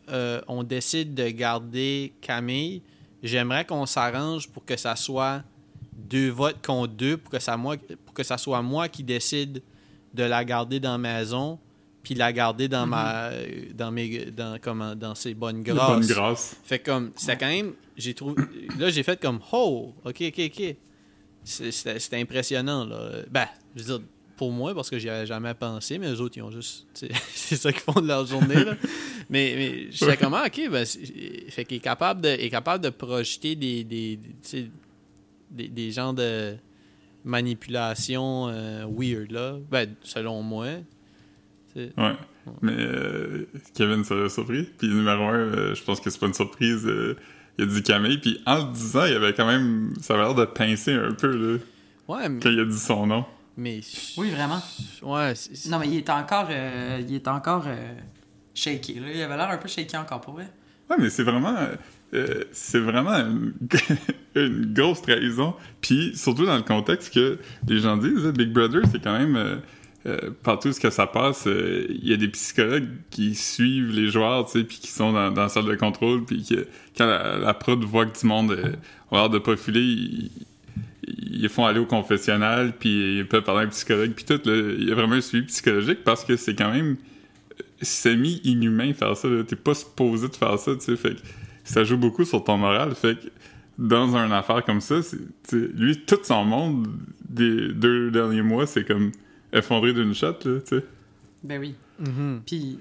euh, 0.08 0.40
on 0.48 0.62
décide 0.62 1.14
de 1.14 1.28
garder 1.28 2.14
Camille, 2.22 2.80
j'aimerais 3.22 3.66
qu'on 3.66 3.84
s'arrange 3.84 4.48
pour 4.48 4.64
que 4.64 4.76
ça 4.76 4.96
soit 4.96 5.42
deux 5.92 6.30
votes 6.30 6.64
contre 6.64 6.94
deux, 6.94 7.16
pour 7.16 7.30
que 7.30 7.38
ça, 7.38 7.56
moi, 7.56 7.76
pour 8.04 8.14
que 8.14 8.22
ça 8.22 8.38
soit 8.38 8.62
moi 8.62 8.88
qui 8.88 9.02
décide 9.02 9.62
de 10.14 10.22
la 10.22 10.44
garder 10.44 10.80
dans 10.80 10.92
la 10.92 10.98
maison, 10.98 11.58
puis 12.02 12.14
la 12.14 12.32
garder 12.32 12.68
dans 12.68 12.86
ma 12.86 13.30
dans 13.74 13.90
mes 13.90 14.26
dans 14.26 14.58
comment 14.60 14.94
dans 14.94 15.16
ses 15.16 15.34
bonnes 15.34 15.62
grâces. 15.62 16.08
bonne. 16.08 16.36
Fait 16.64 16.78
comme 16.78 17.10
c'était 17.16 17.36
quand 17.36 17.48
même 17.48 17.72
j'ai 17.96 18.14
trouvé 18.14 18.42
là 18.78 18.90
j'ai 18.90 19.02
fait 19.02 19.20
comme 19.20 19.40
oh 19.52 19.92
ok 20.04 20.22
ok 20.28 20.40
ok 20.46 20.76
c'était 21.42 22.20
impressionnant 22.20 22.84
là 22.84 23.22
ben 23.28 23.46
je 23.74 23.82
veux 23.82 23.98
dire 23.98 24.06
pour 24.36 24.52
moi 24.52 24.74
parce 24.74 24.90
que 24.90 24.98
j'y 24.98 25.08
avais 25.08 25.26
jamais 25.26 25.54
pensé 25.54 25.98
mais 25.98 26.10
les 26.10 26.20
autres 26.20 26.36
ils 26.36 26.42
ont 26.42 26.50
juste 26.50 26.86
c'est 26.94 27.56
ça 27.56 27.72
qu'ils 27.72 27.82
font 27.82 28.00
de 28.00 28.06
leur 28.06 28.26
journée 28.26 28.64
là. 28.64 28.74
mais 29.30 29.54
mais 29.56 29.86
je 29.90 29.98
sais 30.04 30.16
comment 30.16 30.42
ok 30.44 30.70
ben 30.70 30.86
fait 30.86 31.64
qu'il 31.64 31.78
est 31.78 31.80
capable 31.80 32.20
de 32.22 32.28
est 32.28 32.50
capable 32.50 32.84
de 32.84 32.90
projeter 32.90 33.54
des 33.56 33.84
des 33.84 34.18
des, 35.50 35.68
des, 35.68 35.90
genres 35.92 36.12
de 36.12 36.56
manipulation 37.24 38.48
euh, 38.48 38.84
weird 38.86 39.30
là 39.30 39.58
ben 39.70 39.94
selon 40.02 40.42
moi 40.42 40.66
Ouais. 41.76 42.12
Mais 42.62 42.72
euh, 42.76 43.46
Kevin 43.74 44.04
serait 44.04 44.28
surpris. 44.28 44.68
Puis 44.78 44.88
numéro 44.88 45.24
un, 45.24 45.34
euh, 45.34 45.74
je 45.74 45.82
pense 45.82 46.00
que 46.00 46.10
c'est 46.10 46.18
pas 46.18 46.26
une 46.26 46.34
surprise. 46.34 46.86
euh, 46.86 47.16
il 47.58 47.64
a 47.64 47.66
dit 47.66 47.82
Camille. 47.82 48.18
Puis 48.18 48.40
en 48.46 48.66
le 48.66 48.72
disant, 48.72 49.04
il 49.04 49.14
avait 49.14 49.32
quand 49.32 49.46
même. 49.46 49.92
Ça 50.00 50.14
avait 50.14 50.24
l'air 50.24 50.34
de 50.34 50.44
pincer 50.44 50.92
un 50.92 51.12
peu, 51.12 51.28
là, 51.28 51.58
ouais 52.08 52.28
mais, 52.28 52.40
quand 52.40 52.50
il 52.50 52.60
a 52.60 52.64
dit 52.64 52.78
son 52.78 53.06
nom. 53.06 53.24
Mais 53.56 53.80
Oui, 54.16 54.30
vraiment. 54.30 54.60
ouais 55.02 55.34
Non, 55.68 55.78
mais 55.78 55.88
il 55.88 55.96
est 55.96 56.10
encore. 56.10 56.48
euh, 56.50 57.00
il 57.06 57.14
est 57.14 57.28
encore. 57.28 57.64
euh, 57.66 57.94
shaky, 58.54 58.94
là. 59.00 59.06
Il 59.14 59.22
avait 59.22 59.36
l'air 59.36 59.50
un 59.50 59.58
peu 59.58 59.68
shaky 59.68 59.96
encore, 59.96 60.20
pour 60.20 60.34
vrai. 60.34 60.48
Ouais, 60.90 60.96
mais 60.98 61.10
c'est 61.10 61.22
vraiment. 61.24 61.56
euh, 62.14 62.44
c'est 62.52 62.78
vraiment 62.80 63.14
une, 63.16 63.52
une 64.36 64.72
grosse 64.72 65.02
trahison. 65.02 65.54
Puis 65.80 66.12
surtout 66.16 66.46
dans 66.46 66.56
le 66.56 66.62
contexte 66.62 67.12
que 67.12 67.38
les 67.66 67.80
gens 67.80 67.96
disent, 67.96 68.24
là, 68.24 68.32
Big 68.32 68.50
Brother, 68.52 68.82
c'est 68.90 69.02
quand 69.02 69.18
même. 69.18 69.36
euh, 69.36 69.56
euh, 70.06 70.30
partout 70.44 70.70
ce 70.72 70.78
que 70.78 70.88
ça 70.90 71.08
passe, 71.08 71.48
euh, 71.48 71.84
il 71.90 72.06
y 72.08 72.12
a 72.12 72.16
des 72.16 72.28
psychologues 72.28 72.86
qui 73.10 73.34
suivent 73.34 73.90
les 73.90 74.08
joueurs, 74.08 74.46
tu 74.46 74.52
sais, 74.60 74.64
puis 74.64 74.78
qui 74.78 74.86
sont 74.86 75.12
dans, 75.12 75.32
dans 75.32 75.42
la 75.42 75.48
salle 75.48 75.64
de 75.64 75.74
contrôle, 75.74 76.24
puis 76.24 76.44
que 76.48 76.68
quand 76.96 77.06
la, 77.06 77.38
la 77.38 77.54
prod 77.54 77.82
voit 77.82 78.06
que 78.06 78.16
du 78.16 78.24
monde 78.24 78.52
euh, 78.52 78.70
a 79.10 79.14
l'air 79.16 79.30
de 79.30 79.40
pas 79.40 79.56
filer, 79.56 79.80
ils, 79.80 80.30
ils 81.38 81.48
font 81.48 81.66
aller 81.66 81.80
au 81.80 81.86
confessionnal, 81.86 82.72
puis 82.78 83.18
ils 83.18 83.28
peuvent 83.28 83.42
parler 83.42 83.62
à 83.62 83.64
un 83.64 83.70
psychologue, 83.70 84.12
puis 84.12 84.24
tout. 84.24 84.40
là, 84.44 84.54
Il 84.78 84.88
y 84.88 84.92
a 84.92 84.94
vraiment 84.94 85.14
un 85.14 85.20
suivi 85.20 85.46
psychologique 85.46 86.04
parce 86.04 86.24
que 86.24 86.36
c'est 86.36 86.54
quand 86.54 86.72
même 86.72 86.96
semi-inhumain 87.82 88.92
faire 88.94 89.16
ça. 89.16 89.28
T'es 89.46 89.56
pas 89.56 89.74
supposé 89.74 90.28
de 90.28 90.34
faire 90.34 90.58
ça, 90.58 90.74
tu 90.74 90.80
sais. 90.80 90.96
Fait 90.96 91.14
que 91.14 91.20
ça 91.64 91.84
joue 91.84 91.96
beaucoup 91.96 92.24
sur 92.24 92.42
ton 92.42 92.56
moral. 92.56 92.94
Fait 92.94 93.16
que 93.16 93.26
dans 93.78 94.16
une 94.16 94.32
affaire 94.32 94.64
comme 94.64 94.80
ça, 94.80 94.96
lui, 95.52 96.00
tout 96.06 96.18
son 96.22 96.44
monde 96.44 96.88
des 97.28 97.72
deux 97.72 98.10
derniers 98.10 98.42
mois, 98.42 98.66
c'est 98.66 98.84
comme 98.84 99.12
effondré 99.52 99.92
d'une 99.92 100.14
shot, 100.14 100.38
là, 100.44 100.60
tu 100.60 100.60
sais. 100.64 100.84
Ben 101.42 101.60
oui. 101.60 101.74
Mhm. 101.98 102.42
Puis, 102.46 102.78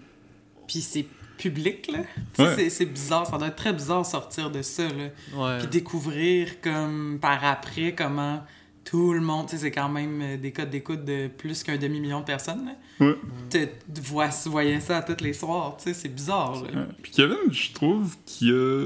puis 0.68 0.82
c'est 0.82 1.06
public, 1.38 1.92
là. 1.92 2.00
Ouais. 2.38 2.70
c'est- 2.70 2.86
bizarre. 2.86 3.28
Ça 3.28 3.38
doit 3.38 3.48
être 3.48 3.56
très 3.56 3.74
bizarre 3.74 4.06
sortir 4.06 4.52
de 4.52 4.62
ça, 4.62 4.84
là. 4.84 5.58
Puis 5.60 5.68
découvrir, 5.68 6.62
comme, 6.62 7.20
par 7.22 7.44
après, 7.44 7.94
comment 7.96 8.44
tout 8.84 9.14
le 9.14 9.22
monde... 9.22 9.48
C'est 9.50 9.72
quand 9.72 9.90
même 9.90 10.22
euh, 10.22 10.38
des 10.38 10.52
codes 10.52 10.70
d'écoute 10.70 11.04
de 11.06 11.28
plus 11.28 11.64
qu'un 11.64 11.78
demi-million 11.78 12.20
de 12.20 12.26
personnes, 12.26 12.66
là. 12.66 13.06
Ouais. 13.06 13.70
Vois, 14.04 14.30
voyais 14.46 14.80
ça 14.80 15.02
tous 15.02 15.24
les 15.24 15.34
soirs. 15.34 15.78
C'est 15.80 16.14
bizarre, 16.14 16.64
là. 16.64 16.82
Ouais. 16.82 16.88
Puis 17.02 17.12
Kevin, 17.12 17.52
je 17.52 17.74
trouve 17.74 18.16
qu'il 18.26 18.54
a 18.54 18.86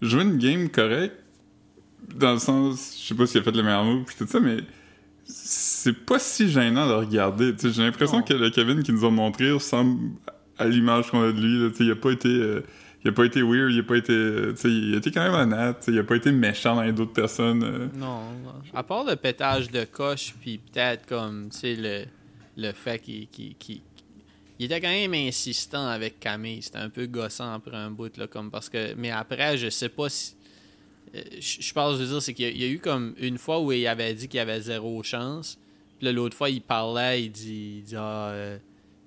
joué 0.00 0.22
une 0.22 0.38
game 0.38 0.68
correcte 0.68 1.16
dans 2.14 2.32
le 2.32 2.38
sens, 2.38 2.96
je 3.00 3.08
sais 3.08 3.14
pas 3.14 3.26
s'il 3.26 3.40
a 3.40 3.44
fait 3.44 3.52
le 3.52 3.62
meilleur 3.62 3.84
move 3.84 4.04
puis 4.04 4.16
tout 4.18 4.26
ça, 4.26 4.40
mais 4.40 4.58
c'est 5.24 5.92
pas 6.04 6.18
si 6.18 6.50
gênant 6.50 6.88
de 6.88 6.92
regarder. 6.92 7.54
J'ai 7.62 7.82
l'impression 7.82 8.22
que 8.22 8.34
le 8.34 8.50
Kevin 8.50 8.82
qui 8.82 8.92
nous 8.92 9.04
a 9.04 9.10
montré 9.10 9.52
ressemble 9.52 10.10
à 10.60 10.68
l'image 10.68 11.10
qu'on 11.10 11.22
a 11.22 11.32
de 11.32 11.40
lui. 11.40 11.72
Il 11.80 11.90
a 11.90 11.96
pas 11.96 12.10
été, 12.10 12.28
euh, 12.28 12.62
il 13.04 13.08
a 13.08 13.12
pas 13.12 13.24
été 13.24 13.42
weird, 13.42 13.72
il 13.72 13.80
a 13.80 13.82
pas 13.82 13.96
été, 13.96 14.12
euh, 14.12 14.54
il 14.64 14.94
a 14.94 14.98
été 14.98 15.10
quand 15.10 15.22
même 15.22 15.34
honnête. 15.34 15.84
Il 15.88 15.98
a 15.98 16.04
pas 16.04 16.16
été 16.16 16.30
méchant 16.32 16.76
dans 16.76 16.82
les 16.82 16.92
d'autres 16.92 17.12
personnes. 17.12 17.62
euh. 17.64 17.86
Non, 17.96 18.20
à 18.74 18.82
part 18.82 19.04
le 19.04 19.16
pétage 19.16 19.70
de 19.70 19.84
coche, 19.84 20.34
puis 20.40 20.58
peut-être 20.58 21.06
comme, 21.06 21.48
tu 21.50 21.58
sais, 21.58 21.76
le, 21.76 22.04
le 22.56 22.72
fait 22.72 22.98
qu'il 22.98 23.26
il 24.58 24.66
était 24.66 24.80
quand 24.80 24.88
même 24.88 25.14
insistant 25.14 25.86
avec 25.86 26.20
Camille. 26.20 26.60
C'était 26.60 26.78
un 26.78 26.90
peu 26.90 27.06
gossant 27.06 27.52
après 27.54 27.76
un 27.76 27.90
bout, 27.90 28.14
là, 28.18 28.26
comme 28.26 28.50
parce 28.50 28.68
que. 28.68 28.94
Mais 28.94 29.10
après, 29.10 29.56
je 29.56 29.70
sais 29.70 29.88
pas 29.88 30.08
si. 30.10 30.34
Je 31.12 31.72
pense, 31.72 31.96
veux 31.98 32.06
dire, 32.06 32.22
c'est 32.22 32.34
qu'il 32.34 32.44
y, 32.44 32.62
a- 32.62 32.66
y 32.66 32.70
a 32.70 32.72
eu 32.72 32.78
comme 32.78 33.14
une 33.18 33.38
fois 33.38 33.58
où 33.60 33.72
il 33.72 33.86
avait 33.86 34.14
dit 34.14 34.28
qu'il 34.28 34.38
avait 34.38 34.60
zéro 34.60 35.02
chance. 35.02 35.58
Puis 35.98 36.12
l'autre 36.12 36.36
fois, 36.36 36.50
il 36.50 36.60
parlait, 36.60 37.24
il 37.24 37.30
dit, 37.32 37.76
il 37.78 37.82
dit 37.84 37.96
ah, 37.96 38.28
euh, 38.30 38.58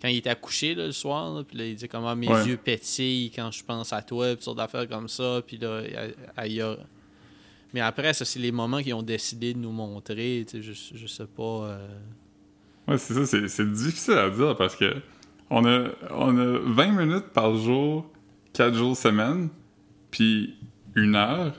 quand 0.03 0.09
il 0.09 0.17
était 0.17 0.35
couché 0.35 0.75
là, 0.75 0.85
le 0.85 0.91
soir, 0.91 1.33
là, 1.33 1.43
puis 1.43 1.57
là, 1.57 1.65
il 1.65 1.75
dit 1.75 1.87
comment 1.87 2.13
mes 2.15 2.27
Ouais. 2.27 2.45
yeux 2.45 2.57
pétillent 2.57 3.31
quand 3.31 3.49
je 3.51 3.63
pense 3.63 3.93
à 3.93 4.01
toi, 4.01 4.35
puis 4.35 4.43
sortes 4.43 4.57
d'affaires 4.57 4.87
comme 4.89 5.07
ça. 5.07 5.41
Puis 5.47 5.57
là, 5.57 5.81
il- 5.81 6.47
il 6.51 6.53
y 6.57 6.61
a- 6.61 6.75
mais 7.73 7.79
après, 7.79 8.13
ça, 8.13 8.25
c'est 8.25 8.39
les 8.39 8.51
moments 8.51 8.81
qu'ils 8.81 8.93
ont 8.93 9.01
décidé 9.01 9.53
de 9.53 9.59
nous 9.59 9.71
montrer. 9.71 10.45
Tu 10.47 10.61
sais, 10.61 10.73
je, 10.73 10.97
je 10.97 11.07
sais 11.07 11.25
pas. 11.25 11.43
euh, 11.69 11.87
Ouais, 12.87 12.97
c'est 12.97 13.13
ça, 13.13 13.25
c'est, 13.25 13.47
c'est 13.47 13.71
difficile 13.71 14.15
à 14.15 14.29
dire 14.29 14.57
parce 14.57 14.75
que 14.75 14.93
on 15.49 15.63
a, 15.65 15.87
on 16.11 16.37
a 16.37 16.59
20 16.73 16.91
minutes 17.05 17.27
par 17.33 17.55
jour, 17.55 18.05
4 18.51 18.73
jours 18.75 18.97
semaine, 18.97 19.47
puis 20.11 20.55
une 20.95 21.15
heure, 21.15 21.53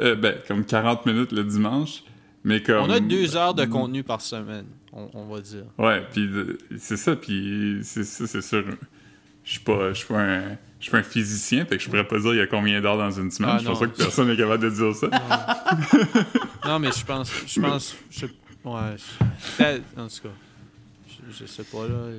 euh, 0.00 0.14
ben, 0.16 0.36
comme 0.48 0.64
40 0.64 1.04
minutes 1.04 1.32
le 1.32 1.44
dimanche, 1.44 2.02
mais 2.46 2.62
comme... 2.62 2.84
On 2.84 2.90
a 2.90 3.00
deux 3.00 3.36
heures 3.36 3.52
de 3.54 3.64
contenu 3.66 4.02
par 4.02 4.20
semaine, 4.22 4.64
on, 4.92 5.10
on 5.12 5.26
va 5.26 5.40
dire. 5.40 5.64
Ouais, 5.78 6.02
puis 6.12 6.30
c'est 6.78 6.96
ça, 6.96 7.14
puis 7.16 7.80
c'est 7.82 8.04
ça, 8.04 8.26
c'est 8.26 8.40
sûr. 8.40 8.64
Je 9.44 9.50
suis 9.50 9.60
pas, 9.60 9.92
pas 10.08 10.20
un, 10.20 10.42
je 10.78 10.82
suis 10.82 10.90
pas 10.90 10.98
un 10.98 11.02
physicien, 11.02 11.64
fait 11.66 11.76
que 11.76 11.82
je 11.82 11.88
pourrais 11.88 12.06
pas 12.06 12.18
dire 12.18 12.32
il 12.34 12.38
y 12.38 12.40
a 12.40 12.46
combien 12.46 12.80
d'heures 12.80 12.98
dans 12.98 13.10
une 13.10 13.30
semaine. 13.30 13.50
Ah, 13.54 13.58
je 13.60 13.66
pense 13.66 13.78
pas 13.80 13.86
que 13.86 13.96
personne 13.96 14.30
est 14.30 14.36
capable 14.36 14.62
de 14.64 14.70
dire 14.70 14.94
ça. 14.94 15.08
Non, 16.64 16.78
mais 16.80 16.90
je 16.90 17.04
pense. 17.04 17.30
Je 17.46 17.60
pense. 17.60 17.94
Je, 18.10 18.26
ouais. 18.26 18.96
je- 18.96 20.00
En 20.00 20.08
tout 20.08 20.22
cas. 20.22 20.28
Je, 21.08 21.32
je 21.40 21.46
sais 21.46 21.62
pas, 21.64 21.86
là. 21.86 22.10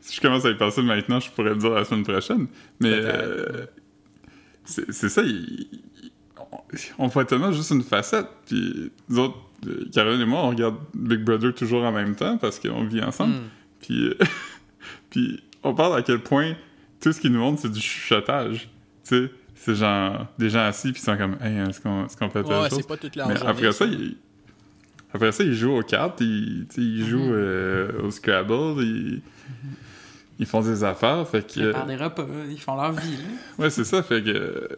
Si 0.00 0.16
je 0.16 0.20
commence 0.20 0.44
à 0.46 0.50
y 0.50 0.56
penser 0.56 0.80
maintenant, 0.82 1.20
je 1.20 1.30
pourrais 1.30 1.50
le 1.50 1.56
dire 1.56 1.70
la 1.70 1.84
semaine 1.84 2.04
prochaine. 2.04 2.46
Mais 2.80 2.88
euh, 2.92 3.66
c'est 4.64 5.08
ça, 5.10 5.22
il- 5.22 5.66
on, 6.98 7.06
voit 7.08 7.24
tellement 7.24 7.52
juste 7.52 7.70
une 7.70 7.82
facette. 7.82 8.28
Puis 8.46 8.90
nous 9.08 9.18
autres, 9.18 9.36
euh, 9.66 9.88
Caroline 9.92 10.20
et 10.20 10.26
moi, 10.26 10.40
on 10.44 10.50
regarde 10.50 10.76
Big 10.94 11.20
Brother 11.20 11.54
toujours 11.54 11.84
en 11.84 11.92
même 11.92 12.14
temps 12.14 12.38
parce 12.38 12.58
qu'on 12.58 12.84
vit 12.84 13.02
ensemble. 13.02 13.34
Hmm. 13.34 13.48
Puis, 13.80 14.14
puis 15.10 15.42
on 15.62 15.74
parle 15.74 15.96
à 15.98 16.02
quel 16.02 16.20
point 16.20 16.54
tout 17.00 17.12
ce 17.12 17.20
qu'ils 17.20 17.32
nous 17.32 17.40
montrent, 17.40 17.60
c'est 17.60 17.72
du 17.72 17.80
chuchotage. 17.80 18.68
Tu 19.04 19.26
sais, 19.26 19.30
c'est 19.54 19.74
genre 19.74 20.26
des 20.38 20.50
gens 20.50 20.64
assis 20.64 20.92
puis 20.92 21.00
ils 21.00 21.04
sont 21.04 21.16
comme, 21.16 21.36
hey, 21.42 21.68
est-ce 21.68 21.80
qu'on 21.80 22.04
est 22.04 22.30
telle 22.30 22.44
Ouais, 22.44 22.68
c'est 22.70 22.86
pas 22.86 22.96
toute 22.96 23.16
la 23.16 23.26
Mais 23.26 23.36
journée. 23.36 23.50
après 23.50 23.72
ça, 23.72 23.84
il... 23.84 24.16
après 25.12 25.32
ça, 25.32 25.44
ils 25.44 25.54
jouent 25.54 25.78
aux 25.78 25.82
cartes, 25.82 26.20
ils, 26.20 26.66
ils 26.76 27.06
jouent 27.06 27.32
euh, 27.32 28.02
au 28.02 28.10
Scrabble, 28.10 28.82
ils... 28.82 29.22
ils 30.38 30.46
font 30.46 30.60
des 30.62 30.82
affaires, 30.84 31.26
fait 31.28 31.46
que... 31.46 31.60
Ils 31.60 31.72
parlent 31.72 31.88
des 31.88 31.96
repas, 31.96 32.26
ils 32.50 32.60
font 32.60 32.74
leur 32.76 32.92
vie. 32.92 33.16
là. 33.16 33.22
Ouais, 33.64 33.70
c'est 33.70 33.84
ça, 33.84 34.02
fait 34.02 34.22
que 34.22 34.30
euh, 34.30 34.68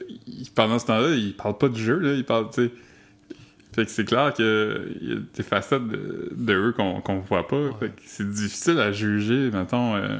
pendant 0.54 0.78
ce 0.78 0.86
temps-là, 0.86 1.14
ils 1.14 1.34
parlent 1.34 1.56
pas 1.56 1.68
de 1.68 1.76
jeu, 1.76 1.98
là, 1.98 2.12
ils 2.14 2.24
parlent, 2.24 2.50
tu 2.50 2.66
sais... 2.66 2.72
Fait 3.74 3.84
que 3.84 3.90
c'est 3.90 4.06
clair 4.06 4.32
qu'il 4.32 4.44
y 5.02 5.12
a 5.12 5.16
des 5.34 5.42
facettes 5.42 5.86
de, 5.86 6.32
de 6.34 6.54
eux 6.54 6.72
qu'on 6.72 7.02
qu'on 7.02 7.18
voit 7.18 7.46
pas, 7.46 7.72
fait 7.78 7.88
que 7.88 8.00
c'est 8.06 8.26
difficile 8.30 8.78
à 8.80 8.90
juger, 8.90 9.50
mettons, 9.50 9.96
euh, 9.96 10.18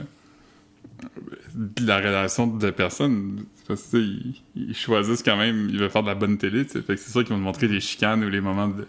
de 1.55 1.87
la 1.87 1.97
relation 1.97 2.47
de 2.47 2.71
personnes, 2.71 3.45
parce 3.67 3.85
que, 3.85 3.97
ils, 3.97 4.43
ils 4.55 4.77
choisissent 4.77 5.23
quand 5.23 5.39
même, 5.39 5.71
ils 5.71 5.79
veulent 5.79 5.89
faire 5.89 6.03
de 6.03 6.09
la 6.09 6.15
bonne 6.15 6.37
télé, 6.37 6.65
fait 6.65 6.83
que 6.83 6.97
c'est 6.97 7.11
sûr 7.11 7.25
qu'ils 7.25 7.33
vont 7.33 7.39
te 7.39 7.45
montrer 7.45 7.69
les 7.69 7.81
chicanes 7.81 8.23
ou 8.25 8.29
les 8.29 8.43
moments 8.43 8.69
de, 8.69 8.87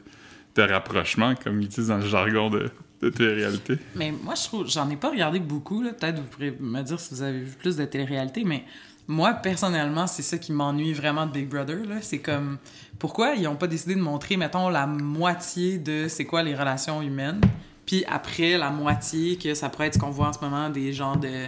de 0.55 0.62
rapprochement, 0.62 1.33
comme 1.36 1.62
ils 1.62 1.69
disent 1.69 1.88
dans 1.88 1.97
le 1.99 2.05
jargon 2.05 2.49
de, 2.49 2.69
de 3.01 3.10
télé-réalité. 3.10 3.77
Mais 3.95 4.12
moi, 4.12 4.36
je 4.36 4.43
trouve, 4.43 4.69
j'en 4.69 4.89
ai 4.89 4.95
pas 4.95 5.10
regardé 5.10 5.39
beaucoup, 5.39 5.81
là. 5.81 5.91
Peut-être 5.93 6.19
vous 6.19 6.27
pourrez 6.27 6.55
me 6.60 6.81
dire 6.81 6.99
si 6.99 7.13
vous 7.13 7.21
avez 7.21 7.39
vu 7.39 7.55
plus 7.57 7.75
de 7.75 7.86
télé-réalité, 7.86 8.43
mais 8.43 8.63
moi, 9.07 9.33
personnellement, 9.33 10.07
c'est 10.07 10.23
ça 10.23 10.38
qui 10.38 10.51
m'ennuie 10.51 10.93
vraiment 10.93 11.25
de 11.25 11.31
Big 11.31 11.47
Brother. 11.47 11.77
C'est 12.01 12.19
comme, 12.19 12.57
pourquoi 12.99 13.36
ils 13.36 13.47
ont 13.47 13.55
pas 13.55 13.67
décidé 13.67 13.95
de 13.95 14.01
montrer, 14.01 14.36
mettons, 14.36 14.69
la 14.69 14.86
moitié 14.86 15.77
de 15.77 16.07
c'est 16.10 16.25
quoi 16.25 16.43
les 16.43 16.55
relations 16.55 17.01
humaines, 17.01 17.41
puis 17.86 18.03
après, 18.05 18.57
la 18.57 18.69
moitié 18.69 19.38
que 19.38 19.53
ça 19.53 19.69
pourrait 19.69 19.88
être 19.88 19.93
ce 19.93 19.99
qu'on 19.99 20.10
voit 20.10 20.27
en 20.27 20.33
ce 20.33 20.39
moment, 20.39 20.69
des 20.69 20.91
genres 20.91 21.17
de 21.17 21.45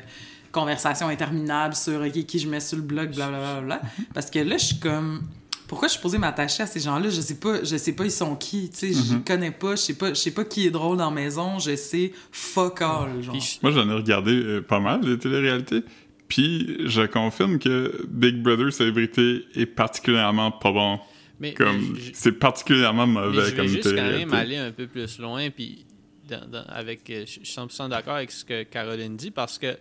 conversations 0.51 1.09
interminables 1.09 1.75
sur 1.75 2.01
OK, 2.01 2.25
qui 2.25 2.39
je 2.39 2.47
mets 2.47 2.61
sur 2.61 2.77
le 2.77 2.83
blog, 2.83 3.13
blablabla. 3.13 3.61
Bla, 3.61 3.79
bla. 3.79 3.81
Parce 4.13 4.31
que 4.31 4.39
là, 4.39 4.57
je 4.57 4.65
suis 4.65 4.79
comme. 4.79 5.23
Pourquoi 5.69 5.87
je 5.87 5.93
suis 5.93 6.01
posé 6.01 6.17
m'attacher 6.17 6.63
à 6.63 6.67
ces 6.67 6.79
gens-là? 6.81 7.09
Je 7.09 7.21
sais 7.21 7.39
pas, 7.39 7.63
je 7.63 7.77
sais 7.77 7.93
pas 7.93 8.03
ils 8.03 8.11
sont 8.11 8.35
qui, 8.35 8.69
tu 8.69 8.91
sais, 8.91 8.93
je 8.93 9.15
les 9.15 9.21
connais 9.21 9.51
pas, 9.51 9.75
je 9.77 9.81
sais 9.81 9.93
pas, 9.93 10.09
je 10.09 10.15
sais 10.15 10.31
pas 10.31 10.43
qui 10.43 10.65
est 10.67 10.71
drôle 10.71 10.97
dans 10.97 11.09
la 11.09 11.15
maison, 11.15 11.59
je 11.59 11.75
sais 11.75 12.11
fuck 12.31 12.81
all, 12.81 13.21
genre. 13.21 13.37
Moi, 13.61 13.71
j'en 13.71 13.87
ai 13.89 13.93
regardé 13.93 14.31
euh, 14.33 14.61
pas 14.61 14.79
mal, 14.79 15.01
les 15.07 15.17
télé-réalités. 15.17 15.83
Puis, 16.27 16.77
je 16.87 17.03
confirme 17.03 17.59
que 17.59 18.05
Big 18.09 18.41
Brother 18.41 18.73
Célébrité 18.73 19.45
est 19.55 19.65
particulièrement 19.67 20.51
pas 20.51 20.71
bon. 20.71 20.99
mais, 21.39 21.53
Comme, 21.53 21.93
mais 21.93 21.99
c'est 22.13 22.33
particulièrement 22.33 23.07
mais 23.07 23.21
mauvais 23.21 23.35
je 23.41 23.45
vais 23.51 23.55
comme 23.55 23.67
juste 23.67 23.83
quand 23.83 23.89
télé-réalité. 23.91 24.25
même 24.25 24.33
aller 24.33 24.57
un 24.57 24.71
peu 24.71 24.87
plus 24.87 25.19
loin, 25.19 25.49
puis 25.51 25.85
dans- 26.29 26.45
dans- 26.47 26.65
avec, 26.67 27.09
euh, 27.11 27.21
je 27.25 27.31
suis 27.31 27.41
100% 27.45 27.89
d'accord 27.89 28.15
avec 28.15 28.31
ce 28.31 28.43
que 28.43 28.63
Caroline 28.63 29.15
dit, 29.17 29.31
parce 29.31 29.57
que 29.57 29.75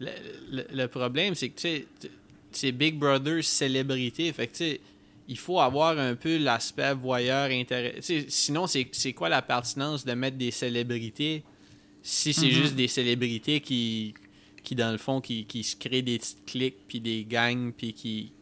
le, 0.00 0.08
le- 0.52 0.66
le 0.72 0.86
problème, 0.88 1.34
c'est 1.34 1.48
que, 1.50 1.56
tu 1.60 1.68
sais, 1.68 1.86
c'est 2.52 2.72
Big 2.72 2.96
Brother 2.98 3.42
célébrité, 3.42 4.32
fait 4.32 4.46
que, 4.46 4.52
tu 4.52 4.58
sais, 4.58 4.80
il 5.28 5.38
faut 5.38 5.60
avoir 5.60 5.98
un 5.98 6.14
peu 6.14 6.36
l'aspect 6.36 6.94
voyeur 6.94 7.50
intéressant. 7.50 8.14
Sinon, 8.28 8.66
c'est 8.66 9.12
quoi 9.12 9.28
la 9.28 9.42
pertinence 9.42 10.04
de 10.04 10.12
mettre 10.12 10.36
des 10.36 10.50
célébrités 10.50 11.42
si 12.02 12.34
c'est 12.34 12.50
juste 12.50 12.74
des 12.74 12.86
célébrités 12.86 13.60
qui, 13.60 14.12
qui 14.62 14.74
dans 14.74 14.92
le 14.92 14.98
fond, 14.98 15.22
qui, 15.22 15.46
qui 15.46 15.64
se 15.64 15.74
créent 15.74 16.02
des 16.02 16.18
petites 16.18 16.44
clics, 16.44 16.76
puis 16.86 17.00
des 17.00 17.24
gangs, 17.24 17.72
puis 17.72 17.94
qui, 17.94 18.32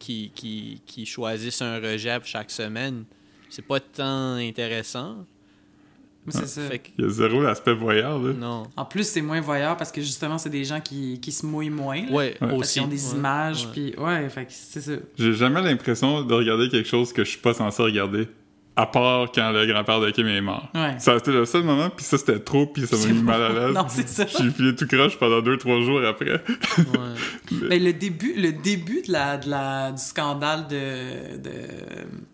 qui, 0.00 0.32
qui, 0.34 0.82
qui 0.84 1.06
choisissent 1.06 1.62
un 1.62 1.78
rejet 1.78 2.18
chaque 2.24 2.50
semaine? 2.50 3.04
C'est 3.48 3.64
pas 3.64 3.78
tant 3.78 4.34
intéressant. 4.34 5.24
Mais 6.24 6.32
c'est 6.32 6.46
ça. 6.46 6.60
Fait 6.62 6.78
que, 6.78 6.88
Il 6.98 7.04
y 7.04 7.08
a 7.08 7.10
zéro 7.10 7.42
l'aspect 7.42 7.74
voyeur, 7.74 8.18
là. 8.20 8.32
non. 8.32 8.62
En 8.76 8.84
plus, 8.84 9.04
c'est 9.08 9.22
moins 9.22 9.40
voyeur 9.40 9.76
parce 9.76 9.90
que 9.90 10.00
justement, 10.00 10.38
c'est 10.38 10.50
des 10.50 10.64
gens 10.64 10.80
qui, 10.80 11.18
qui 11.20 11.32
se 11.32 11.44
mouillent 11.44 11.68
moins. 11.70 11.96
là, 12.06 12.10
Ouais, 12.12 12.14
Ouais. 12.14 12.36
Parce 12.40 12.52
aussi. 12.54 12.72
qu'ils 12.74 12.82
ont 12.82 12.86
des 12.88 13.08
Ouais, 13.12 13.16
images, 13.18 13.64
ouais. 13.66 13.70
puis 13.72 13.94
ouais, 13.98 14.28
fait 14.28 14.44
que 14.46 14.52
c'est 14.52 14.80
ça. 14.80 14.92
J'ai 15.18 15.34
jamais 15.34 15.60
l'impression 15.62 16.22
de 16.22 16.32
regarder 16.34 16.68
quelque 16.68 16.88
chose 16.88 17.12
que 17.12 17.24
je 17.24 17.30
suis 17.30 17.38
pas 17.40 17.54
censé 17.54 17.82
regarder. 17.82 18.28
À 18.74 18.86
part 18.86 19.30
quand 19.34 19.50
le 19.52 19.66
grand-père 19.66 20.00
de 20.00 20.08
Kim 20.10 20.26
est 20.28 20.40
mort. 20.40 20.66
Ouais. 20.74 20.94
Ça 20.98 21.12
a 21.12 21.16
été 21.16 21.30
le 21.30 21.44
seul 21.44 21.62
moment, 21.62 21.90
puis 21.90 22.06
ça, 22.06 22.16
c'était 22.16 22.38
trop, 22.38 22.64
puis 22.66 22.86
ça 22.86 22.96
m'a 22.96 23.12
mis 23.12 23.22
mal 23.22 23.42
à 23.42 23.48
l'aise. 23.50 23.74
Non, 23.74 23.84
c'est 23.86 24.08
ça. 24.08 24.24
J'ai 24.24 24.50
filé 24.50 24.74
tout 24.74 24.86
croche 24.86 25.18
pendant 25.18 25.42
deux, 25.42 25.58
trois 25.58 25.78
jours 25.82 26.00
après. 26.06 26.40
Ouais. 26.78 27.58
Ben, 27.68 27.82
le 27.84 27.92
début, 27.92 28.32
le 28.34 28.50
début 28.52 29.02
de 29.06 29.12
la, 29.12 29.36
de 29.36 29.50
la, 29.50 29.92
du 29.92 30.00
scandale 30.00 30.68
de, 30.68 31.36
de 31.36 31.50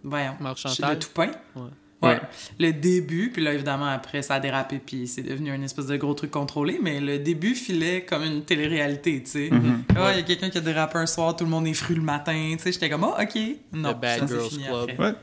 voyons, 0.04 0.34
le 0.40 0.94
Toupin. 0.94 1.30
Ouais. 1.56 1.62
Ouais. 2.00 2.10
Ouais. 2.10 2.20
Le 2.60 2.72
début, 2.72 3.30
puis 3.32 3.42
là, 3.42 3.52
évidemment, 3.54 3.86
après, 3.86 4.22
ça 4.22 4.34
a 4.34 4.40
dérapé, 4.40 4.80
puis 4.84 5.08
c'est 5.08 5.22
devenu 5.22 5.52
une 5.52 5.64
espèce 5.64 5.86
de 5.86 5.96
gros 5.96 6.14
truc 6.14 6.30
contrôlé, 6.30 6.78
mais 6.82 7.00
le 7.00 7.18
début 7.18 7.54
filait 7.56 8.02
comme 8.08 8.22
une 8.22 8.42
télé-réalité, 8.44 9.22
tu 9.24 9.30
sais. 9.30 9.48
Mm-hmm. 9.50 9.96
Ah, 9.96 10.10
il 10.12 10.18
y 10.18 10.20
a 10.20 10.22
quelqu'un 10.22 10.48
qui 10.50 10.58
a 10.58 10.60
dérapé 10.60 10.98
un 10.98 11.06
soir, 11.06 11.34
tout 11.34 11.44
le 11.44 11.50
monde 11.50 11.66
est 11.66 11.74
fru 11.74 11.94
le 11.94 12.02
matin, 12.02 12.54
tu 12.56 12.62
sais. 12.62 12.70
J'étais 12.72 12.88
comme, 12.88 13.02
oh, 13.04 13.14
OK. 13.20 13.40
Non, 13.72 13.94
The 13.94 14.00
Bad 14.00 14.18
ça, 14.20 14.26
Girls 14.28 14.48
fini 14.50 14.64
Club. 14.64 14.76
après. 14.90 14.98
Ouais. 15.08 15.14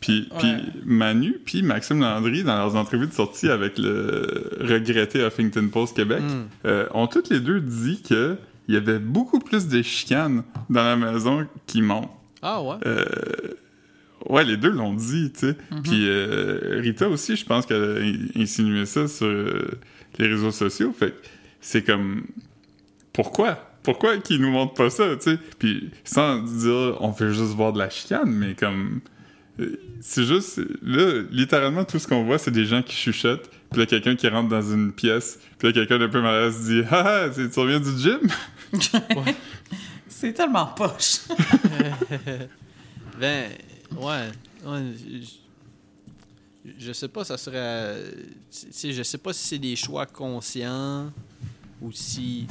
Puis, 0.00 0.28
Ouais. 0.30 0.38
puis 0.38 0.52
Manu, 0.84 1.34
puis 1.44 1.62
Maxime 1.62 2.00
Landry, 2.00 2.44
dans 2.44 2.56
leurs 2.56 2.76
entrevues 2.76 3.08
de 3.08 3.12
sortie 3.12 3.50
avec 3.50 3.76
le 3.76 4.50
regretté 4.60 5.18
Huffington 5.26 5.68
Post 5.70 5.96
Québec, 5.96 6.22
Mm. 6.22 6.46
euh, 6.66 6.86
ont 6.94 7.06
toutes 7.08 7.28
les 7.30 7.40
deux 7.40 7.60
dit 7.60 8.00
que 8.08 8.38
il 8.68 8.74
y 8.74 8.76
avait 8.78 8.98
beaucoup 8.98 9.40
plus 9.40 9.66
de 9.66 9.82
chicanes 9.82 10.42
dans 10.70 10.84
la 10.84 10.96
maison 10.96 11.46
qui 11.66 11.82
montent. 11.82 12.10
Ah 12.42 12.62
ouais? 12.62 12.76
Euh, 12.86 13.04
ouais, 14.26 14.44
les 14.44 14.56
deux 14.56 14.70
l'ont 14.70 14.94
dit, 14.94 15.32
tu 15.32 15.40
sais. 15.40 15.56
Puis 15.82 16.08
euh, 16.08 16.80
Rita 16.82 17.08
aussi, 17.08 17.36
je 17.36 17.44
pense 17.44 17.66
qu'elle 17.66 17.82
a 17.82 18.00
in- 18.00 18.42
insinué 18.42 18.86
ça 18.86 19.06
sur 19.08 19.26
euh, 19.26 19.70
les 20.18 20.26
réseaux 20.28 20.50
sociaux. 20.50 20.94
Fait 20.98 21.10
que 21.10 21.16
c'est 21.60 21.82
comme... 21.82 22.24
Pourquoi? 23.12 23.64
Pourquoi 23.82 24.18
qu'ils 24.18 24.40
nous 24.40 24.50
montrent 24.50 24.74
pas 24.74 24.90
ça, 24.90 25.16
tu 25.16 25.30
sais? 25.32 25.38
Puis 25.58 25.90
sans 26.04 26.38
dire 26.42 26.96
on 27.00 27.10
veut 27.10 27.32
juste 27.32 27.54
voir 27.54 27.72
de 27.72 27.78
la 27.78 27.88
chicane, 27.90 28.30
mais 28.30 28.54
comme... 28.54 29.00
euh, 29.60 29.78
C'est 30.00 30.24
juste... 30.24 30.60
Là, 30.82 31.22
littéralement, 31.30 31.84
tout 31.84 31.98
ce 31.98 32.06
qu'on 32.06 32.24
voit, 32.24 32.38
c'est 32.38 32.50
des 32.50 32.64
gens 32.66 32.82
qui 32.82 32.94
chuchotent. 32.96 33.48
Puis 33.70 33.80
là, 33.80 33.86
quelqu'un 33.86 34.16
qui 34.16 34.28
rentre 34.28 34.48
dans 34.48 34.62
une 34.62 34.92
pièce. 34.92 35.38
Puis 35.58 35.68
là, 35.68 35.74
quelqu'un 35.74 35.98
d'un 35.98 36.08
peu 36.08 36.20
mal 36.22 36.34
à 36.34 36.40
l'aise 36.46 36.64
dit 36.66 36.82
«Ah, 36.90 37.24
ah, 37.26 37.28
tu 37.30 37.60
reviens 37.60 37.80
du 37.80 37.90
gym? 37.98 38.20
C'est 40.08 40.32
tellement 40.32 40.66
poche. 40.66 41.20
Ben, 43.20 43.50
ouais. 43.96 44.28
ouais, 44.64 44.94
je, 46.64 46.72
je 46.78 46.92
sais 46.92 47.08
pas, 47.08 47.24
ça 47.24 47.36
serait. 47.36 47.96
je 48.50 49.02
sais 49.02 49.18
pas 49.18 49.32
si 49.32 49.46
c'est 49.46 49.58
des 49.58 49.76
choix 49.76 50.06
conscients 50.06 51.10
ou 51.80 51.92
si. 51.92 52.46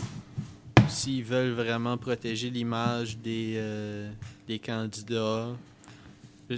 S'ils 0.89 1.23
veulent 1.23 1.51
vraiment 1.51 1.97
protéger 1.97 2.49
l'image 2.49 3.17
des, 3.17 3.55
euh, 3.57 4.09
des 4.47 4.57
candidats.» 4.57 5.49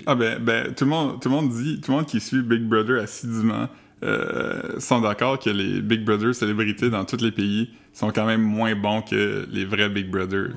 Ah 0.05 0.13
ben, 0.13 0.37
ben 0.39 0.71
tout, 0.75 0.83
le 0.83 0.89
monde, 0.91 1.19
tout 1.19 1.29
le 1.29 1.35
monde 1.35 1.49
dit, 1.49 1.81
tout 1.81 1.89
le 1.89 1.97
monde 1.97 2.05
qui 2.05 2.19
suit 2.19 2.43
Big 2.43 2.61
Brother 2.61 3.01
assidûment 3.01 3.67
euh, 4.03 4.79
sont 4.79 5.01
d'accord 5.01 5.39
que 5.39 5.49
les 5.49 5.81
Big 5.81 6.05
Brother 6.05 6.35
célébrités 6.35 6.91
dans 6.91 7.05
tous 7.05 7.21
les 7.21 7.31
pays 7.31 7.71
sont 7.91 8.11
quand 8.11 8.25
même 8.25 8.41
moins 8.41 8.75
bons 8.75 9.01
que 9.01 9.47
les 9.51 9.65
vrais 9.65 9.89
Big 9.89 10.09
Brother. 10.09 10.51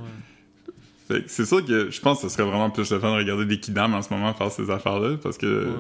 C'est 1.27 1.47
sûr 1.47 1.65
que 1.65 1.91
je 1.91 2.01
pense 2.01 2.21
que 2.23 2.29
ce 2.29 2.35
serait 2.35 2.45
vraiment 2.49 2.71
plus 2.71 2.91
le 2.91 2.99
fun 3.01 3.11
de 3.13 3.17
regarder 3.19 3.47
des 3.47 3.59
kidams 3.61 3.95
en 3.95 4.03
ce 4.03 4.13
moment 4.13 4.33
faire 4.35 4.51
ces 4.51 4.71
affaires-là 4.71 5.17
parce 5.23 5.39
que 5.39 5.67
Ouais. 5.67 5.75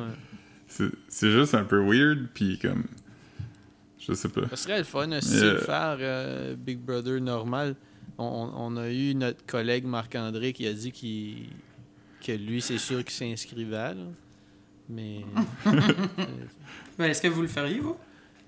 c'est 0.68 0.90
c'est 1.08 1.30
juste 1.30 1.54
un 1.54 1.64
peu 1.64 1.78
weird 1.80 2.28
puis 2.34 2.58
comme 2.58 2.84
je 3.98 4.12
sais 4.14 4.28
pas. 4.28 4.48
Ça 4.50 4.56
serait 4.56 4.78
le 4.78 4.84
fun 4.84 5.10
aussi 5.12 5.36
Yeah. 5.36 5.52
de 5.52 5.58
faire 5.58 5.96
euh, 6.00 6.54
Big 6.56 6.78
Brother 6.78 7.20
normal. 7.20 7.76
On, 8.18 8.76
a 8.76 8.88
eu 8.90 9.14
notre 9.14 9.44
collègue 9.46 9.84
Marc-André 9.84 10.52
qui 10.52 10.66
a 10.66 10.72
dit 10.72 10.92
qu'il- 10.92 11.48
que 12.24 12.30
lui, 12.32 12.60
c'est 12.60 12.78
sûr 12.78 12.98
qu'il 13.04 13.10
s'inscrivait. 13.12 13.94
là. 13.94 13.94
Mais 14.88 15.20
Ben, 16.98 17.06
Est-ce 17.10 17.22
que 17.22 17.28
vous 17.28 17.42
le 17.42 17.48
feriez, 17.48 17.80
vous? 17.80 17.96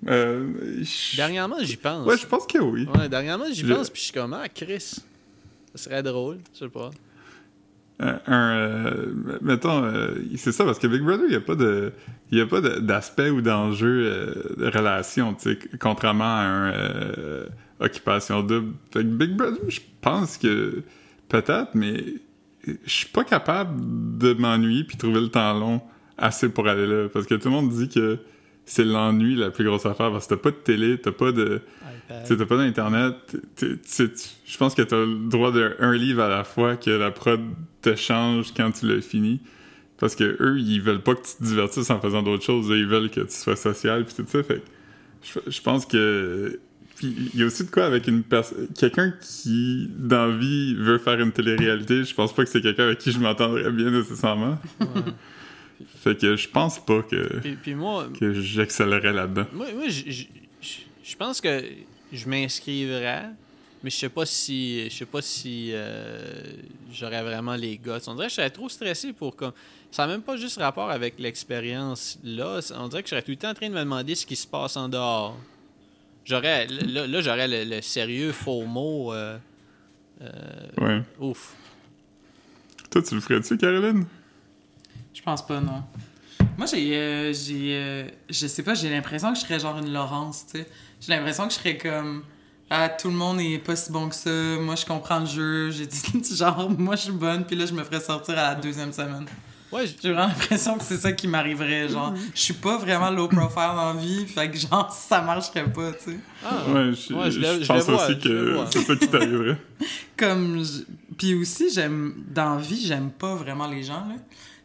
Euh, 0.06 0.52
je- 0.82 1.16
dernièrement, 1.16 1.56
j'y 1.62 1.76
pense. 1.76 2.06
Ouais, 2.06 2.16
je 2.18 2.26
pense 2.26 2.46
que 2.46 2.58
oui. 2.58 2.86
Ouais, 2.94 3.08
dernièrement, 3.08 3.46
j'y 3.50 3.66
Je- 3.66 3.74
pense, 3.74 3.90
puis 3.90 4.00
je 4.00 4.04
suis 4.06 4.12
comme, 4.12 4.34
ah, 4.34 4.48
Chris, 4.48 4.96
ça 5.74 5.84
serait 5.84 6.02
drôle, 6.02 6.38
je 6.52 6.60
sais 6.60 6.68
pas. 6.68 6.90
un, 8.00 8.20
un, 8.26 8.56
euh, 8.56 9.06
mettons, 9.40 9.84
euh, 9.84 10.14
c'est 10.36 10.52
ça, 10.52 10.64
parce 10.64 10.78
que 10.78 10.86
Big 10.86 11.02
Brother, 11.02 11.24
il 11.26 11.30
n'y 11.30 11.36
a 11.36 11.40
pas 11.40 11.54
de, 11.54 11.92
il 12.30 12.40
a 12.40 12.46
pas 12.46 12.60
d'aspect 12.60 13.30
ou 13.30 13.40
d'enjeu 13.40 14.04
euh, 14.06 14.54
de 14.56 14.66
relation, 14.66 15.34
tu 15.34 15.52
sais, 15.52 15.58
contrairement 15.80 16.24
à 16.24 16.42
un 16.42 16.72
euh, 16.72 17.46
occupation 17.80 18.42
double. 18.42 18.72
Fait 18.92 19.00
que 19.00 19.08
Big 19.08 19.36
Brother, 19.36 19.60
je 19.68 19.80
pense 20.00 20.38
que 20.38 20.82
peut-être, 21.28 21.70
mais 21.74 22.02
je 22.66 22.90
suis 22.90 23.08
pas 23.08 23.24
capable 23.24 23.80
de 24.18 24.32
m'ennuyer 24.34 24.84
puis 24.84 24.96
trouver 24.96 25.20
le 25.20 25.28
temps 25.28 25.52
long 25.58 25.80
assez 26.16 26.48
pour 26.48 26.66
aller 26.68 26.86
là, 26.86 27.08
parce 27.12 27.26
que 27.26 27.34
tout 27.34 27.48
le 27.48 27.54
monde 27.54 27.70
dit 27.70 27.88
que 27.88 28.18
c'est 28.66 28.84
l'ennui 28.84 29.34
la 29.34 29.50
plus 29.50 29.64
grosse 29.64 29.86
affaire, 29.86 30.10
parce 30.10 30.26
que 30.26 30.34
t'as 30.34 30.40
pas 30.40 30.50
de 30.50 30.56
télé, 30.56 30.98
t'as 30.98 31.12
pas 31.12 31.32
de... 31.32 31.60
iPad. 32.06 32.26
Tu 32.26 32.36
t'as 32.36 32.46
pas 32.46 32.56
d'internet. 32.56 33.36
Je 33.60 34.56
pense 34.58 34.74
que 34.74 34.82
t'as 34.82 35.04
le 35.04 35.28
droit 35.28 35.52
d'un 35.52 35.92
livre 35.92 36.22
à 36.22 36.28
la 36.28 36.44
fois 36.44 36.76
que 36.76 36.90
la 36.90 37.10
prod 37.10 37.40
te 37.82 37.94
change 37.94 38.52
quand 38.54 38.70
tu 38.72 38.86
l'as 38.86 39.00
fini. 39.00 39.40
Parce 39.98 40.16
que 40.16 40.36
eux, 40.40 40.58
ils 40.58 40.80
veulent 40.80 41.02
pas 41.02 41.14
que 41.14 41.22
tu 41.22 41.36
te 41.38 41.44
divertisses 41.44 41.90
en 41.90 42.00
faisant 42.00 42.22
d'autres 42.22 42.44
choses. 42.44 42.66
Ils 42.70 42.86
veulent 42.86 43.10
que 43.10 43.20
tu 43.20 43.34
sois 43.34 43.56
social 43.56 44.04
puis 44.04 44.14
tout 44.14 44.26
ça. 44.28 44.42
Fait 44.42 44.62
je, 45.46 45.60
pense 45.60 45.86
que. 45.86 46.60
Puis 46.96 47.30
il 47.32 47.40
y 47.40 47.42
a 47.42 47.46
aussi 47.46 47.64
de 47.64 47.70
quoi 47.70 47.86
avec 47.86 48.06
une 48.06 48.22
personne. 48.22 48.68
Quelqu'un 48.78 49.14
qui, 49.20 49.88
dans 49.96 50.36
vie, 50.36 50.74
veut 50.74 50.98
faire 50.98 51.20
une 51.20 51.32
télé-réalité. 51.32 52.04
Je 52.04 52.14
pense 52.14 52.34
pas 52.34 52.44
que 52.44 52.50
c'est 52.50 52.60
quelqu'un 52.60 52.84
avec 52.84 52.98
qui 52.98 53.12
je 53.12 53.18
m'entendrais 53.18 53.70
bien 53.70 53.90
nécessairement. 53.90 54.58
fait 56.02 56.18
que 56.20 56.36
je 56.36 56.48
pense 56.48 56.84
pas 56.84 57.02
que, 57.02 57.38
Puis, 57.40 57.56
puis 57.56 57.74
moi, 57.74 58.08
que 58.18 58.32
j'excellerais 58.34 59.12
là-dedans. 59.12 59.46
moi, 59.52 59.66
moi 59.74 59.86
je 59.88 61.16
pense 61.16 61.40
que 61.40 61.62
je 62.14 62.28
m'inscrivrais, 62.28 63.24
mais 63.82 63.90
je 63.90 63.96
sais 63.96 64.08
pas 64.08 64.24
si 64.24 64.88
je 64.88 64.94
sais 64.96 65.04
pas 65.06 65.20
si 65.20 65.70
euh, 65.72 66.42
j'aurais 66.92 67.22
vraiment 67.22 67.54
les 67.56 67.76
gars. 67.76 67.98
On 68.06 68.14
dirait 68.14 68.26
que 68.26 68.30
je 68.30 68.36
serais 68.36 68.50
trop 68.50 68.68
stressé 68.68 69.12
pour 69.12 69.36
comme 69.36 69.52
ça 69.90 70.06
n'a 70.06 70.12
même 70.12 70.22
pas 70.22 70.36
juste 70.36 70.58
rapport 70.58 70.90
avec 70.90 71.18
l'expérience 71.18 72.18
là. 72.24 72.60
On 72.76 72.88
dirait 72.88 73.02
que 73.02 73.08
je 73.08 73.14
serais 73.14 73.22
tout 73.22 73.30
le 73.32 73.36
temps 73.36 73.50
en 73.50 73.54
train 73.54 73.68
de 73.68 73.74
me 73.74 73.80
demander 73.80 74.14
ce 74.14 74.24
qui 74.26 74.36
se 74.36 74.46
passe 74.46 74.76
en 74.76 74.88
dehors. 74.88 75.36
J'aurais 76.24 76.66
là, 76.68 77.06
là, 77.06 77.20
j'aurais 77.20 77.46
le, 77.48 77.64
le 77.76 77.82
sérieux 77.82 78.32
faux 78.32 78.64
mot. 78.64 79.12
euh, 79.12 79.38
Ouais. 80.78 81.02
ouf. 81.20 81.54
Toi, 82.90 83.02
tu 83.02 83.14
le 83.14 83.20
ferais-tu, 83.20 83.58
Caroline? 83.58 84.06
Je 85.12 85.20
pense 85.20 85.46
pas, 85.46 85.60
non. 85.60 85.82
Moi, 86.56 86.66
j'ai. 86.66 86.96
euh, 86.96 87.32
j'ai 87.32 87.74
euh, 87.74 88.08
je 88.30 88.46
sais 88.46 88.62
pas, 88.62 88.74
j'ai 88.74 88.88
l'impression 88.88 89.32
que 89.32 89.38
je 89.38 89.44
serais 89.44 89.58
genre 89.60 89.76
une 89.78 89.92
Laurence, 89.92 90.46
tu 90.46 90.58
sais. 90.58 90.68
J'ai 91.06 91.14
l'impression 91.14 91.46
que 91.46 91.52
je 91.54 91.58
serais 91.58 91.76
comme. 91.78 92.22
Ah, 92.70 92.88
tout 92.88 93.08
le 93.08 93.14
monde 93.14 93.40
est 93.40 93.58
pas 93.58 93.76
si 93.76 93.92
bon 93.92 94.08
que 94.08 94.14
ça. 94.14 94.30
Moi, 94.30 94.74
je 94.74 94.86
comprends 94.86 95.20
le 95.20 95.26
jeu. 95.26 95.70
J'ai 95.70 95.86
dit, 95.86 96.02
genre, 96.36 96.70
moi, 96.70 96.96
je 96.96 97.02
suis 97.02 97.12
bonne, 97.12 97.44
puis 97.44 97.56
là, 97.56 97.66
je 97.66 97.72
me 97.74 97.84
ferais 97.84 98.00
sortir 98.00 98.38
à 98.38 98.48
la 98.50 98.54
deuxième 98.54 98.92
semaine. 98.92 99.26
Ouais, 99.70 99.84
J'ai 99.86 100.12
vraiment 100.12 100.28
l'impression 100.28 100.78
que 100.78 100.84
c'est 100.84 100.96
ça 100.98 101.12
qui 101.12 101.26
m'arriverait. 101.28 101.88
Genre, 101.88 102.14
je 102.34 102.40
suis 102.40 102.54
pas 102.54 102.78
vraiment 102.78 103.10
low 103.10 103.26
profile 103.28 103.72
la 103.76 103.92
vie, 104.00 104.24
fait 104.26 104.50
que, 104.50 104.56
genre, 104.56 104.90
ça 105.08 105.20
marcherait 105.20 105.70
pas, 105.70 105.92
tu 105.92 106.12
sais. 106.12 106.16
ah, 106.44 106.62
Ouais, 106.72 106.92
je, 106.94 107.12
Ouais, 107.14 107.30
je 107.30 107.40
je 107.40 107.62
je 107.62 107.66
pense 107.66 107.82
vois, 107.84 108.04
aussi 108.06 108.18
que 108.20 108.56
c'est 108.70 108.82
ça 108.82 108.96
qui 108.96 109.08
t'arriverait. 109.08 109.58
comme 110.16 110.62
je- 110.64 110.84
puis 111.18 111.34
aussi 111.34 111.70
j'aime 111.72 112.14
dans 112.32 112.54
la 112.56 112.60
vie 112.60 112.84
j'aime 112.86 113.10
pas 113.10 113.34
vraiment 113.36 113.66
les 113.68 113.82
gens 113.84 114.04
là 114.08 114.14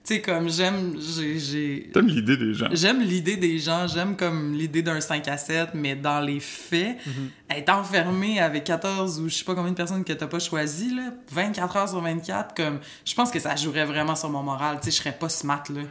tu 0.03 0.15
sais 0.15 0.21
comme 0.21 0.49
j'aime 0.49 0.95
j'ai 0.99 1.37
j'ai 1.39 1.89
T'aimes 1.93 2.07
l'idée 2.07 2.37
des 2.37 2.53
gens. 2.53 2.67
j'aime 2.71 3.01
l'idée 3.01 3.35
des 3.37 3.59
gens 3.59 3.85
j'aime 3.87 4.15
comme 4.15 4.53
l'idée 4.53 4.81
d'un 4.81 5.01
5 5.01 5.27
à 5.27 5.37
7 5.37 5.69
mais 5.73 5.95
dans 5.95 6.21
les 6.21 6.39
faits 6.39 6.97
être 7.49 7.69
enfermé 7.69 8.39
avec 8.39 8.63
14 8.63 9.19
ou 9.19 9.27
je 9.29 9.35
sais 9.35 9.43
pas 9.43 9.55
combien 9.55 9.71
de 9.71 9.75
personnes 9.77 10.03
que 10.05 10.13
t'as 10.13 10.27
pas 10.27 10.39
choisi 10.39 10.95
là 10.95 11.11
24 11.31 11.75
heures 11.77 11.89
sur 11.89 12.01
24 12.01 12.55
comme 12.55 12.79
je 13.05 13.13
pense 13.13 13.29
que 13.29 13.39
ça 13.39 13.55
jouerait 13.55 13.85
vraiment 13.85 14.15
sur 14.15 14.29
mon 14.29 14.41
moral 14.41 14.77
tu 14.81 14.85
sais 14.85 14.91
je 14.91 14.97
serais 15.03 15.17
pas 15.17 15.29
smart 15.29 15.63
là 15.73 15.81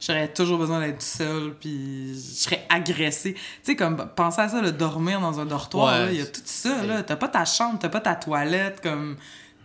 J'aurais 0.00 0.28
toujours 0.32 0.58
besoin 0.60 0.78
d'être 0.78 1.02
seul, 1.02 1.54
puis 1.58 2.10
je 2.14 2.20
serais 2.44 2.64
agressé. 2.68 3.34
Tu 3.34 3.40
sais, 3.64 3.74
comme, 3.74 3.96
pensez 4.14 4.40
à 4.40 4.48
ça, 4.48 4.62
le 4.62 4.70
dormir 4.70 5.20
dans 5.20 5.40
un 5.40 5.44
dortoir, 5.44 6.06
Ouais. 6.06 6.14
il 6.14 6.20
y 6.20 6.22
a 6.22 6.26
tout 6.26 6.40
ça, 6.44 6.84
là. 6.86 7.02
T'as 7.02 7.16
pas 7.16 7.26
ta 7.26 7.44
chambre, 7.44 7.80
t'as 7.80 7.88
pas 7.88 7.98
ta 8.00 8.14
toilette, 8.14 8.80
comme, 8.80 9.16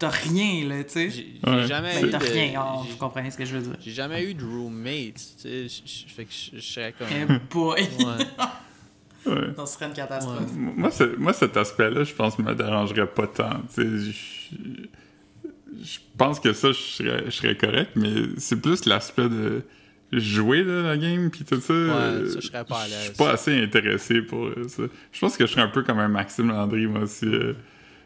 t'as 0.03 0.09
rien, 0.09 0.67
là, 0.67 0.83
tu 0.83 0.89
sais. 0.91 1.09
j'ai 1.09 1.39
Ouais. 1.45 1.67
jamais 1.67 1.93
Ben, 2.01 2.07
eu 2.07 2.09
t'as 2.11 2.17
de- 2.19 2.25
rien, 2.25 2.53
oh, 2.63 2.81
j'ai- 2.85 2.91
vous 2.91 2.97
comprenez 2.97 3.31
ce 3.31 3.37
que 3.37 3.45
je 3.45 3.55
veux 3.57 3.61
dire. 3.63 3.75
J'ai 3.79 3.91
jamais 3.91 4.23
eu 4.23 4.33
de 4.33 4.43
roommate, 4.43 5.15
tu 5.15 5.21
sais, 5.37 5.63
je- 5.67 5.81
je- 5.85 6.13
fait 6.13 6.25
que 6.25 6.31
je 6.31 6.57
je 6.57 6.61
serais 6.61 6.93
comme... 6.97 7.07
Eh 7.11 7.25
boy! 7.53 7.81
Ouais. 7.99 8.25
Ouais. 9.25 9.53
Ça 9.55 9.65
serait 9.65 9.85
une 9.85 9.93
catastrophe. 9.93 10.51
Moi, 10.53 10.89
moi, 11.17 11.33
cet 11.33 11.55
aspect-là, 11.55 12.03
je 12.03 12.13
pense, 12.13 12.37
me 12.39 12.53
dérangerait 12.53 13.07
pas 13.07 13.27
tant. 13.27 13.61
Tu 13.73 13.81
sais, 13.81 14.11
je, 14.11 14.83
je 15.83 15.97
pense 16.17 16.39
que 16.39 16.51
ça, 16.53 16.69
je 16.73 16.77
serais, 16.77 17.23
je 17.25 17.31
serais 17.31 17.55
correct, 17.55 17.91
mais 17.95 18.11
c'est 18.37 18.61
plus 18.61 18.85
l'aspect 18.85 19.29
de 19.29 19.61
jouer 20.11 20.63
là, 20.63 20.83
la 20.83 20.97
game 20.97 21.31
puis 21.31 21.43
tout 21.43 21.59
ça. 21.59 21.73
euh, 21.73 22.29
ça, 22.29 22.39
je 22.41 22.47
serais 22.47 22.65
pas 22.65 22.81
à 22.81 22.85
Je 22.85 22.91
l'aise. 22.91 23.03
suis 23.05 23.13
pas 23.13 23.31
assez 23.31 23.63
intéressé 23.63 24.21
pour 24.21 24.49
ça. 24.67 24.83
Je 25.11 25.19
pense 25.19 25.37
que 25.37 25.45
je 25.47 25.51
serais 25.51 25.61
un 25.63 25.69
peu 25.69 25.83
comme 25.83 25.99
un 25.99 26.07
Maxime 26.09 26.49
Landry, 26.49 26.85
moi, 26.85 27.07
si, 27.07 27.25
euh, 27.25 27.53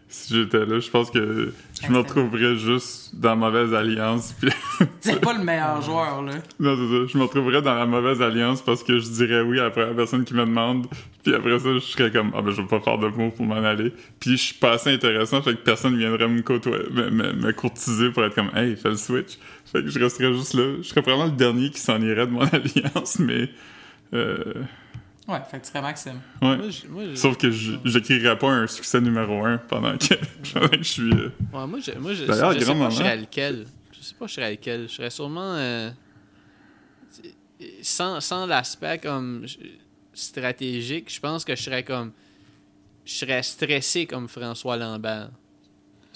si 0.10 0.36
j'étais 0.36 0.66
là. 0.66 0.80
Je 0.80 0.90
pense 0.90 1.12
que 1.12 1.52
je 1.82 1.92
me 1.92 1.98
retrouverais 1.98 2.56
juste 2.56 3.16
dans 3.16 3.30
la 3.32 3.36
mauvaise 3.36 3.74
alliance. 3.74 4.34
Puis 4.40 4.50
C'est 5.02 5.20
pas 5.20 5.34
le 5.34 5.44
meilleur 5.44 5.82
joueur, 5.82 6.22
là. 6.22 6.34
Non, 6.60 6.76
c'est 6.76 6.88
ça. 6.88 7.12
Je 7.14 7.18
me 7.18 7.24
retrouverais 7.24 7.62
dans 7.62 7.76
la 7.76 7.86
mauvaise 7.86 8.22
alliance 8.22 8.62
parce 8.62 8.84
que 8.84 9.00
je 9.00 9.10
dirais 9.10 9.42
oui 9.42 9.60
à 9.60 9.64
la 9.64 9.70
première 9.72 9.96
personne 9.96 10.24
qui 10.24 10.34
me 10.34 10.46
demande. 10.46 10.88
Puis 11.24 11.36
après 11.36 11.60
ça, 11.60 11.74
je 11.74 11.80
serais 11.80 12.10
comme, 12.10 12.32
ah 12.36 12.42
ben, 12.42 12.52
je 12.52 12.62
vais 12.62 12.68
pas 12.68 12.80
faire 12.80 12.98
de 12.98 13.08
mots 13.08 13.32
pour 13.32 13.46
m'en 13.46 13.56
aller. 13.56 13.92
Puis 14.20 14.32
je 14.32 14.44
suis 14.44 14.56
pas 14.56 14.74
assez 14.74 14.94
intéressant, 14.94 15.42
fait 15.42 15.56
que 15.56 15.62
personne 15.62 15.98
viendrait 15.98 16.28
me 16.28 16.42
côtoyer, 16.42 16.90
me, 16.90 17.10
me, 17.10 17.34
me 17.34 17.52
courtiser 17.52 18.10
pour 18.12 18.24
être 18.24 18.36
comme, 18.36 18.52
hey, 18.56 18.76
fais 18.78 18.90
le 18.90 18.96
switch. 18.96 19.38
Fait 19.66 19.84
que 19.84 19.90
je 19.90 20.00
resterais 20.00 20.34
juste 20.34 20.54
là. 20.54 20.76
Je 20.82 20.88
serais 20.88 21.02
vraiment 21.02 21.26
le 21.26 21.32
dernier 21.32 21.70
qui 21.70 21.82
s'en 21.82 22.02
irait 22.02 22.28
de 22.28 22.32
mon 22.32 22.42
alliance, 22.52 23.20
mais. 23.20 23.50
Euh, 24.14 24.54
Ouais, 25.28 25.40
fait 25.50 25.60
que 25.60 25.66
tu 25.66 25.70
serais 25.70 25.82
Maxime. 25.82 26.22
ouais. 26.42 26.58
Moi, 26.58 26.70
je- 26.70 26.88
moi, 26.88 27.04
je- 27.10 27.16
Sauf 27.16 27.38
que 27.38 27.52
je- 27.52 27.74
j'écrirais 27.84 28.38
pas 28.38 28.50
un 28.50 28.68
succès 28.68 29.02
numéro 29.02 29.44
un 29.46 29.58
pendant 29.58 29.98
que, 29.98 30.14
pendant 30.54 30.70
que 30.70 30.78
je 30.78 30.84
suis. 30.84 31.12
euh, 31.12 31.30
Ouais, 31.54 31.68
moi, 31.68 31.80
je, 31.80 31.92
moi, 32.00 32.14
je, 32.14 32.26
je 32.26 32.32
sais 32.32 32.40
pas 32.42 32.90
je 32.90 32.96
serais 32.96 33.18
lequel. 33.18 33.66
Je 33.92 34.02
sais 34.04 34.16
pas 34.16 34.28
je 34.28 34.34
serais 34.34 34.52
lequel. 34.52 34.88
Je 34.88 34.94
serais 34.94 35.10
sûrement... 35.10 35.56
euh, 35.56 35.90
sans 37.82 38.22
sans 38.22 38.46
l'aspect 38.46 39.00
comme 39.00 39.46
stratégique, 40.14 41.14
je 41.14 41.20
pense 41.20 41.44
que 41.44 41.56
je 41.56 41.62
serais 41.64 41.84
comme... 41.84 42.12
Je 43.06 43.14
serais 43.14 43.42
stressé 43.44 44.06
comme 44.06 44.28
François 44.28 44.76
Lambert. 44.78 45.30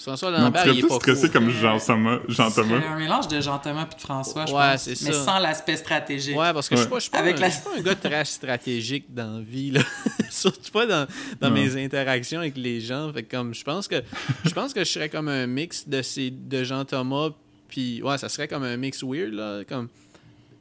François 0.02 0.30
Non, 0.30 0.38
Lambert, 0.40 0.62
serais 0.64 0.74
il 0.76 0.84
est 0.84 0.88
pas 0.88 0.94
stressé 0.96 1.22
cool. 1.22 1.30
comme 1.30 1.50
Jean-Thomas. 1.50 2.18
Jean-Thomas. 2.28 2.80
C'est 2.80 2.86
un 2.88 2.96
mélange 2.98 3.28
de 3.28 3.40
Jean-Thomas 3.40 3.86
puis 3.86 3.96
de 3.96 4.00
François, 4.00 4.46
je 4.46 4.52
Ouais, 4.52 4.72
pense. 4.72 4.82
c'est 4.82 5.02
Mais 5.02 5.12
ça. 5.12 5.24
sans 5.24 5.38
l'aspect 5.38 5.76
stratégique. 5.76 6.36
Ouais, 6.36 6.52
parce 6.52 6.68
que 6.68 6.76
je 6.76 6.80
suis 6.82 6.90
pas, 6.90 6.96
je 6.96 7.02
suis 7.02 7.10
pas, 7.10 7.18
Avec 7.18 7.36
un, 7.36 7.40
la- 7.40 7.48
je 7.48 7.54
suis 7.54 7.62
pas 7.64 7.70
un 7.76 7.80
gars 7.82 7.94
très 7.94 8.24
stratégique 8.24 9.04
dans 9.14 9.36
la 9.38 9.40
vie, 9.42 9.70
là. 9.70 9.80
Surtout 10.30 10.70
pas 10.72 10.86
dans, 10.86 11.06
dans 11.40 11.48
Non. 11.50 11.54
mes 11.54 11.82
interactions 11.84 12.40
avec 12.40 12.56
les 12.56 12.80
gens. 12.80 13.12
Fait 13.12 13.22
que 13.22 13.36
comme, 13.36 13.54
je 13.54 13.62
pense 13.64 13.86
que 13.88 14.02
je 14.44 14.50
pense 14.50 14.72
que 14.72 14.80
je 14.84 14.90
serais 14.90 15.08
comme 15.08 15.28
un 15.28 15.46
mix 15.46 15.88
de 15.88 16.02
ces 16.02 16.30
de 16.30 16.64
Jean 16.64 16.84
Thomas, 16.84 17.30
puis 17.68 18.02
ouais, 18.02 18.18
ça 18.18 18.28
serait 18.28 18.48
comme 18.48 18.62
un 18.64 18.76
mix 18.76 19.02
weird, 19.02 19.32
là. 19.32 19.62
Comme, 19.68 19.88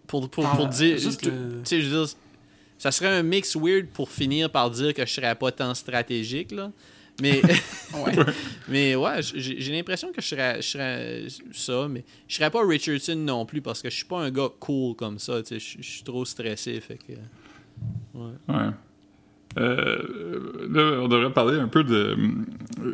pour, 0.08 0.30
pour, 0.30 0.48
pour 0.50 0.66
Ah, 0.66 0.70
dire. 0.70 0.98
juste 0.98 1.22
tu 1.22 1.30
sais, 1.64 1.82
je 1.82 1.88
veux 1.90 2.06
dire, 2.06 2.14
ça 2.78 2.92
serait 2.92 3.10
un 3.16 3.24
mix 3.24 3.56
weird 3.56 3.88
pour 3.88 4.10
finir 4.10 4.50
par 4.50 4.70
dire 4.70 4.94
que 4.94 5.06
je 5.06 5.12
serais 5.14 5.36
pas 5.36 5.52
tant 5.52 5.74
stratégique, 5.74 6.52
là. 6.52 6.72
Mais. 7.22 7.42
Ouais. 7.92 8.14
Mais 8.70 8.96
ouais, 8.96 9.22
j'ai 9.22 9.74
l'impression 9.74 10.14
que 10.14 10.22
je 10.22 10.28
serais, 10.28 10.62
je 10.62 10.68
serais 10.68 11.24
ça, 11.52 11.90
mais 11.90 12.06
je 12.26 12.36
serais 12.36 12.50
pas 12.50 12.66
Richardson 12.66 13.18
non 13.18 13.46
plus 13.46 13.62
parce 13.62 13.82
que 13.82 13.90
je 13.90 13.96
suis 13.98 14.06
pas 14.06 14.22
un 14.22 14.32
gars 14.32 14.48
cool 14.62 14.96
comme 14.96 15.20
ça, 15.20 15.42
tu 15.44 15.50
sais, 15.50 15.60
je 15.60 15.84
je 15.84 15.90
suis 15.96 16.04
trop 16.04 16.24
stressé, 16.24 16.80
fait 16.80 16.98
que... 16.98 17.12
Ouais. 18.18 18.70
Euh, 19.60 19.98
là, 20.70 21.00
on 21.02 21.08
devrait 21.08 21.32
parler 21.32 21.60
un 21.60 21.68
peu 21.68 21.84
de. 21.84 22.16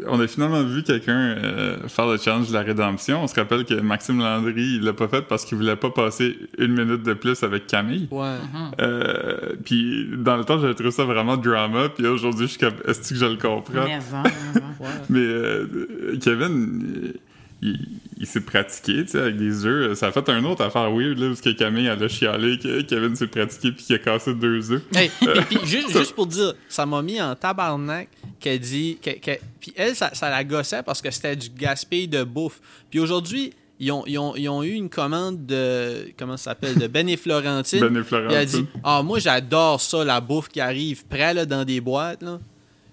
On 0.08 0.20
a 0.20 0.28
finalement 0.28 0.64
vu 0.64 0.84
quelqu'un 0.84 1.18
euh, 1.18 1.88
faire 1.88 2.08
le 2.08 2.18
challenge 2.18 2.50
de 2.50 2.54
la 2.54 2.62
rédemption. 2.62 3.24
On 3.24 3.28
se 3.28 3.36
rappelle 3.36 3.64
que 3.64 3.76
Maxime 3.76 4.20
Landry, 4.20 4.78
il 4.78 4.84
l'a 4.84 4.94
pas 4.94 5.08
fait 5.08 5.22
parce 5.22 5.46
qu'il 5.46 5.58
voulait 5.58 5.76
pas 5.76 5.92
passer 5.92 6.36
une 6.58 6.74
minute 6.74 7.04
de 7.04 7.14
plus 7.14 7.44
avec 7.44 7.68
Camille. 7.68 8.08
Ouais. 8.12 8.36
Euh, 8.82 9.54
puis 9.64 10.08
dans 10.18 10.38
le 10.38 10.44
temps, 10.44 10.60
j'avais 10.60 10.74
trouvé 10.74 10.92
ça 10.92 11.06
vraiment 11.06 11.38
drama. 11.38 11.90
Puis 11.90 12.08
aujourd'hui, 12.08 12.48
je 12.48 12.52
suis 12.52 12.60
comme, 12.60 12.76
est-ce 12.86 13.10
que 13.10 13.16
je 13.16 13.26
le 13.26 13.36
comprends? 13.36 13.86
Mais 13.86 14.00
en, 14.14 14.24
mais 14.24 14.62
en. 14.62 14.84
Ouais. 14.84 14.90
Mais 15.10 15.20
euh, 15.20 16.18
Kevin, 16.22 16.84
euh, 16.84 17.14
il, 17.62 17.80
il 18.20 18.26
s'est 18.28 18.42
pratiqué, 18.42 19.04
tu 19.06 19.12
sais, 19.12 19.20
avec 19.20 19.38
des 19.38 19.66
œufs. 19.66 19.98
Ça 19.98 20.08
a 20.08 20.12
fait 20.12 20.28
un 20.30 20.44
autre 20.46 20.64
affaire 20.64 20.92
weird, 20.92 21.18
là, 21.18 21.28
parce 21.30 21.42
que 21.42 21.50
Camille, 21.52 21.88
elle 21.88 22.04
a 22.04 22.08
chialé 22.08 22.58
que 22.60 22.82
Kevin 22.82 23.16
s'est 23.16 23.28
pratiqué 23.28 23.72
puis 23.72 23.84
qu'il 23.84 23.96
a 23.96 24.00
cassé 24.00 24.34
deux 24.34 24.72
œufs. 24.72 24.82
Hey, 24.96 25.10
et 25.22 25.42
puis 25.50 25.60
juste, 25.66 25.98
juste 25.98 26.14
pour 26.14 26.28
dire, 26.28 26.54
ça 26.70 26.86
m'a 26.86 27.02
mis 27.02 27.22
en 27.22 27.36
tabarnak 27.36 28.10
qu'elle 28.40 28.60
dit. 28.60 28.98
que- 29.02 29.20
que- 29.20 29.40
puis 29.60 29.74
elle, 29.76 29.96
ça, 29.96 30.12
ça 30.14 30.30
la 30.30 30.44
gossait 30.44 30.84
parce 30.84 31.02
que 31.02 31.10
c'était 31.12 31.36
du 31.36 31.50
gaspille 31.50 32.08
de 32.08 32.24
bouffe. 32.24 32.60
Puis 32.92 33.00
aujourd'hui, 33.00 33.54
ils 33.80 33.92
ont, 33.92 34.04
ils, 34.08 34.18
ont, 34.18 34.36
ils 34.36 34.50
ont 34.50 34.64
eu 34.64 34.72
une 34.72 34.90
commande 34.90 35.46
de. 35.46 36.12
Comment 36.18 36.38
ça 36.38 36.46
s'appelle 36.52 36.76
De 36.80 36.88
Ben 36.88 37.08
et 37.10 37.18
Florentine. 37.18 37.80
Ben 37.80 37.96
et 37.96 38.00
elle 38.30 38.36
a 38.36 38.46
dit 38.46 38.52
Florentine. 38.52 38.66
Ah, 38.84 39.04
moi, 39.04 39.20
j'adore 39.20 39.80
ça, 39.82 40.04
la 40.04 40.20
bouffe 40.22 40.48
qui 40.50 40.60
arrive 40.60 41.06
prêt 41.06 41.34
là, 41.36 41.46
dans 41.46 41.64
des 41.64 41.80
boîtes. 41.82 42.24
là. 42.24 42.40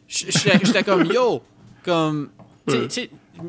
J'étais 0.08 0.82
comme 0.84 1.04
Yo, 1.06 1.42
comme. 1.82 2.28
Ouais. 2.68 2.86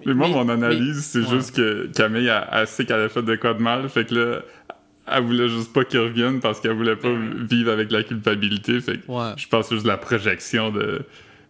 Mais 0.05 0.13
moi, 0.13 0.27
mais- 0.27 0.33
mon 0.33 0.49
analyse, 0.49 1.03
c'est 1.03 1.19
ouais. 1.19 1.29
juste 1.29 1.55
que 1.55 1.87
Camille, 1.95 2.27
elle, 2.27 2.47
elle 2.51 2.67
sait 2.67 2.85
qu'elle 2.85 3.01
a 3.01 3.09
fait 3.09 3.21
de 3.23 3.35
quoi 3.35 3.53
de 3.53 3.61
mal. 3.61 3.87
Fait 3.89 4.05
que 4.05 4.15
là, 4.15 4.41
elle 5.07 5.23
voulait 5.23 5.47
juste 5.49 5.71
pas 5.73 5.83
qu'il 5.85 5.99
revienne 5.99 6.39
parce 6.39 6.59
qu'elle 6.59 6.73
voulait 6.73 6.95
pas 6.95 7.11
vivre 7.49 7.71
avec 7.71 7.91
la 7.91 8.03
culpabilité. 8.03 8.79
Fait 8.81 8.97
que 8.97 9.11
Ouais. 9.11 9.33
je 9.37 9.47
pense 9.47 9.65
que 9.65 9.69
c'est 9.69 9.75
juste 9.75 9.87
la 9.87 9.97
projection 9.97 10.71
de, 10.71 11.01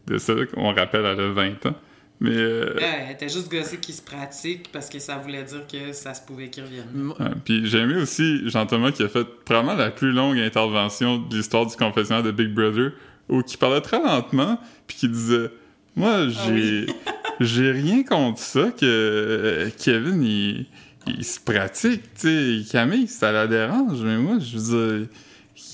de 0.07 0.17
ça. 0.17 0.33
On 0.57 0.73
rappelle, 0.73 1.05
elle 1.05 1.19
a 1.19 1.29
20 1.29 1.65
ans. 1.67 1.75
Mais 2.21 2.31
euh, 2.33 2.73
Ouais, 2.75 3.05
elle 3.07 3.11
était 3.13 3.27
juste 3.27 3.51
gossée 3.51 3.77
qui 3.77 3.91
se 3.91 4.01
pratique 4.01 4.69
parce 4.71 4.89
que 4.89 4.99
ça 4.99 5.17
voulait 5.17 5.43
dire 5.43 5.67
que 5.71 5.91
ça 5.91 6.13
se 6.13 6.25
pouvait 6.25 6.49
qu'il 6.49 6.63
revienne. 6.63 6.85
Ouais, 7.19 7.25
puis 7.43 7.65
j'ai 7.67 7.79
aimé 7.79 7.95
aussi 8.01 8.49
Jean-Thomas 8.49 8.91
qui 8.91 9.03
a 9.03 9.09
fait 9.09 9.25
probablement 9.43 9.75
la 9.75 9.91
plus 9.91 10.11
longue 10.13 10.37
intervention 10.39 11.17
de 11.17 11.35
l'histoire 11.35 11.65
du 11.65 11.75
confessionnal 11.75 12.23
de 12.23 12.31
Big 12.31 12.53
Brother, 12.53 12.91
où 13.27 13.41
qui 13.41 13.57
parlait 13.57 13.81
très 13.81 14.01
lentement, 14.01 14.57
puis 14.87 14.95
qui 14.97 15.09
disait 15.09 15.51
Moi, 15.97 16.27
j'ai 16.29 16.85
j'ai 17.39 17.71
rien 17.71 18.03
contre 18.03 18.39
ça 18.39 18.71
que 18.71 18.85
euh, 18.85 19.69
Kevin, 19.77 20.23
il, 20.23 20.65
il 21.07 21.23
se 21.25 21.39
pratique. 21.39 22.01
Tu 22.19 22.63
sais, 22.63 22.71
Camille, 22.71 23.07
ça 23.07 23.31
la 23.31 23.47
dérange, 23.47 23.99
mais 24.01 24.17
moi, 24.17 24.37
je 24.39 24.57
veux 24.57 24.97
dire, 24.99 25.07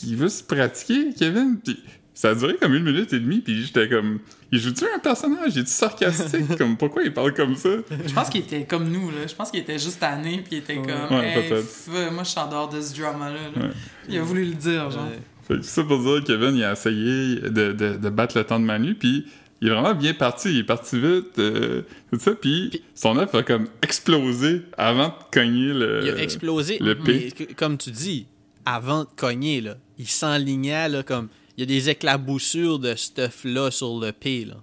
il 0.05 0.15
veut 0.15 0.29
se 0.29 0.43
pratiquer, 0.43 1.09
Kevin. 1.17 1.57
Puis 1.63 1.79
ça 2.13 2.29
a 2.29 2.35
duré 2.35 2.55
comme 2.55 2.73
une 2.75 2.83
minute 2.83 3.11
et 3.13 3.19
demie, 3.19 3.39
puis 3.39 3.63
j'étais 3.63 3.87
comme 3.89 4.19
Il 4.51 4.59
joue-tu 4.59 4.83
un 4.93 4.99
personnage? 4.99 5.53
Il 5.55 5.61
est 5.61 5.67
sarcastique? 5.67 6.57
Comme 6.57 6.75
pourquoi 6.77 7.03
il 7.03 7.13
parle 7.13 7.33
comme 7.33 7.55
ça? 7.55 7.69
Je 8.05 8.13
pense 8.13 8.29
qu'il 8.29 8.41
était 8.41 8.65
comme 8.65 8.89
nous, 8.89 9.09
là. 9.09 9.25
Je 9.27 9.33
pense 9.33 9.49
qu'il 9.49 9.61
était 9.61 9.79
juste 9.79 9.99
tanné, 10.01 10.41
puis 10.43 10.57
il 10.57 10.57
était 10.59 10.75
comme, 10.75 11.17
Ouais, 11.17 11.27
hey, 11.35 11.49
peut-être. 11.49 11.65
f- 11.65 12.11
moi, 12.11 12.23
je 12.23 12.29
suis 12.29 12.39
en 12.39 12.49
dehors 12.49 12.69
de 12.69 12.81
ce 12.81 12.99
drama-là. 12.99 13.33
là. 13.55 13.61
Ouais. 13.67 13.73
Il 14.09 14.17
a 14.17 14.21
voulu 14.23 14.45
le 14.45 14.53
dire, 14.55 14.91
genre. 14.91 15.05
Ouais. 15.05 15.19
Fait 15.47 15.55
que 15.57 15.63
ça 15.65 15.83
pour 15.83 15.99
dire 16.03 16.21
que 16.23 16.27
Kevin, 16.33 16.55
il 16.55 16.63
a 16.63 16.73
essayé 16.73 17.37
de, 17.37 17.71
de, 17.71 17.95
de 17.97 18.09
battre 18.09 18.37
le 18.37 18.43
temps 18.43 18.59
de 18.59 18.65
Manu, 18.65 18.93
puis 18.93 19.25
il 19.61 19.67
est 19.67 19.71
vraiment 19.71 19.93
bien 19.93 20.13
parti. 20.13 20.49
Il 20.49 20.59
est 20.59 20.63
parti 20.63 20.99
vite, 20.99 21.37
euh, 21.39 21.83
tout 22.11 22.19
ça, 22.19 22.33
puis 22.33 22.81
son 22.95 23.17
œuf 23.17 23.33
a 23.35 23.43
comme 23.43 23.67
explosé 23.81 24.63
avant 24.77 25.09
de 25.09 25.13
cogner 25.31 25.73
le... 25.73 26.01
Il 26.03 26.09
a 26.09 26.17
explosé. 26.21 26.79
le 26.79 26.95
mais 26.95 27.29
comme 27.55 27.77
tu 27.77 27.91
dis, 27.91 28.25
avant 28.65 29.03
de 29.03 29.09
cogner, 29.15 29.61
là, 29.61 29.77
il 29.97 30.07
s'enlignait 30.07 30.89
là, 30.89 31.03
comme. 31.03 31.29
Il 31.57 31.61
y 31.61 31.63
a 31.63 31.65
des 31.67 31.89
éclaboussures 31.89 32.79
de 32.79 32.95
stuff-là 32.95 33.71
sur 33.71 33.99
le 33.99 34.11
P. 34.13 34.45
Là. 34.45 34.55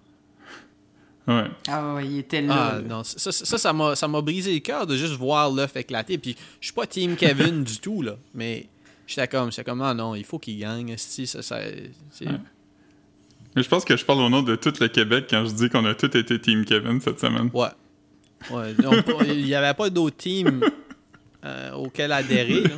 Ouais. 1.28 1.50
Ah 1.68 1.94
ouais, 1.94 2.06
il 2.06 2.18
était 2.18 2.40
là. 2.40 2.70
Ah 2.72 2.78
là. 2.80 2.88
non, 2.88 3.04
ça, 3.04 3.30
ça, 3.30 3.72
m'a, 3.74 3.94
ça 3.94 4.08
m'a 4.08 4.20
brisé 4.22 4.52
le 4.54 4.60
cœur 4.60 4.86
de 4.86 4.96
juste 4.96 5.12
voir 5.12 5.52
l'œuf 5.52 5.76
éclater. 5.76 6.16
Puis 6.16 6.34
je 6.60 6.66
suis 6.66 6.74
pas 6.74 6.86
Team 6.86 7.14
Kevin 7.16 7.62
du 7.64 7.78
tout, 7.78 8.00
là. 8.00 8.16
Mais 8.34 8.66
j'étais 9.06 9.28
comme, 9.28 9.50
j'étais 9.52 9.64
comme, 9.64 9.82
ah 9.82 9.92
non, 9.92 10.14
il 10.14 10.24
faut 10.24 10.38
qu'il 10.38 10.58
gagne. 10.58 10.88
esti, 10.88 11.26
Ça, 11.26 11.42
ça, 11.42 11.58
c'est- 12.10 12.26
Ouais. 12.26 12.32
Mais 13.56 13.62
je 13.62 13.68
pense 13.68 13.84
que 13.84 13.96
je 13.96 14.04
parle 14.04 14.20
au 14.20 14.28
nom 14.28 14.42
de 14.42 14.56
tout 14.56 14.72
le 14.80 14.88
Québec 14.88 15.26
quand 15.30 15.44
je 15.46 15.52
dis 15.52 15.68
qu'on 15.68 15.84
a 15.84 15.94
tous 15.94 16.16
été 16.16 16.40
Team 16.40 16.64
Kevin 16.64 17.00
cette 17.00 17.20
semaine. 17.20 17.50
Ouais. 17.52 17.68
Ouais. 18.50 18.74
il 19.26 19.44
n'y 19.44 19.54
avait 19.54 19.74
pas 19.74 19.90
d'autres 19.90 20.16
teams 20.16 20.62
euh, 21.44 21.72
auxquels 21.72 22.12
adhérer. 22.12 22.62
là. 22.62 22.76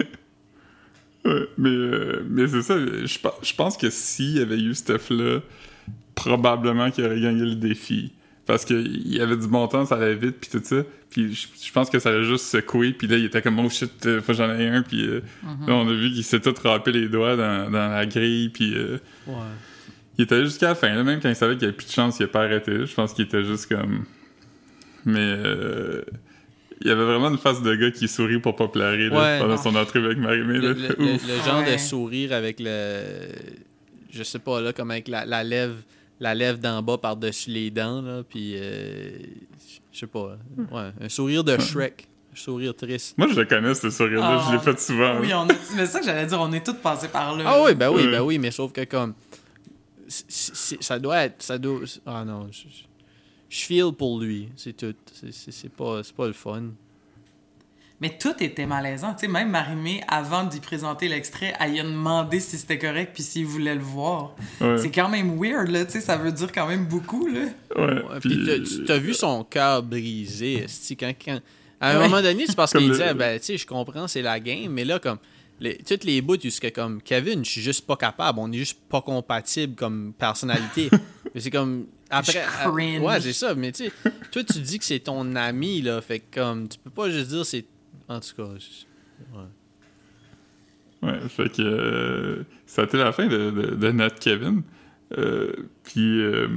Ouais, 1.23 1.49
mais 1.59 1.69
euh, 1.69 2.25
mais 2.31 2.49
c'est 2.49 2.63
ça, 2.63 2.79
je, 2.79 3.05
je 3.07 3.55
pense 3.55 3.77
que 3.77 3.91
s'il 3.91 4.39
y 4.39 4.41
avait 4.41 4.59
eu 4.59 4.75
ce 4.75 4.81
stuff-là, 4.81 5.41
probablement 6.15 6.91
qu'il 6.91 7.05
aurait 7.05 7.21
gagné 7.21 7.45
le 7.45 7.57
défi. 7.57 8.13
Parce 8.47 8.65
qu'il 8.65 9.07
y 9.07 9.21
avait 9.21 9.37
du 9.37 9.47
bon 9.47 9.69
temps, 9.69 9.87
ça 9.87 9.97
allait 9.97 10.15
vite, 10.15 10.39
puis 10.41 10.51
tout 10.51 10.61
ça. 10.65 10.83
Puis 11.09 11.35
je, 11.35 11.73
pense 11.73 11.89
que 11.89 11.99
ça 11.99 12.09
allait 12.09 12.25
juste 12.25 12.47
secoué, 12.47 12.93
puis 12.93 13.07
là, 13.07 13.17
il 13.17 13.27
était 13.27 13.43
comme 13.43 13.59
«Oh 13.61 13.69
shit, 13.69 14.07
euh, 14.07 14.21
faut 14.21 14.29
que 14.29 14.39
j'en 14.39 14.53
ai 14.53 14.69
un», 14.69 14.83
puis 14.89 15.07
euh, 15.07 15.21
là, 15.67 15.75
on 15.75 15.89
a 15.89 15.93
vu 15.93 16.11
qu'il 16.11 16.25
s'est 16.25 16.41
tout 16.41 16.55
râpé 16.65 16.91
les 16.91 17.09
doigts 17.09 17.37
dans, 17.37 17.71
dans 17.71 17.89
la 17.89 18.07
grille, 18.07 18.49
puis 18.49 18.75
euh, 18.75 18.99
Ouais. 19.27 19.35
Il 20.19 20.25
était 20.25 20.45
jusqu'à 20.45 20.69
la 20.69 20.75
fin, 20.75 20.95
là, 20.95 21.03
même 21.03 21.21
quand 21.21 21.29
il 21.29 21.37
savait 21.37 21.55
qu'il 21.55 21.63
n'y 21.63 21.69
avait 21.69 21.77
plus 21.77 21.87
de 21.87 21.93
chance, 21.93 22.19
il 22.21 22.25
a 22.25 22.29
pas 22.29 22.43
arrêté. 22.45 22.85
Je 22.87 22.95
pense 22.95 23.13
qu'il 23.15 23.25
était 23.25 23.45
juste 23.45 23.67
comme... 23.75 24.05
Mais... 25.05 25.19
euh, 25.19 26.03
il 26.83 26.89
y 26.89 26.91
avait 26.91 27.05
vraiment 27.05 27.29
une 27.29 27.37
face 27.39 27.63
de 27.63 27.75
gars 27.75 27.91
qui 27.91 28.09
sourit 28.09 28.39
pour 28.41 28.57
pas 28.57 28.69
pleurer 28.69 29.09
là, 29.11 29.21
Ouais. 29.21 29.39
pendant 29.39 29.59
son 29.59 29.75
entrevue 29.77 30.07
avec 30.07 30.19
Marie-Mé. 30.19 30.55
Le, 30.59 30.73
le- 30.73 30.97
le- 30.99 31.15
Ouf. 31.15 31.23
le 31.29 31.37
genre 31.45 31.61
Ouais. 31.61 31.73
de 31.73 31.79
sourire 31.79 32.33
avec 32.33 32.57
le. 32.59 33.03
Je 34.11 34.23
sais 34.23 34.39
pas, 34.39 34.63
là, 34.63 34.73
comme 34.73 34.91
avec 34.91 35.07
la, 35.09 35.27
la 35.27 35.45
lèvre. 35.45 35.77
La 36.21 36.35
lèvre 36.35 36.59
d'en 36.59 36.83
bas 36.83 36.97
par-dessus 36.99 37.49
les 37.51 37.71
dents, 37.71 38.03
là, 38.03 38.23
puis 38.29 38.53
euh, 38.57 39.11
je 39.91 39.99
sais 40.01 40.07
pas, 40.07 40.37
ouais, 40.71 40.91
un 41.01 41.09
sourire 41.09 41.43
de 41.45 41.59
Shrek, 41.59 42.07
un 42.35 42.37
sourire 42.37 42.75
triste. 42.77 43.17
Moi, 43.17 43.29
je 43.33 43.41
le 43.41 43.47
connais, 43.47 43.73
ce 43.75 43.89
sourire-là. 43.89 44.39
Ah. 44.43 44.47
Je 44.51 44.53
l'ai 44.55 44.63
fait 44.63 44.79
souvent. 44.79 45.19
Oui, 45.19 45.33
on 45.33 45.45
a... 45.45 45.47
mais 45.47 45.55
c'est 45.77 45.87
ça 45.87 46.01
que 46.01 46.05
j'allais 46.05 46.27
dire, 46.27 46.39
on 46.39 46.53
est 46.53 46.63
tous 46.65 46.75
passés 46.75 47.09
par 47.09 47.35
là. 47.39 47.45
Ah 47.47 47.63
oui, 47.65 47.75
ben 47.75 47.89
oui, 47.91 48.05
Ouais. 48.05 48.11
ben 48.11 48.21
oui, 48.23 48.39
mais 48.39 48.51
sauf 48.51 48.71
que 48.71 48.85
comme 48.85 49.15
ça 50.29 50.99
doit 50.99 51.25
être, 51.25 51.43
ça 51.43 51.59
doit, 51.59 51.81
ah 52.07 52.25
non, 52.25 52.49
je, 52.51 52.63
je- 52.63 52.85
je 53.49 53.65
feel 53.65 53.93
pour 53.97 54.21
lui, 54.21 54.49
c'est 54.57 54.77
tout, 54.77 54.95
c'est- 55.13 55.33
c'est 55.33 55.53
c'est 55.53 55.69
pas, 55.73 56.03
c'est 56.03 56.15
pas 56.15 56.27
le 56.27 56.33
fun. 56.33 56.63
Mais 58.03 58.17
tout 58.17 58.33
était 58.41 58.65
malaisant. 58.65 59.13
Tu 59.13 59.27
sais, 59.27 59.29
même 59.29 59.51
Marimé, 59.51 60.03
avant 60.09 60.45
d'y 60.45 60.59
présenter 60.61 61.07
l'extrait, 61.07 61.53
elle 61.61 61.73
lui 61.73 61.81
a 61.81 61.83
demandé 61.83 62.41
si 62.41 62.57
c'était 62.57 62.79
correct 62.79 63.11
puis 63.13 63.23
s'il 63.23 63.45
voulait 63.45 63.75
le 63.75 63.83
voir. 63.83 64.35
Ouais. 64.59 64.79
C'est 64.79 64.91
quand 64.91 65.11
même 65.11 65.39
weird, 65.39 65.69
là. 65.69 65.85
Tu 65.85 65.93
sais, 65.93 66.01
ça 66.01 66.17
veut 66.17 66.33
dire 66.33 66.51
quand 66.51 66.67
même 66.67 66.87
beaucoup, 66.87 67.27
là. 67.27 67.41
Ouais. 67.77 67.85
Ouais, 68.03 68.21
puis- 68.21 68.43
tu 68.67 68.85
t'as 68.85 68.97
vu 68.97 69.13
son 69.13 69.45
cœur 69.45 69.83
brisé, 69.83 70.65
quand, 70.99 71.13
quand- 71.23 71.41
à 71.79 71.91
un 71.91 71.99
Ouais. 71.99 72.09
moment 72.09 72.23
donné, 72.23 72.47
c'est 72.47 72.57
parce 72.57 72.73
qu'il 72.73 72.87
le- 72.87 72.93
disait, 72.93 73.13
ben, 73.13 73.39
tu 73.39 73.45
sais, 73.47 73.57
je 73.59 73.67
comprends, 73.67 74.09
c'est 74.09 74.23
la 74.23 74.41
game, 74.41 74.73
mais 74.73 74.85
là, 74.87 74.99
comme, 74.99 75.19
les, 75.61 75.77
toutes 75.79 76.05
les 76.05 76.21
bouts, 76.23 76.41
jusqu'à 76.41 76.71
comme, 76.71 77.01
Kevin, 77.03 77.45
je 77.45 77.51
suis 77.51 77.61
juste 77.63 77.87
pas 77.87 77.97
capable, 77.97 78.39
on 78.39 78.51
est 78.51 78.57
juste 78.59 78.79
pas 78.89 79.03
compatible 79.03 79.75
comme 79.75 80.13
personnalité. 80.19 80.89
mais 81.35 81.41
c'est 81.41 81.51
comme, 81.51 81.87
après. 82.09 82.33
Je 82.33 82.39
cringe. 82.71 83.01
euh, 83.01 83.05
ouais, 83.07 83.21
c'est 83.21 83.33
ça, 83.33 83.55
mais 83.55 83.71
tu 83.73 83.85
sais, 83.85 83.93
toi, 84.33 84.43
tu 84.45 84.59
dis 84.61 84.79
que 84.79 84.85
c'est 84.85 85.01
ton 85.01 85.35
ami, 85.37 85.83
là, 85.83 86.01
fait 86.01 86.21
que, 86.21 86.41
comme, 86.41 86.69
tu 86.69 86.79
peux 86.79 86.91
pas 86.91 87.11
juste 87.11 87.29
dire 87.29 87.45
c'est. 87.47 87.65
En 88.09 88.19
tout 88.21 88.35
cas, 88.37 88.49
je- 88.59 89.37
Ouais, 91.03 91.19
fait 91.29 91.51
que 91.51 91.63
euh, 91.63 92.43
ça 92.67 92.83
a 92.83 92.85
été 92.85 92.99
la 92.99 93.13
fin 93.13 93.27
de, 93.27 93.51
de, 93.51 93.75
de 93.75 93.91
notre 93.91 94.19
Kevin. 94.19 94.63
Euh, 95.17 95.51
puis 95.83 96.21
euh, 96.21 96.49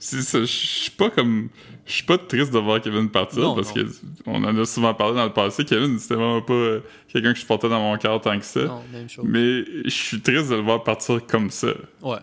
je 0.00 0.44
suis 0.46 0.90
pas 0.92 1.10
comme 1.10 1.48
je 1.86 1.92
suis 1.92 2.04
pas 2.04 2.18
triste 2.18 2.52
de 2.52 2.58
voir 2.58 2.80
Kevin 2.80 3.08
partir 3.10 3.40
Non, 3.42 3.54
parce 3.54 3.74
non. 3.74 3.82
que 3.82 3.88
on 4.26 4.42
en 4.44 4.56
a 4.58 4.64
souvent 4.64 4.94
parlé 4.94 5.16
dans 5.16 5.24
le 5.24 5.32
passé. 5.32 5.64
Kevin, 5.64 5.98
c'était 5.98 6.14
vraiment 6.14 6.40
pas 6.42 6.52
euh, 6.54 6.80
quelqu'un 7.12 7.32
que 7.32 7.38
je 7.38 7.44
portais 7.46 7.68
dans 7.68 7.80
mon 7.80 7.96
cœur 7.98 8.20
tant 8.20 8.38
que 8.38 8.44
ça. 8.44 8.64
non, 8.64 8.82
même 8.92 9.08
chose. 9.08 9.24
Mais 9.28 9.64
je 9.84 9.90
suis 9.90 10.20
triste 10.20 10.50
de 10.50 10.54
le 10.54 10.62
voir 10.62 10.84
partir 10.84 11.20
comme 11.26 11.50
ça. 11.50 11.68
Ouais. 12.02 12.18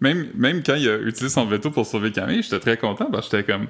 Même, 0.00 0.28
même 0.34 0.62
quand 0.62 0.74
il 0.76 0.88
a 0.88 0.96
utilisé 0.98 1.28
son 1.28 1.44
veto 1.46 1.70
pour 1.70 1.86
sauver 1.86 2.12
Camille, 2.12 2.42
j'étais 2.42 2.60
très 2.60 2.76
content 2.76 3.10
parce 3.10 3.28
que 3.28 3.36
j'étais 3.36 3.52
comme 3.52 3.66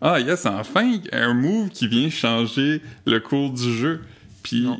Ah 0.00 0.18
yes, 0.20 0.46
enfin 0.46 0.98
un 1.12 1.34
move 1.34 1.68
qui 1.70 1.86
vient 1.88 2.08
changer 2.10 2.80
le 3.06 3.18
cours 3.20 3.50
du 3.50 3.72
jeu. 3.76 4.00
Puis 4.42 4.62
Non. 4.62 4.78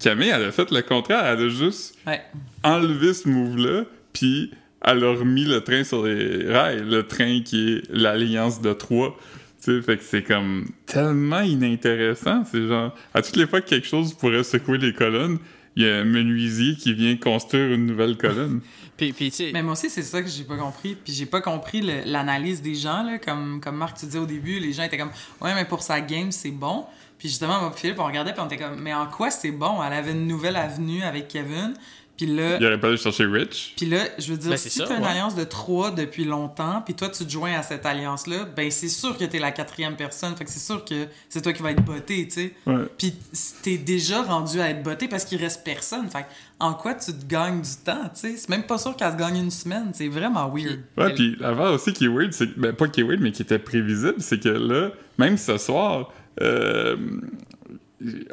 Camille, 0.00 0.28
elle 0.30 0.44
a 0.44 0.52
fait 0.52 0.70
le 0.70 0.82
contraire, 0.82 1.24
elle 1.24 1.46
a 1.46 1.48
juste 1.48 1.96
Ouais. 2.06 2.22
enlevé 2.62 3.14
ce 3.14 3.28
move-là, 3.28 3.84
puis 4.12 4.50
elle 4.84 5.04
a 5.04 5.12
remis 5.12 5.44
le 5.44 5.62
train 5.62 5.84
sur 5.84 6.04
les 6.04 6.50
rails, 6.50 6.82
le 6.84 7.02
train 7.06 7.40
qui 7.40 7.74
est 7.74 7.82
l'alliance 7.90 8.60
de 8.60 8.72
trois. 8.72 9.16
Tu 9.62 9.76
sais, 9.76 9.82
fait 9.82 9.96
que 9.96 10.04
c'est 10.04 10.22
comme 10.22 10.66
tellement 10.86 11.40
inintéressant. 11.40 12.44
C'est 12.50 12.66
genre, 12.66 12.94
à 13.14 13.22
toutes 13.22 13.36
les 13.36 13.46
fois 13.46 13.60
que 13.60 13.68
quelque 13.68 13.86
chose 13.86 14.12
pourrait 14.12 14.44
secouer 14.44 14.78
les 14.78 14.92
colonnes, 14.92 15.38
il 15.76 15.84
y 15.84 15.88
a 15.88 15.96
un 15.96 16.04
menuisier 16.04 16.76
qui 16.76 16.92
vient 16.92 17.16
construire 17.16 17.72
une 17.72 17.86
nouvelle 17.86 18.16
colonne. 18.16 18.60
Puis, 18.96 19.12
puis 19.12 19.30
tu 19.30 19.38
sais, 19.38 19.50
Mais 19.52 19.64
moi 19.64 19.72
aussi, 19.72 19.90
c'est 19.90 20.04
ça 20.04 20.22
que 20.22 20.28
j'ai 20.28 20.44
pas 20.44 20.56
compris. 20.56 20.94
Puis 20.94 21.12
j'ai 21.12 21.26
pas 21.26 21.40
compris 21.40 21.80
l'analyse 22.06 22.62
des 22.62 22.76
gens, 22.76 23.02
là. 23.02 23.18
Comme, 23.18 23.60
comme 23.60 23.74
Marc, 23.74 23.98
tu 23.98 24.06
disais 24.06 24.20
au 24.20 24.26
début, 24.26 24.60
les 24.60 24.72
gens 24.72 24.84
étaient 24.84 24.98
comme, 24.98 25.10
ouais, 25.40 25.52
mais 25.52 25.64
pour 25.64 25.82
sa 25.82 26.00
game, 26.00 26.30
c'est 26.30 26.52
bon. 26.52 26.84
Puis 27.18 27.28
justement, 27.28 27.60
moi, 27.60 27.72
Philippe, 27.74 27.98
on 27.98 28.04
regardait, 28.04 28.32
puis 28.32 28.40
on 28.40 28.46
était 28.46 28.56
comme, 28.56 28.80
mais 28.80 28.94
en 28.94 29.06
quoi 29.06 29.32
c'est 29.32 29.50
bon? 29.50 29.82
Elle 29.82 29.94
avait 29.94 30.12
une 30.12 30.28
nouvelle 30.28 30.54
avenue 30.54 31.02
avec 31.02 31.26
Kevin. 31.26 31.74
Puis 32.16 32.26
là, 32.26 32.58
Il 32.60 32.66
aurait 32.66 32.78
pas 32.78 32.88
allé 32.88 32.96
chercher 32.96 33.24
Rich. 33.26 33.74
Puis 33.76 33.86
là, 33.86 34.04
je 34.18 34.30
veux 34.30 34.38
dire, 34.38 34.50
Ben, 34.50 34.56
si 34.56 34.78
t'as 34.78 34.96
une 34.96 35.02
ouais. 35.02 35.08
alliance 35.08 35.34
de 35.34 35.42
trois 35.42 35.90
depuis 35.90 36.24
longtemps, 36.24 36.80
puis 36.84 36.94
toi, 36.94 37.08
tu 37.08 37.24
te 37.24 37.30
joins 37.30 37.54
à 37.54 37.62
cette 37.62 37.84
alliance-là, 37.84 38.44
ben 38.56 38.70
c'est 38.70 38.88
sûr 38.88 39.18
que 39.18 39.24
t'es 39.24 39.40
la 39.40 39.50
quatrième 39.50 39.96
personne. 39.96 40.36
Fait 40.36 40.44
que 40.44 40.50
c'est 40.50 40.60
sûr 40.64 40.84
que 40.84 41.06
c'est 41.28 41.42
toi 41.42 41.52
qui 41.52 41.60
vas 41.62 41.72
être 41.72 41.84
botté, 41.84 42.24
tu 42.28 42.34
sais. 42.34 42.52
Ouais. 42.66 42.84
Puis 42.96 43.14
t'es 43.62 43.78
déjà 43.78 44.22
rendu 44.22 44.60
à 44.60 44.70
être 44.70 44.84
botté 44.84 45.08
parce 45.08 45.24
qu'il 45.24 45.38
reste 45.40 45.64
personne. 45.64 46.08
Fait 46.08 46.22
que 46.22 46.26
en 46.60 46.74
quoi 46.74 46.94
tu 46.94 47.12
te 47.12 47.26
gagnes 47.26 47.62
du 47.62 47.76
temps, 47.84 48.04
tu 48.14 48.20
sais? 48.20 48.36
C'est 48.36 48.48
même 48.48 48.62
pas 48.62 48.78
sûr 48.78 48.94
qu'elle 48.94 49.10
se 49.12 49.16
gagne 49.16 49.36
une 49.38 49.50
semaine. 49.50 49.90
C'est 49.92 50.06
vraiment 50.08 50.48
weird. 50.48 50.80
Ouais, 50.96 51.06
Elle- 51.08 51.14
puis 51.14 51.36
l'affaire 51.40 51.72
aussi 51.72 51.92
qui 51.92 52.04
est 52.04 52.08
weird, 52.08 52.32
c'est 52.32 52.46
que- 52.46 52.60
ben 52.60 52.72
pas 52.72 52.86
qui 52.86 53.00
est 53.00 53.04
weird, 53.04 53.20
mais 53.20 53.32
qui 53.32 53.42
était 53.42 53.58
prévisible, 53.58 54.14
c'est 54.20 54.38
que 54.38 54.50
là, 54.50 54.90
même 55.18 55.36
ce 55.36 55.58
soir, 55.58 56.12
euh, 56.40 56.96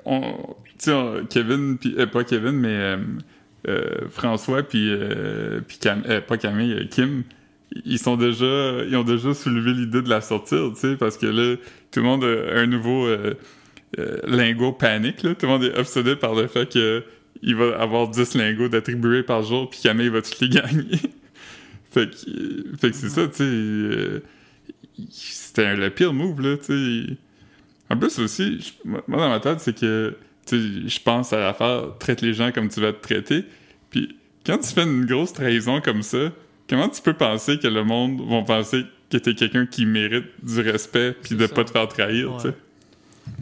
on, 0.05 0.21
tu 0.21 0.73
sais, 0.77 0.93
on- 0.93 1.25
Kevin, 1.25 1.77
puis 1.77 1.95
euh, 1.97 2.05
pas 2.05 2.23
Kevin, 2.23 2.51
mais 2.51 2.67
euh, 2.69 2.97
euh, 3.67 4.07
François, 4.09 4.63
puis 4.63 4.89
euh, 4.89 5.61
euh, 5.85 6.21
pas 6.21 6.37
Camille, 6.37 6.73
euh, 6.73 6.85
Kim, 6.85 7.23
ils 7.85 7.99
sont 7.99 8.17
déjà, 8.17 8.83
ils 8.87 8.95
ont 8.95 9.03
déjà 9.03 9.33
soulevé 9.33 9.73
l'idée 9.73 10.01
de 10.01 10.09
la 10.09 10.21
sortir, 10.21 10.71
tu 10.73 10.79
sais, 10.79 10.95
parce 10.95 11.17
que 11.17 11.27
là, 11.27 11.55
tout 11.91 11.99
le 11.99 12.05
monde 12.05 12.23
a 12.23 12.59
un 12.59 12.67
nouveau 12.67 13.07
lingot 14.27 14.73
panique, 14.73 15.17
tout 15.17 15.35
le 15.41 15.47
monde 15.47 15.63
est 15.63 15.77
obsédé 15.77 16.15
par 16.15 16.35
le 16.35 16.47
fait 16.47 16.71
que 16.71 17.03
il 17.43 17.55
va 17.55 17.79
avoir 17.79 18.09
10 18.09 18.35
lingots 18.35 18.67
d'attribués 18.67 19.23
par 19.23 19.43
jour, 19.43 19.69
puis 19.69 19.79
Camille 19.81 20.09
va 20.09 20.21
tous 20.21 20.41
les 20.41 20.49
gagner? 20.49 20.99
Fait 21.91 22.09
que, 22.09 22.77
fait 22.77 22.91
que 22.91 22.95
c'est 22.95 23.09
ça, 23.09 23.27
tu 23.27 23.35
sais. 23.35 24.21
c'était 25.09 25.75
le 25.75 25.89
pire 25.89 26.13
move, 26.13 26.41
là, 26.41 26.57
tu 26.57 26.65
sais. 27.07 27.17
En 27.89 27.97
plus, 27.97 28.19
aussi, 28.19 28.73
moi, 28.85 29.03
dans 29.07 29.29
ma 29.29 29.39
tête, 29.39 29.59
c'est 29.59 29.77
que, 29.77 30.15
je 30.49 30.99
pense 31.03 31.33
à 31.33 31.39
l'affaire 31.39 31.83
«traite 31.99 32.21
les 32.21 32.33
gens 32.33 32.51
comme 32.51 32.69
tu 32.69 32.79
vas 32.81 32.87
être 32.87 33.01
traité», 33.01 33.45
puis 33.89 34.17
quand 34.45 34.57
tu 34.57 34.69
fais 34.73 34.83
une 34.83 35.05
grosse 35.05 35.33
trahison 35.33 35.81
comme 35.81 36.01
ça, 36.03 36.31
comment 36.69 36.89
tu 36.89 37.01
peux 37.01 37.13
penser 37.13 37.59
que 37.59 37.67
le 37.67 37.83
monde 37.83 38.21
va 38.27 38.41
penser 38.41 38.85
que 39.09 39.17
t'es 39.17 39.35
quelqu'un 39.35 39.65
qui 39.65 39.85
mérite 39.85 40.25
du 40.41 40.61
respect 40.61 41.11
puis 41.11 41.35
de 41.35 41.45
ça. 41.45 41.53
pas 41.53 41.63
te 41.63 41.71
faire 41.71 41.87
trahir, 41.87 42.37
tu 42.37 42.47
sais? 42.49 42.55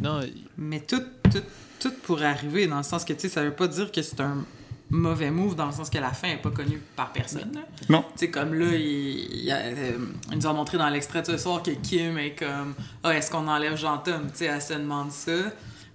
Non, 0.01 0.21
Mais 0.57 0.79
tout, 0.81 1.01
tout, 1.31 1.43
tout 1.79 1.93
pourrait 2.03 2.25
arriver 2.25 2.67
dans 2.67 2.77
le 2.77 2.83
sens 2.83 3.05
que, 3.05 3.13
tu 3.13 3.21
sais, 3.21 3.29
ça 3.29 3.43
veut 3.43 3.51
pas 3.53 3.67
dire 3.67 3.91
que 3.91 4.01
c'est 4.01 4.19
un 4.19 4.43
mauvais 4.89 5.29
move 5.29 5.55
dans 5.55 5.67
le 5.67 5.71
sens 5.71 5.89
que 5.89 5.99
la 5.99 6.11
fin 6.11 6.29
est 6.29 6.41
pas 6.41 6.49
connue 6.49 6.81
par 6.95 7.13
personne. 7.13 7.51
là. 7.53 7.61
Non. 7.87 8.03
Tu 8.13 8.25
sais, 8.25 8.31
comme 8.31 8.55
là, 8.55 8.75
il, 8.75 9.51
a, 9.51 9.57
euh, 9.57 9.91
ils 10.31 10.37
nous 10.37 10.47
ont 10.47 10.53
montré 10.53 10.77
dans 10.77 10.89
l'extrait 10.89 11.21
de 11.21 11.27
ce 11.27 11.37
soir 11.37 11.61
que 11.61 11.71
Kim 11.71 12.17
est 12.17 12.31
comme 12.33 12.73
Ah, 13.03 13.15
est-ce 13.15 13.29
qu'on 13.29 13.47
enlève 13.47 13.77
Jean-Tom 13.77 14.27
Tu 14.31 14.39
sais, 14.39 14.45
elle 14.45 14.61
se 14.61 14.73
demande 14.73 15.11
ça. 15.11 15.31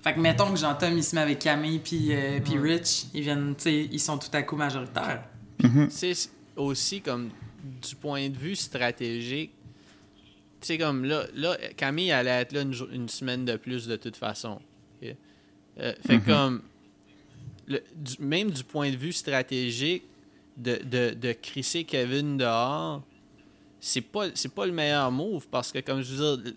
Fait 0.04 0.12
que 0.14 0.20
mettons 0.20 0.50
que 0.52 0.58
Jean-Tom, 0.58 0.96
il 0.98 1.02
se 1.02 1.14
met 1.16 1.22
avec 1.22 1.38
Camille 1.38 1.78
puis 1.78 2.08
euh, 2.14 2.38
puis 2.38 2.58
Rich, 2.58 3.06
ils 3.14 3.22
viennent, 3.22 3.54
tu 3.56 3.62
sais, 3.62 3.88
ils 3.90 3.98
sont 4.00 4.18
tout 4.18 4.28
à 4.34 4.42
coup 4.42 4.54
majoritaires. 4.56 5.24
c'est 5.90 6.12
aussi 6.56 7.00
comme 7.00 7.30
du 7.82 7.96
point 7.96 8.28
de 8.28 8.36
vue 8.36 8.54
stratégique. 8.54 9.52
Tu 10.60 10.66
sais, 10.66 10.78
comme 10.78 11.04
là, 11.06 11.24
là, 11.34 11.56
Camille 11.76 12.12
allait 12.12 12.30
être 12.42 12.52
là 12.52 12.60
une, 12.60 12.72
jour- 12.74 12.90
une 12.92 13.08
semaine 13.08 13.46
de 13.46 13.56
plus 13.56 13.86
de 13.86 13.96
toute 13.96 14.16
façon. 14.16 14.60
Euh, 15.80 15.92
fait 16.06 16.20
que 16.20 16.26
comme, 16.26 16.62
le- 17.66 17.82
du- 17.96 18.16
même 18.22 18.50
du 18.50 18.62
point 18.62 18.90
de 18.90 18.96
vue 18.96 19.12
stratégique, 19.12 20.04
de, 20.56 20.78
de, 20.84 21.14
de 21.14 21.32
crisser 21.32 21.82
Kevin 21.84 22.36
dehors, 22.36 23.02
c'est 23.80 24.00
pas, 24.02 24.26
c'est 24.34 24.54
pas 24.54 24.66
le 24.66 24.72
meilleur 24.72 25.10
move 25.10 25.48
parce 25.50 25.72
que, 25.72 25.78
comme 25.80 26.00
je 26.02 26.14
veux 26.14 26.36
dire, 26.36 26.52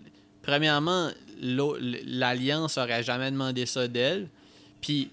premièrement, 0.47 1.09
l'Alliance 1.41 2.77
aurait 2.77 3.03
jamais 3.03 3.29
demandé 3.29 3.65
ça 3.65 3.87
d'elle. 3.87 4.27
Puis, 4.81 5.09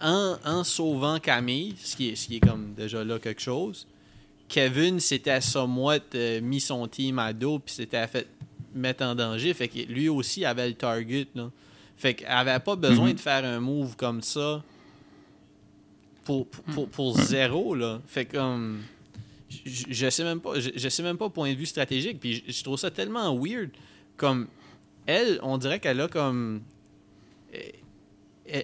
en, 0.00 0.36
en 0.44 0.64
sauvant 0.64 1.20
Camille, 1.20 1.74
ce 1.78 1.94
qui, 1.94 2.08
est, 2.08 2.16
ce 2.16 2.26
qui 2.26 2.36
est 2.36 2.40
comme 2.40 2.72
déjà 2.74 3.04
là 3.04 3.18
quelque 3.18 3.42
chose, 3.42 3.86
Kevin 4.48 4.98
s'était 4.98 5.42
somewhat 5.42 6.00
euh, 6.14 6.40
mis 6.40 6.60
son 6.60 6.88
team 6.88 7.18
à 7.18 7.34
dos 7.34 7.58
puis 7.58 7.74
s'était 7.74 8.06
fait 8.06 8.26
mettre 8.74 9.04
en 9.04 9.14
danger. 9.14 9.52
Fait 9.52 9.68
que 9.68 9.80
lui 9.80 10.08
aussi 10.08 10.44
avait 10.46 10.66
le 10.68 10.74
target. 10.74 11.26
Là. 11.34 11.50
Fait 11.98 12.14
qu'elle 12.14 12.28
avait 12.30 12.58
pas 12.60 12.74
besoin 12.76 13.08
Mhm. 13.08 13.14
de 13.14 13.20
faire 13.20 13.44
un 13.44 13.60
move 13.60 13.94
comme 13.96 14.22
ça 14.22 14.62
pour, 16.24 16.46
pour, 16.46 16.64
pour, 16.64 16.88
pour 16.88 17.18
zéro. 17.20 17.74
Là. 17.74 18.00
Fait 18.06 18.24
que, 18.24 18.38
comme. 18.38 18.82
Je, 19.66 19.84
je 19.90 20.10
sais 20.10 20.24
même 20.24 20.40
pas. 20.40 20.58
Je, 20.60 20.70
je 20.74 20.88
sais 20.88 21.02
même 21.02 21.18
pas 21.18 21.28
point 21.28 21.52
de 21.52 21.58
vue 21.58 21.66
stratégique. 21.66 22.18
Puis 22.20 22.42
je, 22.46 22.52
je 22.52 22.64
trouve 22.64 22.78
ça 22.78 22.90
tellement 22.90 23.36
weird. 23.36 23.70
Comme 24.16 24.46
elle, 25.08 25.40
on 25.42 25.58
dirait 25.58 25.80
qu'elle 25.80 26.00
a 26.00 26.06
comme. 26.06 26.60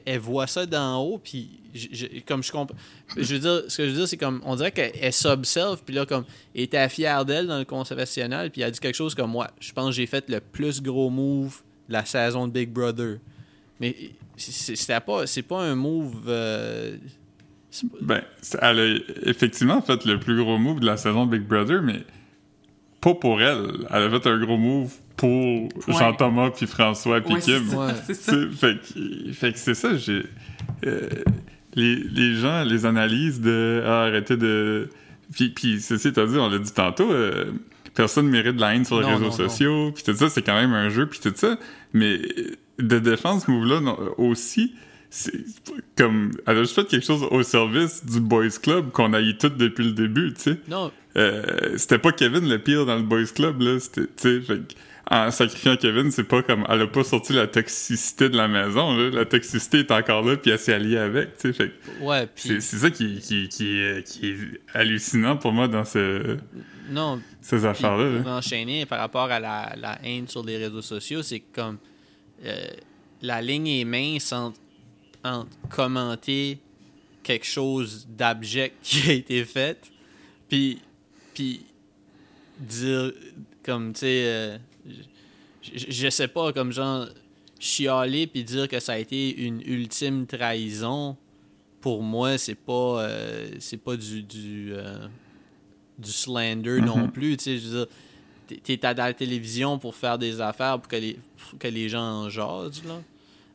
Elle, 0.07 0.19
voit 0.19 0.47
ça 0.47 0.65
d'en 0.65 0.99
haut, 1.03 1.19
puis 1.23 1.61
comme 2.27 2.43
je 2.43 2.51
comprends. 2.51 2.77
Je 3.17 3.35
veux 3.35 3.39
dire, 3.39 3.63
ce 3.69 3.77
que 3.77 3.85
je 3.85 3.91
veux 3.91 3.97
dire, 3.97 4.09
c'est 4.09 4.17
comme. 4.17 4.41
On 4.45 4.57
dirait 4.57 4.73
qu'elle 4.73 4.93
elle 4.99 5.13
s'observe, 5.13 5.83
puis 5.85 5.95
là, 5.95 6.07
comme. 6.07 6.25
Était 6.55 6.89
fière 6.89 7.25
d'elle 7.25 7.47
dans 7.47 7.59
le 7.59 7.65
conservationnel, 7.67 8.51
puis 8.51 8.63
elle 8.63 8.69
a 8.69 8.71
dit 8.71 8.81
quelque 8.81 8.95
chose 8.95 9.15
comme 9.15 9.31
moi. 9.31 9.51
Je 9.61 9.73
pense 9.73 9.87
que 9.89 9.93
j'ai 9.93 10.07
fait 10.07 10.29
le 10.31 10.41
plus 10.41 10.81
gros 10.81 11.11
move 11.11 11.61
de 11.89 11.93
la 11.93 12.05
saison 12.07 12.47
de 12.47 12.53
Big 12.53 12.71
Brother. 12.71 13.19
Mais 13.81 13.95
c'est- 14.37 15.01
pas. 15.01 15.25
Pas 15.49 15.63
un 15.63 15.75
move. 15.75 16.23
euh, 16.29 16.97
Ben, 18.01 18.23
elle 18.63 18.79
a 18.81 18.95
effectivement 19.29 19.83
fait 19.83 20.05
le 20.07 20.19
plus 20.19 20.37
gros 20.43 20.57
move 20.59 20.81
de 20.81 20.87
la 20.87 20.97
saison 20.97 21.27
de 21.27 21.37
Big 21.37 21.47
Brother, 21.47 21.83
mais 21.83 22.05
pas 23.03 23.15
pour 23.15 23.43
elle. 23.43 23.87
Elle 23.91 24.03
a 24.05 24.11
fait 24.21 24.29
un 24.31 24.39
gros 24.39 24.57
move 24.57 24.95
pour 25.17 25.69
Jean-Thomas, 25.89 26.51
puis 26.51 26.67
François, 26.67 27.21
puis 27.21 27.35
Ouais, 27.35 27.41
c'est 27.41 27.53
Kim. 27.59 27.69
ça, 27.69 27.79
Ouais. 27.79 27.93
c'est 28.07 28.15
ça. 28.15 28.33
Fait, 28.57 28.77
que, 28.79 29.33
fait 29.33 29.53
que 29.53 29.59
c'est 29.59 29.75
ça, 29.75 29.97
j'ai. 29.97 30.23
euh, 30.87 31.09
les, 31.75 31.97
les 31.97 32.35
gens, 32.37 32.63
les 32.65 32.87
analyses 32.87 33.41
de. 33.41 33.83
Ah, 33.87 34.03
arrêtez 34.05 34.37
de. 34.37 34.89
Puis, 35.33 35.51
puis 35.51 35.81
ceci 35.81 36.09
étant 36.09 36.27
dit, 36.27 36.37
on 36.39 36.49
l'a 36.49 36.59
dit 36.59 36.73
tantôt, 36.73 37.11
euh, 37.11 37.47
personne 37.95 38.29
mérite 38.29 38.57
de 38.57 38.61
la 38.61 38.75
haine 38.75 38.85
sur 38.85 39.01
les 39.01 39.07
Non, 39.07 39.13
réseaux 39.15 39.25
non, 39.25 39.31
sociaux, 39.33 39.93
puis 39.93 40.05
tout 40.05 40.15
ça, 40.15 40.29
c'est 40.29 40.43
quand 40.43 40.55
même 40.55 40.73
un 40.73 40.89
jeu, 40.91 41.07
puis 41.07 41.19
tout 41.21 41.33
ça. 41.35 41.57
Mais 41.93 42.21
de 42.79 42.99
défendre 42.99 43.41
ce 43.41 43.51
move-là 43.51 43.81
aussi, 44.19 44.75
c'est 45.11 45.33
comme. 45.97 46.33
Elle 46.47 46.59
a 46.59 46.61
juste 46.63 46.75
fait 46.75 46.85
quelque 46.87 47.07
chose 47.07 47.27
au 47.31 47.43
service 47.43 48.05
du 48.05 48.21
Boys 48.21 48.49
Club 48.63 48.91
qu'on 48.91 49.13
haït 49.13 49.39
tout 49.39 49.49
depuis 49.49 49.85
le 49.85 49.93
début, 49.93 50.33
tu 50.35 50.41
sais. 50.43 50.59
Non, 50.69 50.91
Euh, 51.17 51.77
c'était 51.77 51.99
pas 51.99 52.11
Kevin 52.11 52.49
le 52.49 52.59
pire 52.59 52.85
dans 52.87 52.97
le 52.97 53.03
Boys 53.03 53.27
Club, 53.35 53.61
là. 53.63 53.79
C'était, 53.79 54.03
tu 54.03 54.09
sais, 54.17 54.41
fait 54.41 54.59
que, 54.59 54.75
en 55.11 55.31
sacrifiant 55.31 55.77
Kevin, 55.77 56.11
c'est 56.11 56.25
pas 56.25 56.43
comme, 56.43 56.65
elle 56.69 56.83
a 56.83 56.87
pas 56.87 57.05
sorti 57.05 57.35
la 57.35 57.47
toxicité 57.47 58.29
de 58.29 58.37
la 58.37 58.49
maison, 58.49 58.97
là. 58.97 59.11
La 59.11 59.25
toxicité 59.27 59.81
est 59.81 59.91
encore 59.91 60.23
là, 60.23 60.37
puis 60.37 60.51
elle 60.51 60.59
s'est 60.59 60.73
alliée 60.73 60.97
avec, 60.97 61.37
tu 61.37 61.49
sais. 61.49 61.53
Fait 61.53 61.73
ouais, 62.01 62.27
puis. 62.27 62.61
c'est, 62.63 62.79
ça 62.79 62.91
qui, 62.91 63.21
qui, 63.21 63.49
qui, 63.49 63.79
est, 63.81 64.07
qui 64.07 64.31
est 64.31 64.37
hallucinant 64.73 65.37
pour 65.37 65.53
moi 65.53 65.69
dans 65.69 65.85
ce, 65.85 66.39
Non, 66.89 67.21
ces 67.43 67.67
affaires-là. 67.67 68.23
là. 68.23 68.37
enchaîner 68.37 68.87
par 68.87 68.99
rapport 68.99 69.31
à 69.31 69.39
la, 69.41 69.75
la 69.77 69.99
haine 70.03 70.27
sur 70.27 70.43
les 70.43 70.57
réseaux 70.57 70.83
sociaux, 70.83 71.23
c'est 71.23 71.41
comme 71.41 71.79
euh, 72.45 72.67
la 73.21 73.43
ligne 73.43 73.69
est 73.69 73.85
mince 73.85 74.33
entre, 74.33 74.59
entre 75.23 75.49
commenter 75.69 76.59
quelque 77.23 77.47
chose 77.47 78.07
d'abject 78.09 78.77
qui 78.83 79.11
a 79.11 79.13
été 79.13 79.45
fait, 79.45 79.79
puis, 80.49 80.81
puis 81.35 81.67
dire 82.59 83.13
comme 83.65 83.93
tu 83.93 84.01
sais, 84.01 84.23
euh, 84.27 84.59
je, 85.75 86.11
sais 86.11 86.29
pas, 86.29 86.53
comme 86.53 86.73
genre 86.73 87.07
chialer 87.59 88.27
puis 88.27 88.45
dire 88.45 88.69
que 88.69 88.81
ça 88.81 88.93
a 88.95 88.99
été 88.99 89.37
une 89.45 89.61
ultime 89.67 90.27
trahison. 90.27 91.17
Pour 91.81 92.03
moi, 92.03 92.39
c'est 92.39 92.55
pas 92.55 93.03
euh, 93.03 93.49
c'est 93.59 93.77
pas 93.77 93.97
du 93.97 94.23
du 94.23 94.73
euh, 94.73 95.07
du 95.99 96.11
slander 96.11 96.81
non 96.81 96.99
Mhm. 96.99 97.11
plus. 97.13 97.37
Tu 97.37 97.45
sais, 97.45 97.59
je 97.59 97.69
veux 97.69 97.87
dire, 98.49 98.61
t'es- 98.63 98.85
à 98.87 98.95
la 98.95 99.13
télévision 99.15 99.79
pour 99.79 99.95
faire 99.95 100.19
des 100.19 100.41
affaires 100.41 100.79
pour 100.79 100.89
que 100.89 100.97
les, 100.97 101.19
pour 101.51 101.59
que 101.59 101.69
les 101.69 101.89
gens 101.89 102.25
en 102.25 102.29
jasent, 102.31 102.83
là. 102.85 103.01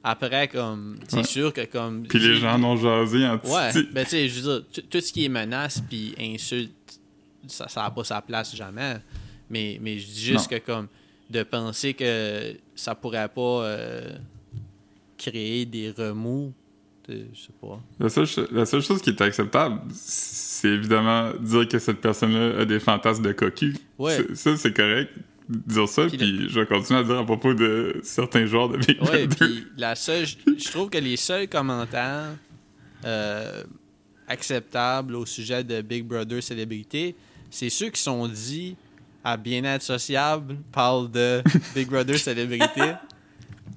Après, 0.01 0.47
comme, 0.47 0.97
c'est 1.09 1.17
Ouais. 1.17 1.23
sûr 1.25 1.51
que 1.51 1.65
comme... 1.65 2.03
Puis 2.07 2.19
les 2.19 2.35
gens 2.37 2.53
en 2.53 2.63
ont 2.63 2.77
jasé 2.77 3.25
en 3.27 3.33
Ouais, 3.33 3.83
ben 3.91 4.05
tu 4.05 4.11
sais, 4.11 4.29
je 4.29 4.39
veux 4.39 4.59
dire, 4.59 4.83
tout- 4.89 5.01
ce 5.01 5.11
qui 5.11 5.25
est 5.25 5.29
menace 5.29 5.81
puis 5.89 6.15
insulte, 6.17 6.71
ça 7.47 7.67
ça 7.67 7.81
n'a 7.81 7.91
pas 7.91 8.05
sa 8.05 8.21
place 8.21 8.55
jamais. 8.55 8.95
Mais, 9.49 9.77
mais 9.81 9.99
je 9.99 10.05
dis 10.07 10.21
juste 10.21 10.49
Non. 10.49 10.57
que 10.57 10.63
comme, 10.65 10.87
de 11.29 11.43
penser 11.43 11.93
que 11.93 12.55
ça 12.75 12.95
pourrait 12.95 13.29
pas 13.29 13.63
euh, 13.63 14.17
créer 15.17 15.65
des 15.65 15.91
remous, 15.91 16.53
sais, 17.07 17.25
je 17.33 17.39
sais 17.39 17.53
pas. 17.61 17.79
La 17.99 18.09
seule, 18.09 18.25
cho- 18.25 18.47
la 18.51 18.65
seule 18.65 18.81
chose 18.81 19.01
qui 19.01 19.09
est 19.11 19.21
acceptable, 19.21 19.81
c'est 19.93 20.69
évidemment 20.69 21.31
dire 21.39 21.67
que 21.67 21.77
cette 21.79 22.01
personne-là 22.01 22.61
a 22.61 22.65
des 22.65 22.79
fantasmes 22.79 23.23
de 23.23 23.31
cocu. 23.31 23.75
Ouais. 23.97 24.15
C'est- 24.17 24.35
Ça, 24.35 24.57
c'est 24.57 24.73
correct. 24.75 25.11
Dire 25.49 25.89
ça, 25.89 26.05
Puis 26.07 26.17
puis 26.17 26.49
je 26.49 26.59
vais 26.59 26.65
continuer 26.67 26.99
à 26.99 27.03
dire 27.03 27.17
à 27.17 27.25
propos 27.25 27.55
de 27.55 27.99
certains 28.03 28.45
genres 28.45 28.69
de 28.69 28.77
Big 28.77 29.01
Ouais, 29.01 29.25
Brother. 29.25 29.29
puis 29.47 29.65
la 29.77 29.95
seule, 29.95 30.25
je 30.27 30.35
je 30.57 30.69
trouve 30.69 30.89
que 30.91 30.99
les 30.99 31.17
seuls 31.17 31.47
commentaires 31.47 32.35
euh, 33.03 33.63
acceptables 34.27 35.15
au 35.15 35.25
sujet 35.25 35.63
de 35.63 35.81
Big 35.81 36.05
Brother 36.05 36.41
célébrité, 36.43 37.15
c'est 37.49 37.69
ceux 37.69 37.89
qui 37.89 37.99
sont 38.01 38.27
dits 38.27 38.75
à 39.31 39.37
bien-être 39.37 39.83
sociable, 39.83 40.57
parlent 40.71 41.11
de 41.11 41.43
Big 41.75 41.87
Brother 41.87 42.17
célébrité. 42.17 42.93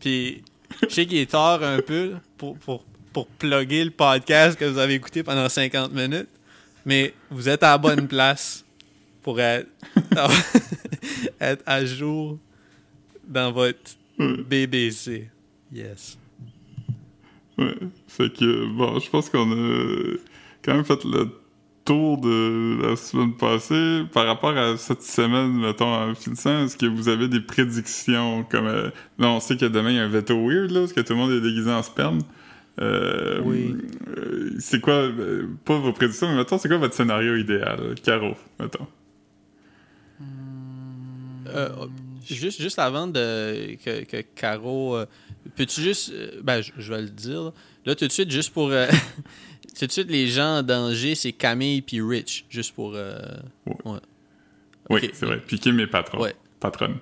Puis 0.00 0.42
je 0.82 0.94
sais 0.94 1.06
qu'il 1.06 1.18
est 1.18 1.30
tard 1.30 1.62
un 1.62 1.80
peu 1.80 2.14
pour, 2.38 2.56
pour, 2.58 2.84
pour 3.12 3.26
plugger 3.26 3.84
le 3.84 3.90
podcast 3.90 4.58
que 4.58 4.64
vous 4.64 4.78
avez 4.78 4.94
écouté 4.94 5.22
pendant 5.22 5.48
50 5.48 5.92
minutes, 5.92 6.28
mais 6.86 7.14
vous 7.30 7.48
êtes 7.48 7.62
à 7.62 7.72
la 7.72 7.78
bonne 7.78 8.08
place 8.08 8.64
pour 9.22 9.40
être, 9.40 9.68
être 11.40 11.62
à 11.66 11.84
jour 11.84 12.38
dans 13.26 13.52
votre 13.52 13.96
BBC. 14.18 15.28
Yes. 15.72 16.18
Ouais. 17.58 17.76
Fait 18.08 18.32
que, 18.32 18.66
bon, 18.74 18.98
je 18.98 19.10
pense 19.10 19.28
qu'on 19.28 19.52
a 19.52 20.16
quand 20.62 20.74
même 20.74 20.84
fait 20.84 21.04
le 21.04 21.30
tour 21.92 22.18
de 22.18 22.82
la 22.82 22.96
semaine 22.96 23.34
passée. 23.34 24.04
Par 24.12 24.26
rapport 24.26 24.56
à 24.56 24.76
cette 24.78 25.02
semaine, 25.02 25.52
mettons, 25.60 25.92
en 25.92 26.14
finissant, 26.14 26.64
est-ce 26.64 26.76
que 26.76 26.86
vous 26.86 27.08
avez 27.08 27.28
des 27.28 27.40
prédictions 27.40 28.44
comme... 28.50 28.66
euh, 28.66 28.90
là, 29.18 29.28
on 29.28 29.40
sait 29.40 29.56
que 29.58 29.66
demain, 29.66 29.90
il 29.90 29.96
y 29.96 29.98
a 29.98 30.04
un 30.04 30.08
veto 30.08 30.34
weird, 30.34 30.70
là, 30.70 30.80
parce 30.80 30.92
que 30.94 31.00
tout 31.02 31.12
le 31.12 31.18
monde 31.18 31.32
est 31.32 31.40
déguisé 31.40 31.70
en 31.70 31.82
sperme. 31.82 32.20
Euh, 32.80 33.40
Oui. 33.44 33.76
euh, 34.16 34.52
c'est 34.58 34.80
quoi, 34.80 34.94
euh, 34.94 35.46
pas 35.66 35.78
vos 35.78 35.92
prédictions, 35.92 36.28
mais 36.30 36.36
mettons, 36.36 36.56
c'est 36.56 36.68
quoi 36.68 36.78
votre 36.78 36.94
scénario 36.94 37.36
idéal? 37.36 37.94
Caro, 38.02 38.34
mettons? 38.58 38.86
Juste, 42.26 42.62
juste 42.62 42.78
avant 42.78 43.06
de, 43.06 43.74
que, 43.84 44.04
que 44.04 44.22
Caro. 44.34 44.96
Peux-tu 45.56 45.82
juste. 45.82 46.12
ben, 46.42 46.62
je, 46.62 46.70
je 46.78 46.94
vais 46.94 47.02
le 47.02 47.10
dire. 47.10 47.42
Là, 47.42 47.52
Là, 47.84 47.94
tout 47.96 48.06
de 48.06 48.12
suite, 48.12 48.30
juste 48.30 48.54
pour. 48.54 48.70
tout 49.78 49.86
de 49.86 49.92
suite, 49.92 50.10
les 50.10 50.26
gens 50.26 50.58
en 50.58 50.62
danger, 50.62 51.14
c'est 51.14 51.32
Camille 51.32 51.82
puis 51.82 52.00
Rich. 52.00 52.44
Juste 52.50 52.74
pour. 52.74 52.92
euh, 52.94 53.18
Ouais. 53.66 53.74
ouais. 53.92 53.98
Oui, 54.90 55.10
c'est 55.12 55.26
vrai. 55.26 55.40
Puis 55.46 55.58
Kim 55.58 55.78
est 55.80 55.86
patron. 55.86 56.20
Ouais. 56.20 56.34
Patronne. 56.60 56.96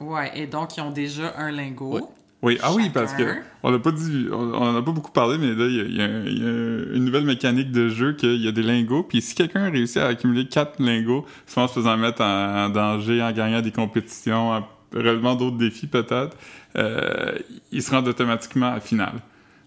Ouais, 0.00 0.30
et 0.38 0.46
donc 0.46 0.76
ils 0.76 0.80
ont 0.80 0.90
déjà 0.90 1.34
un 1.36 1.50
lingot. 1.50 1.94
Ouais. 1.94 2.00
Oui, 2.40 2.56
ah 2.62 2.72
oui, 2.72 2.88
parce 2.94 3.14
que 3.14 3.24
on 3.64 3.72
n'a 3.72 3.80
pas 3.80 3.90
dit, 3.90 4.28
on 4.30 4.36
on 4.36 4.62
en 4.62 4.76
a 4.76 4.80
pas 4.82 4.92
beaucoup 4.92 5.10
parlé, 5.10 5.38
mais 5.38 5.54
là, 5.56 5.66
il 5.66 5.96
y 5.96 6.00
a, 6.00 6.06
y 6.06 6.34
y 6.34 6.96
une 6.96 7.04
nouvelle 7.04 7.24
mécanique 7.24 7.72
de 7.72 7.88
jeu 7.88 8.12
qu'il 8.12 8.36
y 8.36 8.46
a 8.46 8.52
des 8.52 8.62
lingots, 8.62 9.02
puis 9.02 9.20
si 9.20 9.34
quelqu'un 9.34 9.68
réussit 9.68 9.96
à 9.96 10.06
accumuler 10.06 10.46
quatre 10.46 10.80
lingots, 10.80 11.26
souvent 11.46 11.64
en 11.64 11.68
se 11.68 11.74
faisant 11.74 11.96
mettre 11.96 12.22
en, 12.22 12.66
en 12.66 12.68
danger, 12.68 13.20
en 13.20 13.32
gagnant 13.32 13.60
des 13.60 13.72
compétitions, 13.72 14.52
en 14.52 14.68
relevant 14.94 15.34
d'autres 15.34 15.56
défis 15.58 15.88
peut-être, 15.88 16.36
euh, 16.76 17.36
il 17.72 17.82
se 17.82 17.90
rend 17.90 18.04
automatiquement 18.06 18.68
à 18.68 18.74
la 18.74 18.80
finale, 18.80 19.14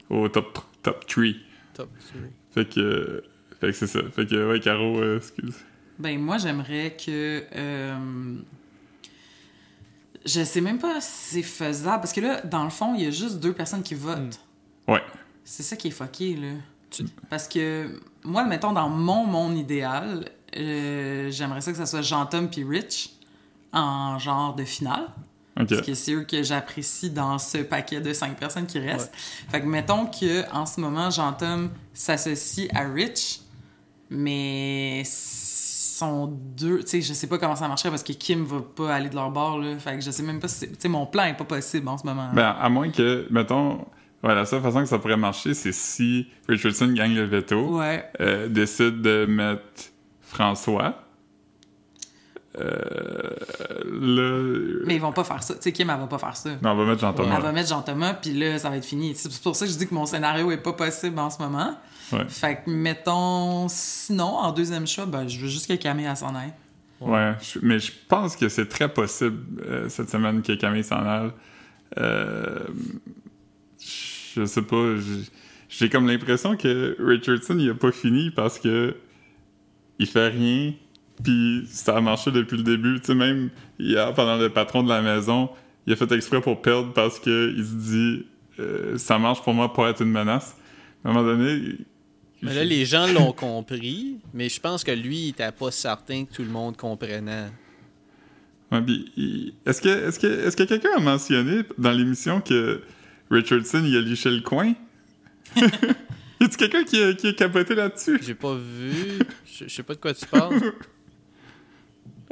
au 0.09 0.29
top, 0.29 0.59
top 0.81 1.05
3. 1.07 1.25
Fait 2.51 2.65
que, 2.67 3.23
fait 3.59 3.67
que 3.67 3.71
c'est 3.73 3.87
ça. 3.87 3.99
Fait 4.13 4.25
que, 4.25 4.51
ouais, 4.51 4.59
Caro, 4.59 4.99
euh, 4.99 5.17
excuse. 5.17 5.55
Ben 5.99 6.19
moi 6.19 6.37
j'aimerais 6.39 6.95
que 6.97 7.43
euh, 7.55 8.35
je 10.25 10.43
sais 10.43 10.61
même 10.61 10.79
pas 10.79 10.99
si 11.01 11.35
c'est 11.35 11.43
faisable 11.43 11.97
parce 12.01 12.13
que 12.13 12.21
là 12.21 12.41
dans 12.41 12.63
le 12.63 12.69
fond 12.69 12.95
il 12.95 13.03
y 13.03 13.07
a 13.07 13.11
juste 13.11 13.39
deux 13.39 13.53
personnes 13.53 13.83
qui 13.83 13.95
votent. 13.95 14.39
Ouais. 14.87 15.01
C'est 15.43 15.63
ça 15.63 15.75
qui 15.75 15.87
est 15.89 15.91
fucké 15.91 16.35
là. 16.35 16.53
Tu- 16.89 17.05
Parce 17.29 17.47
que 17.47 17.99
moi 18.23 18.43
mettons 18.45 18.73
dans 18.73 18.89
mon 18.89 19.25
monde 19.25 19.57
idéal, 19.57 20.25
euh, 20.57 21.29
j'aimerais 21.31 21.61
ça 21.61 21.71
que 21.71 21.77
ça 21.77 21.85
soit 21.85 22.01
Jean-Tom 22.01 22.49
puis 22.49 22.63
Rich 22.63 23.11
en 23.73 24.19
genre 24.19 24.55
de 24.55 24.63
finale. 24.65 25.07
Ok. 25.59 25.67
Parce 25.69 25.81
que 25.81 25.93
c'est 25.93 26.13
eux 26.13 26.23
que 26.23 26.43
j'apprécie 26.43 27.09
dans 27.09 27.37
ce 27.37 27.57
paquet 27.59 27.99
de 27.99 28.13
cinq 28.13 28.37
personnes 28.37 28.65
qui 28.65 28.79
restent. 28.79 29.11
Fait 29.49 29.61
que 29.61 29.65
mettons 29.65 30.05
que 30.05 30.49
en 30.53 30.65
ce 30.65 30.79
moment, 30.79 31.09
Jean-Tom 31.09 31.69
s'associe 31.93 32.69
à 32.73 32.87
Rich, 32.87 33.41
mais 34.09 35.03
sont 35.05 36.27
deux. 36.57 36.79
Tu 36.79 36.87
sais, 36.87 37.01
je 37.01 37.13
sais 37.13 37.27
pas 37.27 37.37
comment 37.37 37.55
ça 37.55 37.67
marcherait 37.67 37.89
parce 37.89 38.03
que 38.03 38.13
Kim 38.13 38.43
va 38.43 38.61
pas 38.61 38.95
aller 38.95 39.09
de 39.09 39.15
leur 39.15 39.29
bord, 39.29 39.59
là. 39.59 39.77
Fait 39.77 39.95
que 39.95 40.01
je 40.01 40.09
sais 40.11 40.23
même 40.23 40.39
pas 40.39 40.47
si. 40.47 40.67
Tu 40.69 40.75
sais, 40.79 40.87
mon 40.87 41.05
plan 41.05 41.25
est 41.25 41.35
pas 41.37 41.43
possible 41.43 41.87
en 41.87 41.97
ce 41.97 42.05
moment. 42.05 42.29
Ben, 42.33 42.55
à 42.59 42.69
moins 42.69 42.89
que, 42.89 43.27
mettons, 43.29 43.85
ouais, 44.23 44.33
la 44.33 44.45
seule 44.45 44.61
façon 44.61 44.79
que 44.79 44.85
ça 44.87 44.99
pourrait 44.99 45.17
marcher, 45.17 45.53
c'est 45.53 45.73
si 45.73 46.27
Richardson 46.47 46.87
gagne 46.93 47.13
le 47.15 47.25
veto. 47.25 47.77
ouais. 47.77 48.09
euh, 48.19 48.47
décide 48.47 49.01
de 49.01 49.25
mettre 49.27 49.91
François. 50.21 50.95
Euh, 52.59 53.29
le... 53.89 54.83
Mais 54.85 54.95
ils 54.95 55.01
vont 55.01 55.13
pas 55.13 55.23
faire 55.23 55.41
ça. 55.41 55.53
Tu 55.55 55.61
sais, 55.61 55.71
Kim, 55.71 55.89
elle 55.89 55.99
va 55.99 56.07
pas 56.07 56.17
faire 56.17 56.35
ça. 56.35 56.49
Non, 56.61 56.71
on 56.71 56.75
va 56.75 56.85
mettre 56.85 57.01
Jean-Thomas. 57.01 57.35
Elle 57.37 57.41
va 57.43 57.51
mettre 57.51 57.69
Jean-Thomas, 57.69 58.13
puis 58.15 58.33
là, 58.33 58.57
ça 58.59 58.69
va 58.69 58.77
être 58.77 58.85
fini. 58.85 59.13
C'est 59.15 59.41
pour 59.41 59.55
ça 59.55 59.65
que 59.65 59.71
je 59.71 59.77
dis 59.77 59.87
que 59.87 59.93
mon 59.93 60.05
scénario 60.05 60.51
est 60.51 60.57
pas 60.57 60.73
possible 60.73 61.17
en 61.19 61.29
ce 61.29 61.41
moment. 61.41 61.77
Ouais. 62.11 62.25
Fait 62.27 62.61
que, 62.65 62.69
mettons, 62.69 63.67
sinon, 63.69 64.35
en 64.35 64.51
deuxième 64.51 64.85
choix, 64.85 65.05
ben, 65.05 65.27
je 65.29 65.39
veux 65.39 65.47
juste 65.47 65.67
que 65.67 65.75
Camille 65.75 66.05
elle 66.09 66.17
s'en 66.17 66.35
aille. 66.35 66.53
Ouais, 66.99 67.33
je- 67.41 67.59
mais 67.63 67.79
je 67.79 67.91
pense 68.09 68.35
que 68.35 68.49
c'est 68.49 68.67
très 68.67 68.91
possible 68.91 69.39
euh, 69.65 69.87
cette 69.89 70.09
semaine 70.09 70.41
que 70.41 70.51
Camille 70.53 70.83
s'en 70.83 71.03
aille. 71.05 71.31
Euh, 71.97 72.59
je 74.35 74.45
sais 74.45 74.61
pas, 74.61 74.95
j'ai- 74.97 75.29
j'ai 75.69 75.89
comme 75.89 76.07
l'impression 76.07 76.55
que 76.55 76.95
Richardson 76.99 77.57
il 77.57 77.69
a 77.69 77.73
pas 77.73 77.91
fini 77.91 78.29
parce 78.31 78.59
que 78.59 78.95
il 79.99 80.05
fait 80.07 80.27
rien, 80.29 80.73
puis 81.23 81.63
ça 81.67 81.97
a 81.97 82.01
marché 82.01 82.31
depuis 82.31 82.57
le 82.57 82.63
début. 82.63 82.99
Tu 82.99 83.07
sais, 83.07 83.15
même 83.15 83.49
hier, 83.79 84.13
pendant 84.13 84.37
le 84.37 84.49
patron 84.49 84.83
de 84.83 84.89
la 84.89 85.01
maison, 85.01 85.49
il 85.87 85.93
a 85.93 85.95
fait 85.95 86.11
exprès 86.11 86.41
pour 86.41 86.61
perdre 86.61 86.93
parce 86.93 87.19
que 87.19 87.53
il 87.55 87.65
se 87.65 87.73
dit 87.75 88.25
euh, 88.59 88.97
ça 88.97 89.17
marche 89.17 89.41
pour 89.41 89.53
moi 89.53 89.71
pour 89.73 89.87
être 89.87 90.01
une 90.01 90.11
menace. 90.11 90.55
À 91.03 91.09
un 91.09 91.13
moment 91.13 91.25
donné, 91.25 91.77
Mais 92.43 92.53
là, 92.53 92.63
les 92.63 92.85
gens 92.85 93.07
l'ont 93.07 93.33
compris, 93.33 94.17
mais 94.33 94.49
je 94.49 94.59
pense 94.59 94.83
que 94.83 94.91
lui, 94.91 95.17
il 95.17 95.29
était 95.29 95.51
pas 95.51 95.71
certain 95.71 96.25
que 96.25 96.33
tout 96.33 96.43
le 96.43 96.49
monde 96.49 96.77
comprenait. 96.77 97.47
Ouais, 98.71 98.81
puis, 98.81 99.11
il- 99.17 99.53
est-ce 99.65 99.81
que, 99.81 99.89
est-ce 99.89 100.19
que, 100.19 100.27
est-ce 100.27 100.55
que 100.55 100.63
quelqu'un 100.63 100.89
a 100.97 100.99
mentionné 101.01 101.63
dans 101.77 101.91
l'émission 101.91 102.39
que 102.39 102.81
Richardson, 103.29 103.81
il 103.85 103.97
a 103.97 104.01
liché 104.01 104.29
le 104.29 104.41
coin? 104.41 104.73
y 105.55 105.63
a-tu 106.43 106.57
quelqu'un 106.57 106.83
qui 106.83 107.01
a, 107.03 107.13
qui 107.13 107.27
a 107.27 107.33
capoté 107.33 107.75
là-dessus? 107.75 108.19
J'ai 108.21 108.35
pas 108.35 108.53
vu. 108.55 109.19
Je 109.45 109.65
je 109.67 109.69
sais 109.73 109.83
pas 109.83 109.95
de 109.95 109.99
quoi 109.99 110.13
tu 110.13 110.25
parles. 110.25 110.59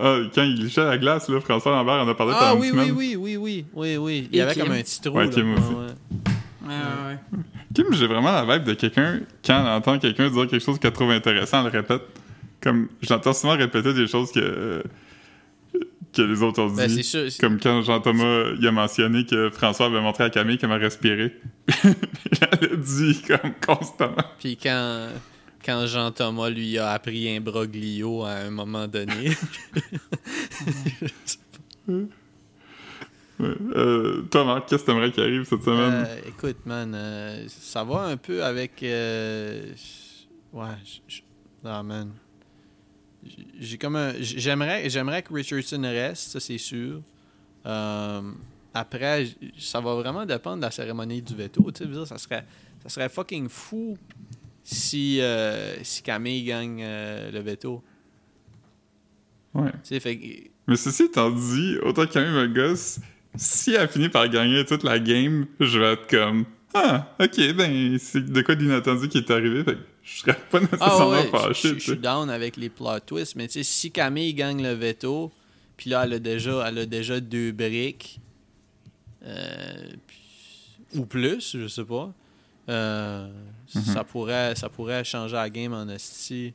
Ah, 0.02 0.18
quand 0.34 0.44
il 0.44 0.56
lichait 0.64 0.84
la 0.84 0.98
glace, 0.98 1.28
là, 1.30 1.40
François 1.42 1.72
Lambert 1.74 1.96
en 1.96 2.08
a 2.08 2.16
parlé 2.16 2.34
Ah 2.36 2.40
pendant 2.40 2.56
une 2.56 2.62
oui, 2.62 2.68
semaine. 2.70 2.92
oui, 2.92 3.16
oui, 3.16 3.38
oui, 3.38 3.38
oui, 3.38 3.66
oui, 3.74 3.98
oui. 3.98 4.30
Il 4.32 4.36
y 4.36 4.40
Et 4.40 4.42
avait 4.42 4.54
Kim? 4.54 4.64
comme 4.64 4.72
un 4.74 4.82
petit 4.82 5.02
trou. 5.02 5.18
Ouais, 5.18 5.26
là. 5.26 5.32
Kim 5.32 5.54
aussi. 5.54 5.64
Ouais, 5.64 6.68
ouais. 6.68 6.74
Ouais. 7.08 7.40
Kim, 7.74 7.86
j'ai 7.94 8.08
vraiment 8.08 8.32
la 8.32 8.46
vibe 8.46 8.68
de 8.68 8.74
quelqu'un, 8.74 9.20
quand 9.46 9.62
on 9.64 9.68
entend 9.68 10.00
quelqu'un 10.00 10.30
dire 10.30 10.48
quelque 10.48 10.64
chose 10.64 10.80
qu'elle 10.80 10.92
trouve 10.94 11.12
intéressant, 11.12 11.60
elle 11.66 11.72
le 11.74 11.80
répète. 11.80 12.02
Comme, 12.62 12.88
j'entends 13.02 13.34
souvent 13.34 13.56
répéter 13.58 13.94
des 13.94 14.08
choses 14.08 14.32
que, 14.32 14.40
euh, 14.40 14.84
que 16.14 16.22
les 16.22 16.42
autres 16.44 16.62
ont 16.62 16.68
dit. 16.70 16.76
Ben, 16.76 16.90
c'est 16.90 17.04
sûr. 17.04 17.24
Comme 17.40 17.60
quand 17.60 17.82
Jean-Thomas 17.84 18.44
il 18.60 18.68
a 18.68 18.72
mentionné 18.72 19.26
que 19.26 19.50
François 19.50 19.86
avait 19.86 20.02
montré 20.02 20.24
à 20.26 20.30
Camille 20.30 20.58
comment 20.58 20.78
respirer. 20.78 21.34
Elle 21.84 22.72
a 22.74 22.76
dit 22.76 23.22
comme 23.28 23.52
constamment. 23.66 24.16
Puis 24.40 24.58
quand, 24.58 25.08
quand 25.64 25.86
Jean-Thomas 25.88 26.50
lui 26.50 26.78
a 26.78 26.92
appris 26.92 27.36
un 27.36 27.42
broglio 27.42 28.24
à 28.24 28.32
un 28.32 28.50
moment 28.50 28.88
donné. 28.88 29.32
Ouais. 33.40 33.56
Euh, 33.76 34.22
toi, 34.30 34.44
Marc, 34.44 34.68
qu'est-ce 34.68 34.82
que 34.84 34.88
t'aimerais 34.88 35.12
qu'il 35.12 35.24
arrive 35.24 35.46
cette 35.46 35.64
semaine? 35.64 36.06
Euh, 36.06 36.20
écoute, 36.28 36.58
man, 36.66 36.94
euh, 36.94 37.46
ça 37.48 37.86
va 37.86 38.02
un 38.02 38.18
peu 38.18 38.44
avec. 38.44 38.84
euh, 38.84 39.72
ouais, 40.52 40.66
j- 40.84 41.02
j- 41.08 41.24
ah, 41.64 41.82
man. 41.82 42.12
J'ai 43.58 43.78
comme 43.78 43.96
un. 43.96 44.12
J'aimerais, 44.20 44.90
j'aimerais 44.90 45.24
que 45.24 45.34
Richardson 45.34 45.82
reste, 45.84 46.32
ça 46.32 46.40
c'est 46.42 46.58
sûr. 46.58 47.02
Euh, 47.66 48.22
après, 48.74 49.28
ça 49.58 49.80
va 49.80 49.96
vraiment 49.96 50.26
dépendre 50.26 50.58
de 50.58 50.62
la 50.64 50.72
cérémonie 50.72 51.22
du 51.22 51.34
veto. 51.34 51.64
Tu 51.72 51.78
sais, 51.78 51.84
je 51.86 51.90
veux 51.90 51.96
dire, 51.96 52.08
ça 52.08 52.18
serait, 52.18 52.46
ça 52.84 52.90
serait 52.90 53.08
fucking 53.10 53.48
fou 53.48 53.98
si, 54.64 55.20
euh, 55.22 55.76
si 55.84 56.02
Camille 56.02 56.44
gagne 56.44 56.82
euh, 56.84 57.32
le 57.32 57.40
veto. 57.40 57.84
Ouais. 59.54 59.72
Fait 60.00 60.52
Mais 60.68 60.76
ceci 60.76 61.04
étant 61.04 61.32
dit, 61.32 61.78
autant 61.84 62.06
que 62.06 62.14
Camille 62.14 62.32
me 62.34 62.48
gosse, 62.48 63.00
si 63.36 63.74
elle 63.74 63.88
finit 63.90 64.10
par 64.10 64.30
gagner 64.30 64.64
toute 64.66 64.84
la 64.84 65.00
game, 65.00 65.48
je 65.60 65.80
vais 65.80 65.94
être 65.94 66.08
comme 66.08 66.46
Ah, 66.74 67.16
ok, 67.20 67.54
ben, 67.56 67.98
c'est 67.98 68.24
de 68.26 68.42
quoi 68.42 68.56
d'inattendu 68.56 69.08
qui 69.10 69.18
est 69.18 69.32
arrivé, 69.32 69.64
fait 69.64 69.74
que 69.76 69.80
je 70.04 70.20
serais 70.20 70.38
pas 70.52 70.60
Ah 70.60 70.62
nécessairement 70.62 71.10
ouais, 71.12 71.24
je- 71.26 71.30
fâché, 71.38 71.70
je 71.76 71.80
suis 71.80 71.98
down 71.98 72.30
avec 72.30 72.58
les 72.58 72.70
plot 72.70 73.00
twists, 73.06 73.36
mais 73.36 73.48
tu 73.48 73.54
sais, 73.54 73.64
si 73.64 73.92
Camille 73.92 74.34
gagne 74.36 74.62
le 74.62 74.74
veto, 74.74 75.32
puis 75.78 75.90
là, 75.90 76.04
elle 76.06 76.14
a 76.14 76.20
déjà, 76.20 76.66
elle 76.68 76.78
a 76.80 76.86
déjà 76.86 77.20
deux 77.20 77.52
briques, 77.52 78.20
euh, 79.24 79.90
ou 80.96 81.06
plus, 81.06 81.56
je 81.58 81.68
sais 81.68 81.86
pas, 81.86 82.14
euh, 82.70 83.28
Mhm. 83.76 83.82
ça, 83.84 84.04
pourrait, 84.04 84.56
ça 84.56 84.68
pourrait 84.70 85.04
changer 85.04 85.36
la 85.36 85.50
game 85.50 85.74
en 85.74 85.88
esti. 85.90 86.54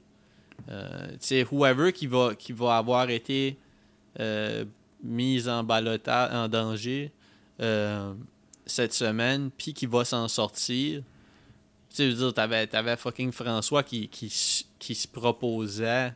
Euh, 0.69 1.09
tu 1.13 1.17
sais, 1.21 1.47
whoever 1.51 1.93
qui 1.93 2.07
va, 2.09 2.35
qui 2.35 2.53
va 2.53 2.77
avoir 2.77 3.09
été 3.11 3.57
euh, 4.21 4.65
mise 5.03 5.49
en 5.49 5.63
balotage, 5.63 6.33
en 6.35 6.49
danger 6.49 7.13
euh, 7.61 8.15
cette 8.67 8.93
semaine, 8.95 9.51
puis 9.57 9.73
qui 9.75 9.87
va 9.87 10.05
s'en 10.05 10.27
sortir, 10.27 11.03
tu 11.91 11.97
sais, 11.97 12.11
je 12.11 12.17
veux 12.17 12.23
dire, 12.25 12.35
t'avais, 12.35 12.67
t'avais 12.67 12.97
fucking 12.97 13.31
François 13.31 13.83
qui, 13.85 14.09
qui, 14.09 14.67
qui 14.79 14.95
se 14.97 15.07
proposait 15.07 16.13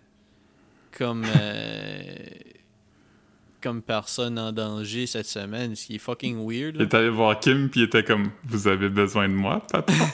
comme, 0.97 1.25
euh, 1.37 2.17
comme 3.63 3.83
personne 3.83 4.39
en 4.39 4.53
danger 4.53 5.07
cette 5.07 5.27
semaine, 5.27 5.75
ce 5.77 5.87
qui 5.87 5.97
est 5.97 5.99
fucking 5.99 6.37
weird. 6.39 6.75
Il 6.77 6.79
là. 6.79 6.85
est 6.85 6.95
allé 6.95 7.09
voir 7.11 7.39
Kim, 7.41 7.69
puis 7.69 7.81
il 7.81 7.85
était 7.85 8.05
comme 8.05 8.31
Vous 8.45 8.69
avez 8.69 8.89
besoin 8.89 9.29
de 9.29 9.35
moi, 9.35 9.65
patron? 9.71 9.95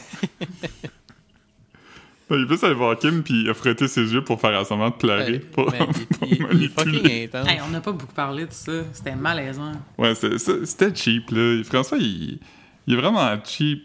Non, 2.30 2.38
il 2.38 2.46
peut 2.46 2.56
aller 2.64 2.74
voir 2.74 2.98
Kim, 2.98 3.22
puis 3.22 3.42
il 3.42 3.50
a 3.50 3.54
frotté 3.54 3.86
ses 3.86 4.14
yeux 4.14 4.24
pour 4.24 4.40
faire 4.40 4.64
semblant 4.64 4.88
de 4.88 4.94
pleurer. 4.94 5.32
Ouais, 5.32 5.38
pour, 5.40 5.70
mais 5.70 5.78
il, 6.22 6.28
il- 6.32 6.38
pour 6.38 6.52
il 6.54 6.64
est 6.64 6.68
fucking 6.68 6.92
manipuler. 6.92 7.24
intense. 7.24 7.48
Hey, 7.48 7.58
on 7.62 7.68
n'a 7.68 7.80
pas 7.82 7.92
beaucoup 7.92 8.14
parlé 8.14 8.46
de 8.46 8.52
ça. 8.52 8.72
C'était 8.94 9.14
malaisant. 9.14 9.72
Ouais, 9.98 10.14
c'était 10.14 10.94
cheap, 10.94 11.30
là. 11.30 11.62
François, 11.64 11.98
il, 11.98 12.38
il 12.86 12.94
est 12.94 12.96
vraiment 12.96 13.36
cheap. 13.44 13.82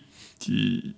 Il, 0.47 0.93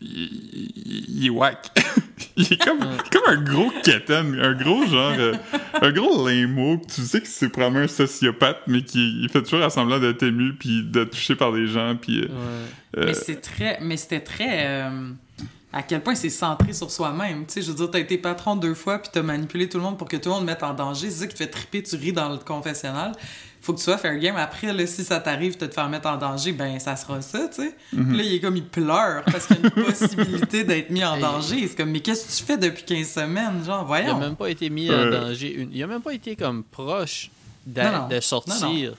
il, 0.00 1.26
est 1.26 1.30
whack. 1.30 1.70
il 2.36 2.52
est 2.52 2.62
comme, 2.62 2.80
comme 2.80 3.22
un 3.26 3.42
gros 3.42 3.70
keten, 3.82 4.38
un 4.40 4.54
gros 4.54 4.86
genre, 4.86 5.14
euh, 5.18 5.34
un 5.80 5.92
gros 5.92 6.28
limo 6.28 6.80
tu 6.92 7.02
sais 7.02 7.20
que 7.20 7.28
c'est 7.28 7.48
probablement 7.48 7.84
un 7.84 7.88
sociopathe, 7.88 8.62
mais 8.66 8.82
qui 8.82 9.22
il 9.22 9.28
fait 9.28 9.42
toujours 9.42 9.70
semblant 9.70 9.98
d'être 9.98 10.22
ému, 10.22 10.54
puis 10.54 10.82
d'être 10.84 11.10
touché 11.10 11.34
par 11.36 11.52
des 11.52 11.66
gens, 11.66 11.96
puis... 12.00 12.28
euh, 12.30 12.66
Mais 12.96 13.14
c'est 13.14 13.40
très. 13.40 13.78
Mais 13.80 13.96
c'était 13.96 14.20
très. 14.20 14.66
euh, 14.66 15.10
à 15.74 15.82
quel 15.82 16.00
point 16.02 16.14
c'est 16.14 16.30
centré 16.30 16.72
sur 16.72 16.90
soi-même. 16.90 17.46
Tu 17.46 17.54
sais, 17.54 17.62
je 17.62 17.70
veux 17.72 17.76
dire, 17.76 17.90
t'as 17.90 17.98
été 17.98 18.16
patron 18.16 18.54
deux 18.54 18.74
fois, 18.74 19.00
puis 19.00 19.10
t'as 19.12 19.22
manipulé 19.22 19.68
tout 19.68 19.78
le 19.78 19.82
monde 19.82 19.98
pour 19.98 20.08
que 20.08 20.16
tout 20.16 20.28
le 20.28 20.36
monde 20.36 20.44
mette 20.44 20.62
en 20.62 20.72
danger. 20.72 21.10
C'est 21.10 21.22
ça 21.22 21.26
qui 21.26 21.34
te 21.34 21.38
fait 21.38 21.50
triper, 21.50 21.82
tu 21.82 21.96
ris 21.96 22.12
dans 22.12 22.28
le 22.28 22.38
confessionnal. 22.38 23.12
Faut 23.64 23.72
que 23.72 23.78
tu 23.78 23.84
sois 23.84 23.96
fair 23.96 24.18
game. 24.18 24.36
Après, 24.36 24.72
là, 24.74 24.86
si 24.86 25.02
ça 25.04 25.20
t'arrive 25.20 25.58
de 25.58 25.64
te 25.64 25.72
faire 25.74 25.88
mettre 25.88 26.06
en 26.06 26.18
danger, 26.18 26.52
ben 26.52 26.78
ça 26.78 26.96
sera 26.96 27.22
ça, 27.22 27.48
tu 27.48 27.62
sais. 27.62 27.74
Mhm. 27.94 28.08
Puis 28.08 28.16
Là, 28.18 28.22
il 28.24 28.34
est 28.34 28.40
comme, 28.40 28.56
il 28.56 28.64
pleure 28.64 29.22
parce 29.24 29.46
qu'il 29.46 29.56
y 29.56 29.60
a 29.60 29.62
une 29.74 29.84
possibilité 29.86 30.64
d'être 30.64 30.90
mis 30.90 31.02
en 31.02 31.16
danger. 31.18 31.66
C'est 31.66 31.74
comme, 31.76 31.90
mais 31.90 32.00
qu'est-ce 32.00 32.26
que 32.26 32.38
tu 32.38 32.44
fais 32.44 32.58
depuis 32.58 32.84
15 32.84 33.08
semaines? 33.08 33.64
Genre, 33.64 33.78
Il 33.78 33.80
a 33.80 33.84
voyons. 33.84 34.18
même 34.18 34.36
pas 34.36 34.50
été 34.50 34.68
mis 34.68 34.90
en 34.90 35.10
danger. 35.10 35.54
une- 35.54 35.70
Il 35.72 35.82
a 35.82 35.86
même 35.86 36.02
pas 36.02 36.12
été 36.12 36.36
comme 36.36 36.62
proche 36.62 37.30
d'a- 37.66 37.90
Non, 37.90 37.98
non. 38.02 38.08
de 38.08 38.20
sortir. 38.20 38.92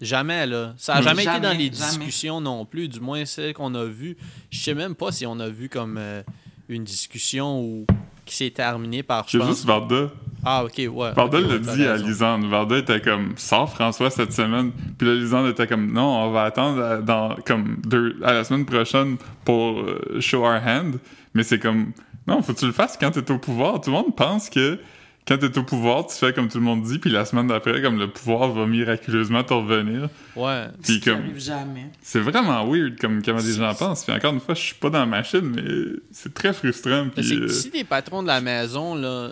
Jamais, 0.00 0.46
là. 0.46 0.74
Ça 0.76 0.94
a 0.96 1.00
Hmm. 1.00 1.04
jamais, 1.04 1.22
été 1.22 1.40
dans 1.40 1.50
les 1.56 1.56
jamais. 1.56 1.70
discussions 1.70 2.40
non 2.40 2.64
plus, 2.66 2.88
du 2.88 3.00
moins 3.00 3.24
celles 3.24 3.54
qu'on 3.54 3.74
a 3.74 3.84
vues. 3.84 4.16
Je 4.50 4.58
sais 4.58 4.74
même 4.74 4.94
pas 4.94 5.10
si 5.12 5.24
on 5.26 5.38
a 5.40 5.48
vu 5.48 5.68
comme 5.68 5.96
euh, 5.98 6.22
une 6.68 6.84
discussion 6.84 7.60
où 7.62 7.86
qui 8.26 8.34
s'est 8.34 8.50
terminée 8.50 9.02
par, 9.04 9.24
pense... 9.24 9.46
juste 9.46 9.64
Varda. 9.64 10.10
Ah, 10.44 10.64
ok, 10.64 10.74
ouais. 10.78 11.12
Varda 11.12 11.38
ok, 11.38 11.44
l'a 11.44 11.54
ouais, 11.54 11.60
t'as 11.60 11.76
dit 11.76 11.86
à. 11.86 11.96
Lisande. 11.96 12.44
Varda 12.46 12.78
était 12.78 13.00
comme, 13.00 13.32
sors 13.36 13.70
François 13.70 14.10
cette 14.10 14.32
semaine. 14.32 14.72
Puis 14.98 15.06
là, 15.06 15.14
Lisande 15.14 15.48
était 15.48 15.66
comme, 15.66 15.92
non, 15.92 16.24
on 16.24 16.30
va 16.30 16.44
attendre 16.44 16.82
à, 16.82 16.96
dans, 16.98 17.36
comme 17.46 17.78
deux, 17.84 18.16
à 18.22 18.32
la 18.32 18.44
semaine 18.44 18.64
prochaine 18.64 19.16
pour 19.44 19.80
euh, 19.80 20.20
show 20.20 20.44
our 20.44 20.60
hand. 20.64 20.98
Mais 21.34 21.42
c'est 21.42 21.58
comme, 21.58 21.92
non, 22.26 22.42
faut 22.42 22.52
que 22.52 22.58
tu 22.58 22.66
le 22.66 22.72
fasses 22.72 22.96
quand 22.98 23.10
t'es 23.10 23.30
au 23.30 23.38
pouvoir. 23.38 23.80
Tout 23.80 23.90
le 23.90 23.96
monde 23.96 24.16
pense 24.16 24.50
que 24.50 24.78
quand 25.26 25.38
t'es 25.38 25.58
au 25.58 25.64
pouvoir, 25.64 26.06
tu 26.06 26.16
fais 26.16 26.32
comme 26.32 26.48
tout 26.48 26.58
le 26.58 26.64
monde 26.64 26.82
dit, 26.84 26.98
puis 26.98 27.10
la 27.10 27.24
semaine 27.24 27.48
d'après, 27.48 27.82
comme 27.82 27.98
le 27.98 28.08
pouvoir 28.08 28.52
va 28.52 28.66
miraculeusement 28.66 29.42
te 29.42 29.52
revenir. 29.54 30.08
Ouais. 30.36 30.66
Puis 30.82 31.00
comme, 31.00 31.36
jamais. 31.36 31.90
c'est 32.00 32.20
vraiment 32.20 32.64
weird 32.64 32.96
comme 33.00 33.22
comment 33.22 33.40
les 33.40 33.54
gens 33.54 33.74
pensent. 33.74 34.04
Puis 34.04 34.12
encore 34.12 34.32
une 34.32 34.40
fois, 34.40 34.54
je 34.54 34.60
suis 34.62 34.74
pas 34.76 34.90
dans 34.90 35.00
la 35.00 35.06
machine, 35.06 35.52
mais 35.54 35.98
c'est 36.12 36.32
très 36.32 36.52
frustrant. 36.52 37.06
Mais 37.06 37.22
Puis, 37.22 37.40
euh, 37.40 37.48
si 37.48 37.70
t'es 37.70 37.82
patron 37.82 38.22
de 38.22 38.28
la 38.28 38.40
maison, 38.40 38.94
là, 38.94 39.30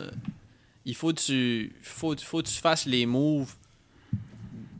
il 0.86 0.94
faut 0.94 1.12
que 1.12 1.20
tu, 1.20 1.72
faut, 1.82 2.14
faut 2.18 2.42
que 2.42 2.48
tu 2.48 2.54
fasses 2.60 2.86
les 2.86 3.06
moves 3.06 3.54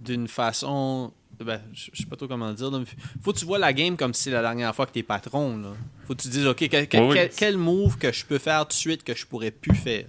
d'une 0.04 0.28
façon. 0.28 1.12
Ben, 1.44 1.60
je 1.72 1.90
sais 1.94 2.06
pas 2.06 2.16
trop 2.16 2.28
comment 2.28 2.52
dire. 2.52 2.70
là, 2.70 2.78
mais 2.78 2.84
faut 3.22 3.32
que 3.32 3.38
tu 3.38 3.44
vois 3.44 3.58
la 3.58 3.72
game 3.72 3.96
comme 3.96 4.14
si 4.14 4.24
c'est 4.24 4.30
la 4.30 4.40
dernière 4.42 4.74
fois 4.74 4.86
que 4.86 4.92
t'es 4.92 5.02
patron. 5.02 5.56
Là. 5.58 5.72
Faut 6.06 6.14
que 6.14 6.22
tu 6.22 6.28
te 6.28 6.32
dises, 6.32 6.46
OK, 6.46 6.68
quel, 6.70 6.86
quel 7.36 7.56
move 7.56 7.98
que 7.98 8.12
je 8.12 8.24
peux 8.24 8.38
faire 8.38 8.62
tout 8.62 8.68
de 8.68 8.72
suite 8.74 9.02
que 9.02 9.14
je 9.14 9.26
pourrais 9.26 9.50
plus 9.50 9.74
faire? 9.74 10.04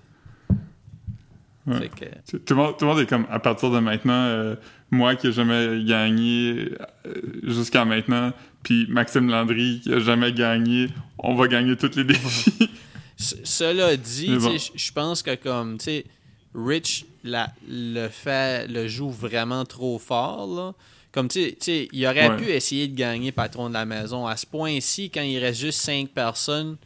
Ouais. 1.65 1.79
Fait 1.79 1.89
que- 1.89 2.37
Tout 2.37 2.53
le, 2.53 2.55
monde, 2.61 2.77
tout 2.77 2.85
le 2.85 2.91
monde 2.91 2.99
est 3.01 3.07
comme, 3.09 3.25
à 3.31 3.39
partir 3.39 3.71
de 3.71 3.79
maintenant, 3.79 4.13
euh, 4.13 4.55
moi 4.91 5.15
qui 5.15 5.27
ai 5.27 5.31
jamais 5.31 5.83
gagné 5.83 6.69
euh, 7.07 7.13
jusqu'à 7.43 7.85
maintenant, 7.85 8.33
puis 8.61 8.85
Maxime 8.89 9.27
Landry 9.27 9.79
qui 9.83 9.91
a 9.91 9.99
jamais 9.99 10.31
gagné, 10.31 10.89
on 11.17 11.33
va 11.33 11.47
gagner 11.47 11.75
tous 11.75 11.95
les 11.95 12.03
défis. 12.03 12.69
Ce- 13.17 13.35
Cela 13.43 13.95
dit, 13.97 14.35
bon. 14.37 14.57
je 14.75 14.91
pense 14.91 15.21
que 15.23 15.35
comme, 15.35 15.77
tu 15.77 15.85
sais, 15.85 16.05
Rich 16.53 17.05
la, 17.23 17.51
le 17.69 18.07
fait, 18.07 18.67
le 18.67 18.87
joue 18.87 19.09
vraiment 19.09 19.65
trop 19.65 19.99
fort, 19.99 20.47
là. 20.47 20.73
Comme, 21.11 21.27
tu 21.29 21.41
sais- 21.43 21.51
tu 21.51 21.57
sais, 21.61 21.87
il 21.91 22.05
aurait 22.05 22.29
Ouais. 22.29 22.37
pu 22.37 22.45
essayer 22.49 22.87
de 22.87 22.95
gagner 22.95 23.31
patron 23.31 23.69
de 23.69 23.73
la 23.73 23.85
maison. 23.85 24.25
À 24.27 24.35
ce 24.37 24.45
point-ci, 24.45 25.09
quand 25.09 25.21
il 25.21 25.37
reste 25.39 25.59
juste 25.61 25.79
5 25.79 26.09
personnes, 26.09 26.77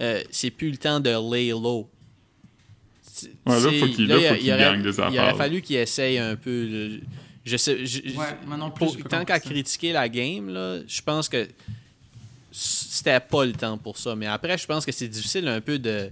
euh, 0.00 0.22
c'est 0.30 0.50
plus 0.50 0.70
le 0.70 0.76
temps 0.76 1.00
de 1.00 1.10
lay 1.34 1.48
low. 1.50 1.88
Ouais, 3.46 3.60
là, 3.60 3.60
faut 3.60 3.86
qu'il- 3.86 4.06
là, 4.06 4.16
là, 4.16 4.20
il- 4.22 4.28
faut 4.28 4.34
il 4.34 4.40
qu'il 4.40 4.52
aurait- 4.52 4.58
gagne 4.60 4.82
des 4.82 4.96
Il 4.96 5.18
aurait 5.20 5.34
fallu 5.34 5.60
qu'il 5.62 5.76
essaye 5.76 6.18
un 6.18 6.36
peu. 6.36 7.00
Je 7.44 7.56
sais, 7.56 7.84
je- 7.84 8.00
je- 8.06 8.16
Ouais, 8.16 8.36
moi 8.46 8.56
non 8.56 8.70
plus, 8.70 8.86
pour- 8.86 8.96
tant 9.08 9.24
qu'à 9.24 9.40
critiquer 9.40 9.92
la 9.92 10.08
game, 10.08 10.48
là, 10.50 10.78
je 10.86 11.02
pense 11.02 11.28
que 11.28 11.46
c'était 12.52 13.20
pas 13.20 13.44
le 13.44 13.52
temps 13.52 13.78
pour 13.78 13.96
ça. 13.98 14.14
Mais 14.16 14.26
après, 14.26 14.56
je 14.58 14.66
pense 14.66 14.84
que 14.86 14.92
c'est 14.92 15.08
difficile 15.08 15.46
un 15.48 15.60
peu 15.60 15.78
de, 15.78 16.10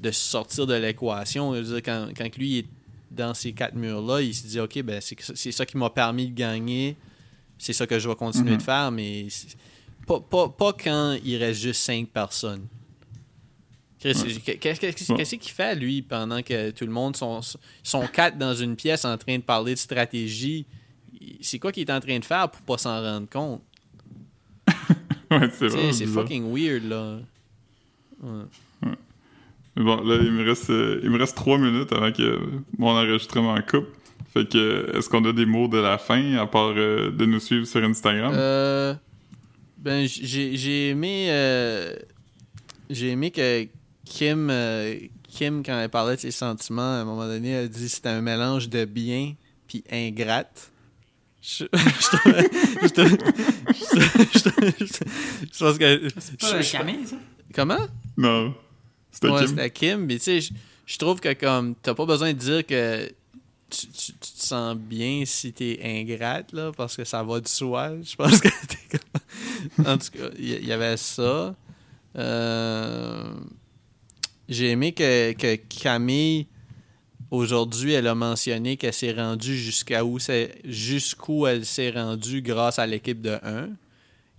de 0.00 0.10
sortir 0.10 0.66
de 0.66 0.74
l'équation. 0.74 1.52
Quand, 1.84 2.08
quand 2.16 2.36
lui 2.36 2.58
est 2.58 2.66
dans 3.10 3.34
ces 3.34 3.52
quatre 3.52 3.74
murs-là, 3.74 4.20
il 4.22 4.34
se 4.34 4.46
dit 4.46 4.58
OK, 4.60 4.80
ben 4.82 5.00
c'est 5.00 5.52
ça 5.52 5.64
qui 5.66 5.76
m'a 5.76 5.90
permis 5.90 6.28
de 6.28 6.34
gagner. 6.34 6.96
C'est 7.58 7.72
ça 7.72 7.86
que 7.86 7.98
je 7.98 8.08
vais 8.08 8.16
continuer 8.16 8.52
Mhm. 8.52 8.56
de 8.58 8.62
faire, 8.62 8.90
mais 8.90 9.26
pas, 10.06 10.20
pas, 10.20 10.48
pas 10.48 10.72
quand 10.72 11.16
il 11.24 11.36
reste 11.36 11.60
juste 11.60 11.80
cinq 11.82 12.08
personnes. 12.08 12.66
Qu'est-ce 14.00 15.34
qu'il 15.36 15.52
fait, 15.52 15.74
lui, 15.76 16.02
pendant 16.02 16.42
que 16.42 16.70
tout 16.72 16.84
le 16.84 16.90
monde 16.92 17.16
sont, 17.16 17.40
sont 17.82 18.06
quatre 18.08 18.36
dans 18.36 18.54
une 18.54 18.76
pièce 18.76 19.04
en 19.06 19.16
train 19.16 19.36
de 19.38 19.42
parler 19.42 19.72
de 19.74 19.78
stratégie? 19.78 20.66
C'est 21.40 21.58
quoi 21.58 21.72
qu'il 21.72 21.88
est 21.88 21.92
en 21.92 22.00
train 22.00 22.18
de 22.18 22.24
faire 22.24 22.50
pour 22.50 22.60
pas 22.62 22.76
s'en 22.78 23.00
rendre 23.00 23.28
compte? 23.30 23.62
ouais, 25.30 25.92
c'est 25.92 26.06
fucking 26.06 26.52
weird, 26.52 26.84
là. 26.88 27.18
Ouais. 28.22 28.44
Mais 29.76 29.82
Bon, 29.82 29.96
là, 30.02 30.18
il 30.22 30.30
me 30.30 30.44
reste, 30.44 30.70
euh, 30.70 31.00
il 31.02 31.10
me 31.10 31.18
reste 31.18 31.36
trois 31.36 31.58
minutes 31.58 31.92
avant 31.92 32.12
que 32.12 32.38
mon 32.78 32.90
enregistrement 32.90 33.58
coupe. 33.68 33.88
Fait 34.32 34.48
que, 34.48 34.96
est-ce 34.96 35.08
qu'on 35.08 35.24
a 35.24 35.32
des 35.32 35.46
mots 35.46 35.68
de 35.68 35.78
la 35.78 35.98
fin, 35.98 36.34
à 36.36 36.46
part 36.46 36.72
euh, 36.76 37.10
de 37.10 37.24
nous 37.24 37.40
suivre 37.40 37.66
sur 37.66 37.82
Instagram? 37.82 38.32
Euh, 38.34 38.94
ben, 39.78 40.06
j'ai 40.06 40.90
aimé. 40.90 41.26
j'ai 42.88 43.10
aimé 43.10 43.30
que 43.30 43.66
Kim, 44.04 44.52
Kim, 45.28 45.62
quand 45.64 45.78
elle 45.78 45.88
parlait 45.88 46.16
de 46.16 46.20
ses 46.20 46.30
sentiments, 46.30 46.82
à 46.82 47.00
un 47.00 47.04
moment 47.04 47.26
donné, 47.26 47.50
elle 47.50 47.68
dit 47.68 47.84
que 47.84 47.90
c'était 47.90 48.08
un 48.08 48.22
mélange 48.22 48.68
de 48.68 48.84
bien 48.84 49.34
puis 49.66 49.82
ingrate. 49.90 50.70
Je, 51.46 51.64
je 53.84 55.58
pense 55.58 55.78
que. 55.78 56.08
C'est 56.18 56.40
pas 56.40 56.60
je- 56.62 56.72
Camille, 56.72 57.06
ça? 57.06 57.16
Comment? 57.54 57.86
Non. 58.16 58.54
C'était 59.10 59.28
Ouais, 59.28 59.38
Kim? 59.40 59.48
c'était 59.48 59.70
Kim. 59.70 60.06
Mais 60.06 60.16
tu 60.16 60.22
sais, 60.24 60.40
je, 60.40 60.52
je 60.86 60.98
trouve 60.98 61.20
que 61.20 61.32
comme 61.34 61.74
t'as 61.76 61.94
pas 61.94 62.06
besoin 62.06 62.32
de 62.32 62.38
dire 62.38 62.66
que 62.66 63.06
tu, 63.70 63.86
tu- 63.88 64.12
tu 64.12 64.32
te 64.32 64.40
sens 64.40 64.76
bien 64.76 65.22
si 65.26 65.52
t'es 65.52 65.78
ingrate, 65.84 66.52
là, 66.52 66.72
parce 66.76 66.96
que 66.96 67.04
ça 67.04 67.22
va 67.22 67.40
de 67.40 67.48
soi. 67.48 67.92
Je 68.02 68.16
pense 68.16 68.40
que 68.40 68.48
t'es 68.48 68.98
comme... 68.98 69.86
En 69.86 69.98
tout 69.98 70.10
cas, 70.16 70.30
il 70.38 70.48
y, 70.48 70.52
il 70.54 70.66
y 70.66 70.72
avait 70.72 70.96
ça. 70.96 71.54
Euh, 72.16 73.34
J'ai 74.48 74.70
aimé 74.70 74.92
que, 74.92 75.32
que 75.32 75.56
Camille, 75.56 76.46
aujourd'hui, 77.34 77.92
elle 77.92 78.06
a 78.06 78.14
mentionné 78.14 78.76
qu'elle 78.76 78.92
s'est 78.92 79.12
rendue 79.12 79.56
jusqu'à 79.56 80.04
où 80.04 80.18
c'est 80.18 80.56
jusqu'où 80.64 81.46
elle 81.46 81.64
s'est 81.64 81.90
rendue 81.90 82.42
grâce 82.42 82.78
à 82.78 82.86
l'équipe 82.86 83.20
de 83.20 83.36
1. 83.42 83.68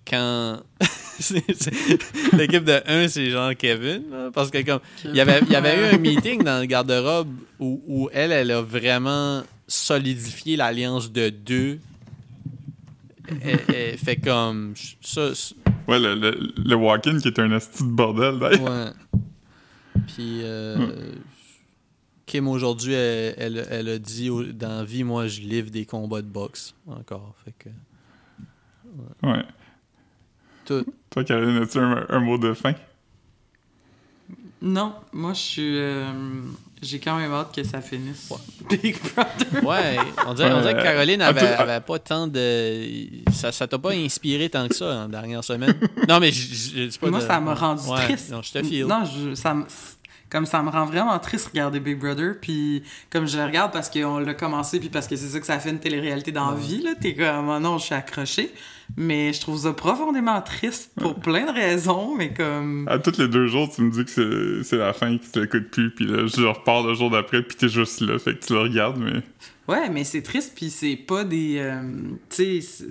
Quand 0.07 0.59
l'équipe 2.37 2.63
de 2.63 2.79
1, 2.85 3.07
c'est 3.07 3.29
genre 3.31 3.51
Kevin, 3.57 4.03
là, 4.11 4.29
parce 4.33 4.51
que 4.51 4.61
comme 4.63 4.79
il 5.03 5.15
y 5.15 5.19
avait, 5.19 5.39
il 5.41 5.51
y 5.51 5.55
avait 5.55 5.79
eu 5.79 5.95
un 5.95 5.97
meeting 5.97 6.43
dans 6.43 6.59
le 6.59 6.65
garde-robe 6.67 7.29
où, 7.59 7.81
où 7.87 8.09
elle, 8.13 8.31
elle 8.31 8.51
a 8.51 8.61
vraiment 8.61 9.41
solidifié 9.67 10.57
l'alliance 10.57 11.11
de 11.11 11.29
deux. 11.29 11.79
Fait 13.97 14.17
comme 14.17 14.73
ça. 15.01 15.33
ça- 15.33 15.55
Ouais, 15.87 15.99
le, 15.99 16.15
le, 16.15 16.53
le 16.57 16.75
walk-in 16.75 17.19
qui 17.19 17.27
est 17.27 17.39
un 17.39 17.51
asti 17.51 17.83
de 17.83 17.89
bordel, 17.89 18.39
d'ailleurs. 18.39 18.63
Ouais. 18.63 19.19
Puis 20.07 20.39
euh, 20.43 20.77
Kim 22.26 22.47
aujourd'hui, 22.47 22.93
elle, 22.93 23.36
elle, 23.38 23.67
elle 23.69 23.89
a 23.89 23.99
dit 23.99 24.30
dans 24.53 24.78
la 24.78 24.84
vie, 24.84 25.03
moi 25.03 25.28
je 25.28 25.41
livre 25.41 25.69
des 25.69 25.86
combats 25.86 26.21
de 26.21 26.28
boxe 26.28 26.73
encore. 26.88 27.36
Fait 27.45 27.53
que 27.57 27.69
Ouais. 29.23 29.43
tout. 30.65 30.86
Toi, 31.09 31.23
Caroline, 31.23 31.61
as-tu 31.61 31.78
un, 31.80 32.05
un 32.09 32.19
mot 32.19 32.38
de 32.38 32.53
fin? 32.53 32.73
Non, 34.61 34.93
moi, 35.13 35.34
je 35.34 35.39
suis... 35.39 35.78
euh, 35.78 36.11
J'ai 36.82 36.99
quand 36.99 37.17
même 37.17 37.32
hâte 37.32 37.53
que 37.53 37.63
ça 37.63 37.82
finisse. 37.82 38.32
Big 38.69 38.95
Brother. 39.13 39.63
Ouais, 39.63 39.97
on 40.26 40.34
dirait, 40.34 40.51
on 40.53 40.61
dirait 40.61 40.73
que 40.73 40.78
Ouais. 40.80 40.84
Caroline 40.84 41.21
À 41.21 41.28
avait, 41.28 41.41
tout- 41.55 41.61
avait 41.61 41.82
pas 41.82 41.99
tant 41.99 42.26
de. 42.28 42.86
Ça, 43.32 43.51
ça 43.51 43.67
t'a 43.67 43.78
pas 43.78 43.91
inspiré 43.91 44.49
tant 44.49 44.67
que 44.67 44.73
ça 44.76 45.03
en 45.05 45.09
dernière 45.09 45.43
semaine? 45.43 45.76
Non, 46.09 46.19
mais 46.19 46.32
je- 46.32 46.53
je 46.55 46.82
je 46.84 46.88
dis 46.88 46.97
pas 46.97 47.09
Moi, 47.11 47.19
de- 47.19 47.28
ça 47.28 47.39
m'a 47.39 47.53
rendu 47.53 47.88
Ouais, 47.88 48.03
triste. 48.05 48.32
Non, 48.32 48.41
je 48.41 48.51
te 48.53 48.63
file. 48.63 48.86
Non, 48.86 49.03
je, 49.05 49.36
ça 49.36 49.53
me- 49.53 49.65
comme 50.30 50.45
ça 50.45 50.61
me 50.63 50.69
rend 50.69 50.86
vraiment 50.86 51.17
triste 51.19 51.47
regarder 51.47 51.80
Big 51.80 51.97
Brother, 51.99 52.36
puis 52.41 52.84
comme 53.11 53.28
je 53.28 53.38
le 53.38 53.43
regarde 53.43 53.71
parce 53.71 53.89
qu'on 53.89 54.17
l'a 54.19 54.34
commencé, 54.34 54.80
puis 54.80 54.89
parce 54.89 55.07
que 55.07 55.15
c'est 55.15 55.28
ça 55.28 55.39
que 55.39 55.45
ça 55.45 55.59
fait 55.59 55.69
une 55.69 55.80
télé-réalité 55.80 56.32
dans 56.32 56.51
la 56.51 56.57
vie, 56.57 56.82
là, 56.82 56.91
t'es 56.99 57.15
comme, 57.15 57.49
oh 57.49 57.59
non, 57.59 57.78
je 57.78 57.86
suis 57.86 57.95
accroché, 57.95 58.51
mais 58.97 59.34
je 59.34 59.41
trouve 59.41 59.59
ça 59.59 59.73
profondément 59.73 60.41
triste 60.41 60.91
pour 60.99 61.15
plein 61.15 61.45
de 61.45 61.51
raisons, 61.51 62.15
mais 62.15 62.34
comme... 62.34 62.88
À 62.89 62.99
tous 62.99 63.17
les 63.17 63.28
deux 63.28 63.47
jours, 63.47 63.69
tu 63.73 63.82
me 63.82 63.91
dis 63.91 64.03
que 64.05 64.63
c'est- 64.63 64.78
la 64.78 64.93
fin, 64.93 65.17
que 65.17 65.23
tu 65.32 65.39
l'écoutes 65.41 65.69
plus, 65.71 65.91
puis 65.91 66.05
là, 66.05 66.26
je 66.28 66.43
repars 66.43 66.84
le 66.86 66.93
jour 66.95 67.09
d'après, 67.11 67.41
puis 67.43 67.55
t'es 67.55 67.69
juste 67.69 68.01
là, 68.01 68.17
fait 68.19 68.38
que 68.38 68.45
tu 68.45 68.53
le 68.53 68.59
regardes, 68.59 68.97
mais... 68.97 69.21
Ouais, 69.67 69.89
mais 69.89 70.03
c'est 70.03 70.21
triste, 70.21 70.53
puis 70.55 70.69
c'est 70.69 70.95
pas 70.95 71.23
des... 71.23 71.57
euh, 71.59 71.82
tu 72.30 72.61
sais, 72.61 72.86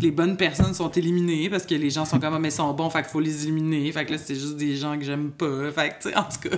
les 0.00 0.10
bonnes 0.10 0.36
personnes 0.36 0.72
sont 0.74 0.90
éliminées 0.90 1.50
parce 1.50 1.66
que 1.66 1.74
les 1.74 1.90
gens 1.90 2.04
sont 2.04 2.18
comme, 2.18 2.34
Ah, 2.34 2.38
mais 2.38 2.48
ils 2.48 2.52
sont 2.52 2.72
bons, 2.72 2.88
fait 2.90 3.02
qu'il 3.02 3.10
faut 3.10 3.20
les 3.20 3.44
éliminer, 3.44 3.90
fait 3.92 4.04
que 4.06 4.12
là, 4.12 4.18
c'est 4.18 4.34
juste 4.34 4.56
des 4.56 4.74
gens 4.76 4.98
que 4.98 5.04
j'aime 5.04 5.30
pas, 5.30 5.70
fait 5.70 5.90
que, 5.90 6.02
tu 6.02 6.08
sais, 6.10 6.16
en 6.16 6.22
tout 6.24 6.48
cas, 6.48 6.56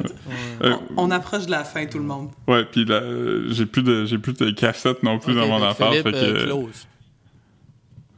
on, 0.62 0.78
on 1.07 1.11
approche 1.11 1.47
de 1.47 1.51
la 1.51 1.64
fin, 1.64 1.85
tout 1.87 1.99
le 1.99 2.05
monde. 2.05 2.30
Ouais, 2.47 2.64
puis 2.64 2.85
là, 2.85 3.01
j'ai 3.49 3.66
plus 3.66 3.82
de 3.82 4.05
j'ai 4.05 4.18
plus 4.18 4.35
de 4.35 4.51
cassette 4.51 5.03
non 5.03 5.18
plus 5.18 5.35
dans 5.35 5.49
mon 5.49 5.59
que 5.59 5.64
affaire, 5.64 5.91
Philippe, 5.91 6.05
fait 6.07 6.12
que... 6.12 6.16
euh, 6.16 6.45
close. 6.47 6.87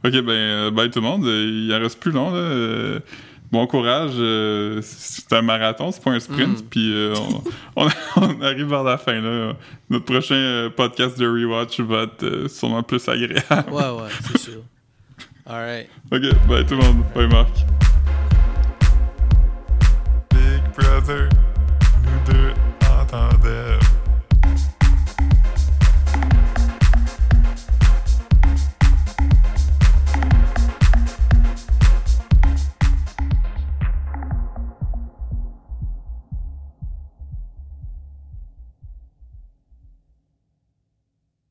Ok, 0.05 0.11
ben, 0.21 0.29
euh, 0.31 0.71
bye 0.71 0.89
tout 0.91 0.99
le 0.99 1.05
monde. 1.07 1.23
Il 1.25 1.73
en 1.73 1.79
reste 1.79 1.99
plus 1.99 2.11
long, 2.11 2.29
là. 2.31 2.37
Euh, 2.39 2.99
Bon 3.49 3.65
courage. 3.65 4.11
euh, 4.17 4.81
c'est 4.83 5.31
un 5.31 5.41
marathon, 5.41 5.89
c'est 5.93 6.03
pas 6.03 6.11
un 6.11 6.19
sprint. 6.19 6.59
Mm. 6.63 6.67
Puis 6.69 6.91
euh, 6.93 7.13
on, 7.77 7.85
on- 7.85 7.89
on 8.17 8.41
arrive 8.41 8.67
vers 8.67 8.83
la 8.83 8.97
fin, 8.97 9.21
là. 9.21 9.53
Notre 9.89 10.03
prochain 10.03 10.69
podcast 10.75 11.17
de 11.17 11.25
Rewatch 11.25 11.79
va 11.79 12.03
être 12.03 12.47
sûrement 12.49 12.83
plus 12.83 13.07
agréable. 13.07 13.71
Ouais, 13.71 13.83
ouais, 13.83 14.09
c'est 14.33 14.37
sûr. 14.37 14.61
Alright. 15.49 15.89
Ok, 16.11 16.21
bye 16.47 16.65
tout 16.65 16.75
le 16.75 16.83
monde. 16.83 17.03
Bye 17.15 17.27
Marc. 17.29 17.49
Big 20.31 20.61
Brother, 20.75 21.29
nous 22.03 22.33
deux 22.33 22.53
entendaient. 22.99 23.86